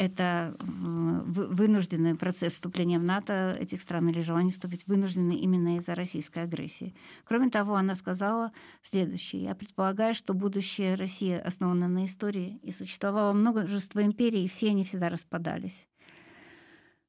это 0.00 0.56
вынужденный 0.58 2.14
процесс 2.14 2.54
вступления 2.54 2.98
в 2.98 3.04
НАТО 3.04 3.54
этих 3.60 3.82
стран 3.82 4.08
или 4.08 4.22
желание 4.22 4.50
вступить 4.50 4.86
вынуждены 4.86 5.36
именно 5.36 5.76
из-за 5.76 5.94
российской 5.94 6.44
агрессии. 6.44 6.94
Кроме 7.24 7.50
того, 7.50 7.74
она 7.76 7.94
сказала 7.94 8.50
следующее. 8.82 9.42
«Я 9.42 9.54
предполагаю, 9.54 10.14
что 10.14 10.32
будущее 10.32 10.94
России 10.94 11.34
основано 11.34 11.86
на 11.86 12.06
истории, 12.06 12.58
и 12.62 12.72
существовало 12.72 13.34
множество 13.34 14.02
империй, 14.02 14.46
и 14.46 14.48
все 14.48 14.68
они 14.68 14.84
всегда 14.84 15.10
распадались. 15.10 15.86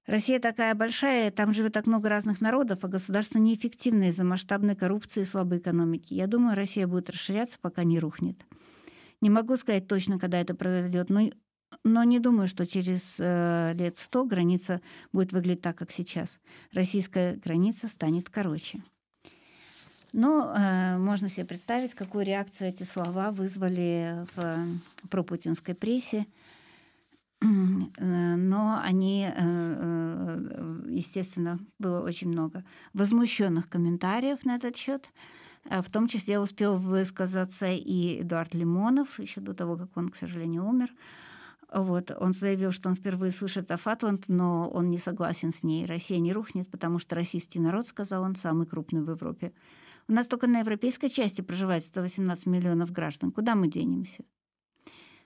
Россия 0.05 0.41
такая 0.41 0.75
большая, 0.75 1.31
там 1.31 1.53
живет 1.53 1.71
так 1.71 1.87
много 1.87 2.09
разных 2.09 2.41
народов, 2.41 2.79
а 2.81 2.89
государство 2.89 3.39
неэффективное 3.39 4.09
из-за 4.09 4.25
масштабной 4.25 4.75
коррупции 4.75 5.21
и 5.21 5.25
слабой 5.25 5.59
экономики. 5.59 6.13
Я 6.13 6.27
думаю, 6.27 6.57
Россия 6.57 6.87
будет 6.87 7.09
расширяться, 7.09 7.57
пока 7.61 7.85
не 7.85 7.99
рухнет. 7.99 8.45
Не 9.21 9.29
могу 9.29 9.55
сказать 9.55 9.87
точно, 9.87 10.19
когда 10.19 10.41
это 10.41 10.55
произойдет, 10.55 11.09
но, 11.09 11.29
но 11.83 12.03
не 12.03 12.19
думаю, 12.19 12.47
что 12.47 12.65
через 12.65 13.15
э, 13.19 13.73
лет 13.73 13.97
сто 13.97 14.23
граница 14.25 14.81
будет 15.11 15.33
выглядеть 15.33 15.61
так, 15.61 15.77
как 15.77 15.91
сейчас. 15.91 16.39
Российская 16.73 17.35
граница 17.35 17.87
станет 17.87 18.29
короче. 18.29 18.81
Но 20.13 20.53
э, 20.53 20.97
можно 20.97 21.29
себе 21.29 21.45
представить, 21.45 21.93
какую 21.93 22.25
реакцию 22.25 22.69
эти 22.69 22.83
слова 22.83 23.31
вызвали 23.31 24.25
в 24.35 24.39
э, 24.39 24.65
пропутинской 25.09 25.73
прессе. 25.73 26.25
Э, 27.41 28.35
Но 28.35 28.79
они, 28.83 29.25
э, 29.25 29.33
э, 29.35 30.83
естественно, 30.89 31.59
было 31.79 32.01
очень 32.01 32.27
много 32.27 32.63
возмущенных 32.93 33.67
комментариев 33.67 34.45
на 34.45 34.57
этот 34.57 34.75
счет. 34.75 35.09
В 35.65 35.89
том 35.91 36.07
числе 36.07 36.39
успел 36.39 36.75
высказаться 36.75 37.67
и 37.67 38.21
Эдуард 38.21 38.53
Лимонов, 38.55 39.19
еще 39.19 39.41
до 39.41 39.53
того, 39.53 39.77
как 39.77 39.95
он, 39.95 40.09
к 40.09 40.15
сожалению, 40.15 40.65
умер. 40.65 40.89
Вот. 41.71 42.11
Он 42.19 42.33
заявил, 42.33 42.71
что 42.71 42.89
он 42.89 42.95
впервые 42.95 43.31
слышит 43.31 43.71
о 43.71 43.77
Фатланд, 43.77 44.25
но 44.27 44.69
он 44.69 44.89
не 44.89 44.97
согласен 44.97 45.53
с 45.53 45.63
ней. 45.63 45.85
Россия 45.85 46.19
не 46.19 46.33
рухнет, 46.33 46.69
потому 46.69 46.99
что 46.99 47.15
российский 47.15 47.59
народ, 47.59 47.87
сказал 47.87 48.23
он, 48.23 48.35
самый 48.35 48.67
крупный 48.67 49.01
в 49.01 49.09
Европе. 49.09 49.53
У 50.07 50.13
нас 50.13 50.27
только 50.27 50.47
на 50.47 50.59
европейской 50.59 51.07
части 51.07 51.41
проживает 51.41 51.83
118 51.83 52.45
миллионов 52.45 52.91
граждан. 52.91 53.31
Куда 53.31 53.55
мы 53.55 53.69
денемся? 53.69 54.25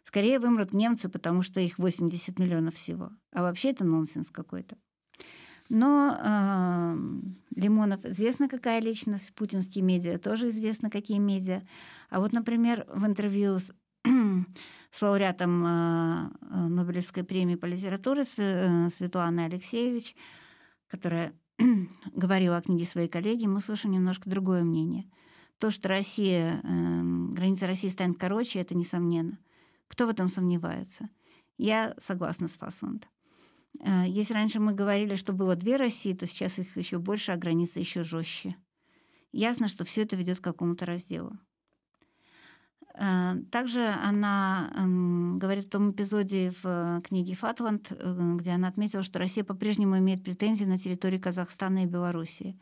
Скорее 0.04 0.38
вымрут 0.38 0.72
немцы, 0.72 1.10
потому 1.10 1.42
что 1.42 1.60
их 1.60 1.80
80 1.80 2.38
миллионов 2.38 2.76
всего. 2.76 3.10
А 3.32 3.42
вообще 3.42 3.72
это 3.72 3.84
нонсенс 3.84 4.30
какой-то. 4.30 4.78
Но 5.68 6.16
э, 6.20 6.96
Лимонов 7.56 8.06
известно, 8.06 8.48
какая 8.48 8.80
личность, 8.80 9.34
путинские 9.34 9.84
медиа 9.84 10.20
тоже 10.20 10.50
известно, 10.50 10.92
какие 10.92 11.18
медиа. 11.18 11.64
А 12.12 12.20
вот, 12.20 12.34
например, 12.34 12.86
в 12.88 13.04
интервью 13.08 13.58
с, 13.58 13.74
с 14.96 15.02
лауреатом 15.02 15.66
э, 15.66 16.30
Нобелевской 16.70 17.26
премии 17.26 17.56
по 17.56 17.66
литературе 17.66 18.24
э, 18.38 18.90
Светланой 18.96 19.48
Алексеевич, 19.48 20.16
которая 20.88 21.34
говорила 22.14 22.56
о 22.56 22.62
книге 22.62 22.86
своей 22.86 23.10
коллеги, 23.10 23.46
мы 23.46 23.60
слышим 23.60 23.92
немножко 23.92 24.30
другое 24.30 24.64
мнение. 24.64 25.12
То, 25.58 25.70
что 25.70 25.90
Россия, 25.90 26.62
э, 26.64 27.02
граница 27.34 27.68
России 27.68 27.90
станет 27.90 28.18
короче, 28.18 28.60
это 28.60 28.74
несомненно. 28.74 29.38
Кто 29.90 30.06
в 30.06 30.10
этом 30.10 30.30
сомневается? 30.30 31.10
Я 31.58 31.94
согласна 32.00 32.48
с 32.48 32.54
Фасунд. 32.54 33.10
Э, 33.82 34.06
Если 34.08 34.34
раньше 34.34 34.62
мы 34.62 34.74
говорили, 34.74 35.16
что 35.16 35.34
было 35.34 35.58
две 35.58 35.76
России, 35.76 36.14
то 36.14 36.26
сейчас 36.26 36.58
их 36.58 36.78
еще 36.78 37.00
больше, 37.00 37.34
а 37.34 37.38
границы 37.38 37.80
еще 37.80 38.04
жестче. 38.04 38.56
Ясно, 39.34 39.68
что 39.68 39.84
все 39.84 40.04
это 40.04 40.16
ведет 40.16 40.40
к 40.40 40.44
какому-то 40.46 40.86
разделу. 40.86 41.38
Э, 42.98 43.36
Также 43.52 43.86
она 43.88 44.72
м, 44.76 45.38
говорит 45.40 45.66
в 45.66 45.70
том 45.70 45.92
эпизоде 45.92 46.52
в 46.52 46.66
э, 46.66 47.02
книге 47.04 47.36
«Фатланд», 47.36 47.92
э, 47.92 48.36
где 48.38 48.52
она 48.52 48.70
отметила, 48.70 49.04
что 49.04 49.20
Россия 49.20 49.44
по-прежнему 49.44 49.98
имеет 49.98 50.24
претензии 50.24 50.66
на 50.66 50.78
территории 50.78 51.18
Казахстана 51.18 51.84
и 51.84 51.88
Белоруссии. 51.88 52.58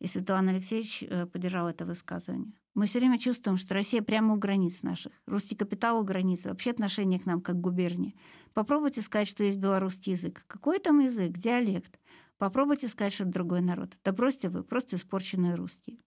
И 0.00 0.08
Светлана 0.08 0.50
Алексеевич 0.50 1.04
поддержал 1.32 1.68
это 1.68 1.86
высказывание. 1.86 2.52
Мы 2.74 2.86
все 2.86 2.98
время 2.98 3.18
чувствуем, 3.18 3.56
что 3.56 3.74
Россия 3.74 4.02
прямо 4.02 4.34
у 4.34 4.36
границ 4.36 4.82
наших. 4.82 5.12
Русский 5.26 5.54
капитал 5.54 6.00
у 6.00 6.04
границ. 6.04 6.44
Вообще 6.44 6.72
отношение 6.72 7.20
к 7.20 7.26
нам 7.26 7.40
как 7.40 7.56
к 7.56 7.60
губернии. 7.60 8.16
Попробуйте 8.52 9.00
сказать, 9.02 9.28
что 9.28 9.44
есть 9.44 9.58
белорусский 9.58 10.12
язык. 10.12 10.44
Какой 10.48 10.80
там 10.80 10.98
язык? 10.98 11.38
Диалект. 11.38 12.00
Попробуйте 12.38 12.88
сказать, 12.88 13.12
что 13.14 13.22
это 13.22 13.32
другой 13.32 13.60
народ. 13.60 13.96
Да 14.04 14.12
бросьте 14.12 14.48
вы, 14.48 14.64
просто 14.64 14.96
испорченные 14.96 15.54
русские. 15.54 15.98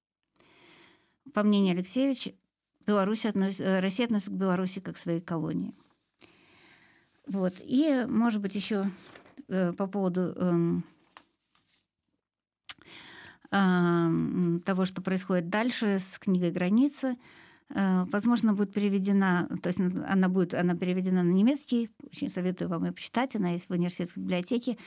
По 1.33 1.41
мнению 1.41 1.73
Алексеевича, 1.73 2.33
Беларусь 2.87 3.25
относ- 3.25 3.61
э, 3.61 3.79
Россия 3.79 4.05
относится 4.05 4.31
к 4.31 4.35
Беларуси 4.35 4.79
как 4.79 4.95
к 4.95 4.97
своей 4.97 5.19
колонии. 5.19 5.73
Вот. 7.27 7.53
И, 7.59 8.05
может 8.07 8.41
быть, 8.41 8.55
еще 8.55 8.89
э, 9.49 9.73
по 9.73 9.87
поводу 9.87 10.33
эм, 10.35 10.85
эм, 13.51 14.61
того, 14.65 14.85
что 14.85 15.01
происходит 15.01 15.49
дальше 15.49 15.99
с 15.99 16.17
книгой 16.17 16.51
«Границы», 16.51 17.17
э, 17.69 18.05
возможно, 18.05 18.53
будет 18.53 18.73
переведена, 18.73 19.49
то 19.61 19.67
есть 19.67 19.79
она 19.79 20.29
будет, 20.29 20.53
она 20.53 20.75
переведена 20.75 21.23
на 21.23 21.31
немецкий, 21.31 21.89
очень 22.01 22.29
советую 22.29 22.69
вам 22.69 22.85
ее 22.85 22.93
почитать, 22.93 23.35
она 23.35 23.49
есть 23.49 23.67
в 23.67 23.73
университетской 23.73 24.23
библиотеке, 24.23 24.77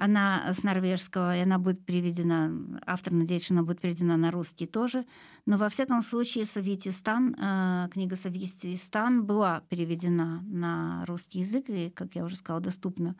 она 0.00 0.54
с 0.54 0.62
норвежского, 0.62 1.36
и 1.36 1.40
она 1.40 1.58
будет 1.58 1.84
переведена, 1.84 2.80
автор 2.86 3.12
надеется, 3.12 3.46
что 3.46 3.54
она 3.54 3.64
будет 3.64 3.82
переведена 3.82 4.16
на 4.16 4.30
русский 4.30 4.66
тоже. 4.66 5.04
Но 5.44 5.58
во 5.58 5.68
всяком 5.68 6.00
случае 6.00 6.46
Советистан, 6.46 7.36
э, 7.38 7.88
книга 7.92 8.16
Советистан 8.16 9.26
была 9.26 9.60
переведена 9.68 10.40
на 10.46 11.04
русский 11.04 11.40
язык, 11.40 11.66
и, 11.68 11.90
как 11.90 12.14
я 12.14 12.24
уже 12.24 12.36
сказала, 12.36 12.62
доступна 12.62 13.14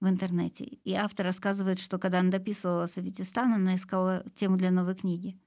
в 0.00 0.08
интернете. 0.08 0.64
И 0.64 0.92
автор 0.92 1.24
рассказывает, 1.24 1.78
что 1.78 1.98
когда 1.98 2.18
она 2.18 2.30
дописывала 2.30 2.86
Советистан, 2.86 3.54
она 3.54 3.74
искала 3.74 4.22
тему 4.36 4.58
для 4.58 4.70
новой 4.70 4.94
книги. 4.94 5.38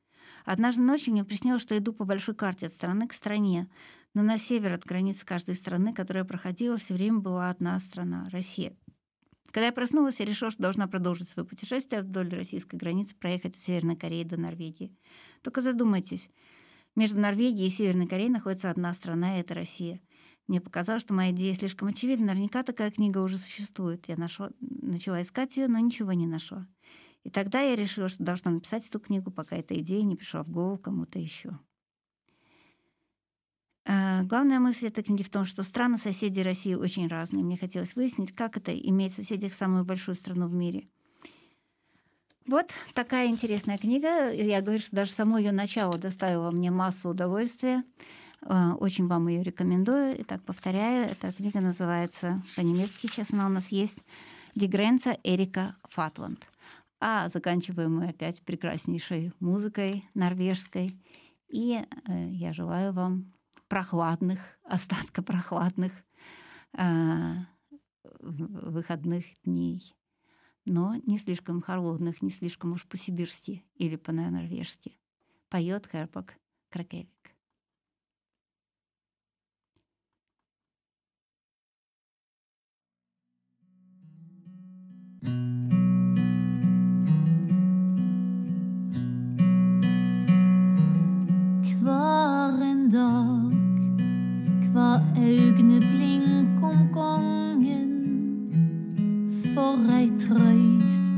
Однажды 0.44 0.82
ночью 0.82 1.14
мне 1.14 1.24
приснилось, 1.24 1.62
что 1.62 1.78
иду 1.78 1.94
по 1.94 2.04
большой 2.04 2.34
карте 2.34 2.66
от 2.66 2.72
страны 2.72 3.08
к 3.08 3.14
стране, 3.14 3.70
но 4.16 4.24
на 4.24 4.40
север 4.40 4.74
от 4.74 4.86
границы 4.86 5.24
каждой 5.24 5.54
страны, 5.54 5.94
которая 5.94 6.24
проходила, 6.24 6.78
все 6.78 6.96
время 6.96 7.20
была 7.20 7.52
одна 7.52 7.80
страна— 7.80 8.28
Россия. 8.32 8.74
Когда 9.52 9.68
я 9.68 9.72
проснулась, 9.72 10.20
я 10.20 10.26
решила, 10.26 10.52
что 10.52 10.62
должна 10.62 10.88
продолжить 10.88 11.30
свое 11.30 11.48
путешествие 11.48 12.02
вдоль 12.02 12.30
российской 12.30 12.76
границы, 12.76 13.16
проехать 13.16 13.56
от 13.56 13.62
Северной 13.62 13.96
Кореи 13.96 14.24
до 14.24 14.38
Норвегии. 14.38 14.96
Только 15.42 15.62
задумайтесь, 15.62 16.30
между 16.96 17.20
Норвегией 17.20 17.68
и 17.68 17.72
Северной 17.72 18.08
Кореей 18.08 18.30
находится 18.30 18.70
одна 18.70 18.94
страна, 18.94 19.38
и 19.38 19.42
это 19.42 19.54
Россия. 19.54 20.02
Мне 20.48 20.60
показалось, 20.60 21.04
что 21.04 21.14
моя 21.14 21.32
идея 21.32 21.54
слишком 21.54 21.88
очевидна. 21.88 22.28
Наверняка 22.28 22.64
такая 22.64 22.90
книга 22.90 23.20
уже 23.20 23.38
существует. 23.38 24.06
Я 24.08 24.18
нашла, 24.18 24.50
начала 24.60 25.22
искать 25.22 25.56
ее, 25.58 25.68
но 25.68 25.78
ничего 25.78 26.12
не 26.14 26.26
нашла. 26.26 26.68
И 27.24 27.30
тогда 27.30 27.62
я 27.62 27.76
решила, 27.76 28.10
что 28.10 28.24
должна 28.24 28.52
написать 28.52 28.88
эту 28.88 29.00
книгу, 29.00 29.30
пока 29.32 29.58
эта 29.58 29.78
идея 29.80 30.04
не 30.04 30.16
пришла 30.16 30.44
в 30.44 30.50
голову 30.50 30.78
кому-то 30.78 31.20
еще. 31.20 31.60
А, 33.92 34.22
Главная 34.22 34.60
мысль 34.60 34.86
этой 34.86 35.04
книги 35.04 35.24
в 35.24 35.32
том, 35.32 35.46
что 35.46 35.64
страны 35.64 35.98
соседей 35.98 36.44
России 36.44 36.76
очень 36.76 37.08
разные. 37.08 37.44
Мне 37.44 37.58
хотелось 37.58 37.96
выяснить, 37.96 38.36
как 38.36 38.56
это 38.56 38.72
иметь 38.72 39.14
в 39.14 39.16
соседях 39.16 39.56
самую 39.56 39.84
большую 39.84 40.14
страну 40.14 40.48
в 40.48 40.54
мире. 40.54 40.88
Вот 42.46 42.70
такая 42.94 43.30
интересная 43.30 43.80
книга. 43.80 44.32
Я 44.32 44.62
говорю, 44.62 44.80
что 44.80 44.96
даже 44.96 45.12
само 45.12 45.40
ее 45.40 45.52
начало 45.52 45.98
доставило 45.98 46.52
мне 46.52 46.70
массу 46.70 47.10
удовольствия. 47.10 47.84
А, 48.44 48.76
Очень 48.76 49.08
вам 49.08 49.28
ее 49.28 49.42
рекомендую. 49.42 50.22
Итак, 50.22 50.44
повторяю, 50.44 51.10
эта 51.10 51.34
книга 51.34 51.60
называется 51.60 52.44
по-немецки, 52.56 53.08
сейчас 53.08 53.32
она 53.32 53.48
у 53.48 53.50
нас 53.50 53.70
есть, 53.70 54.04
«Дигренца 54.54 55.18
Эрика 55.24 55.78
Фатланд». 55.90 56.48
А 57.00 57.28
заканчиваем 57.30 57.96
мы 57.96 58.10
опять 58.10 58.44
прекраснейшей 58.44 59.34
музыкой 59.40 60.06
норвежской. 60.14 60.92
И 61.48 61.80
э, 62.08 62.30
я 62.34 62.54
желаю 62.54 62.94
вам 62.94 63.34
прохладных, 63.70 64.40
остатка 64.66 65.24
прохладных 65.24 65.94
э, 66.78 67.36
выходных 68.20 69.26
дней. 69.44 69.96
Но 70.66 70.96
не 71.06 71.18
слишком 71.18 71.62
холодных, 71.62 72.22
не 72.22 72.30
слишком 72.30 72.74
уж 72.74 72.86
по-сибирски 72.86 73.64
или 73.76 73.96
по-норвежски. 73.96 75.00
Поет 75.48 75.88
Херпак 75.90 76.38
Кракевик. 76.70 77.29
Øyneblink 95.70 96.64
om 96.64 96.90
gangen. 96.94 97.90
For 99.54 99.78
ei 99.94 100.10
trøyst, 100.20 101.16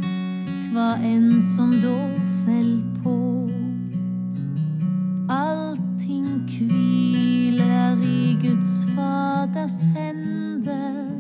Hva 0.71 0.95
enn 1.03 1.41
som 1.41 1.73
da 1.83 1.97
fell 2.45 2.79
på. 3.03 3.15
Allting 5.29 6.47
hviler 6.47 7.99
i 8.03 8.37
Guds 8.41 8.85
Faders 8.95 9.83
hender. 9.95 11.11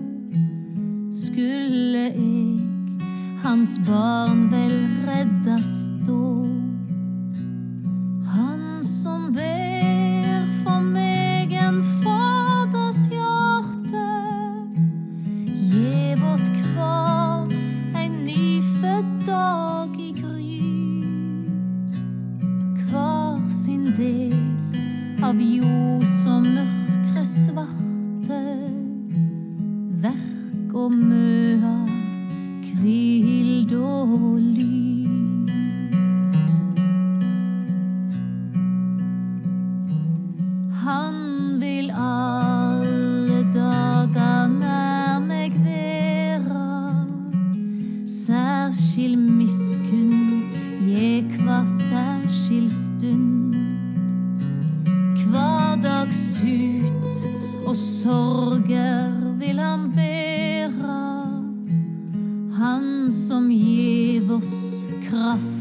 Skulle 1.11 2.07
eg, 2.15 3.03
hans 3.43 3.79
barn, 3.87 4.47
vel 4.51 4.87
reddes 5.07 5.91
da? 6.07 6.50
oss 64.41 64.87
kraft. 65.07 65.60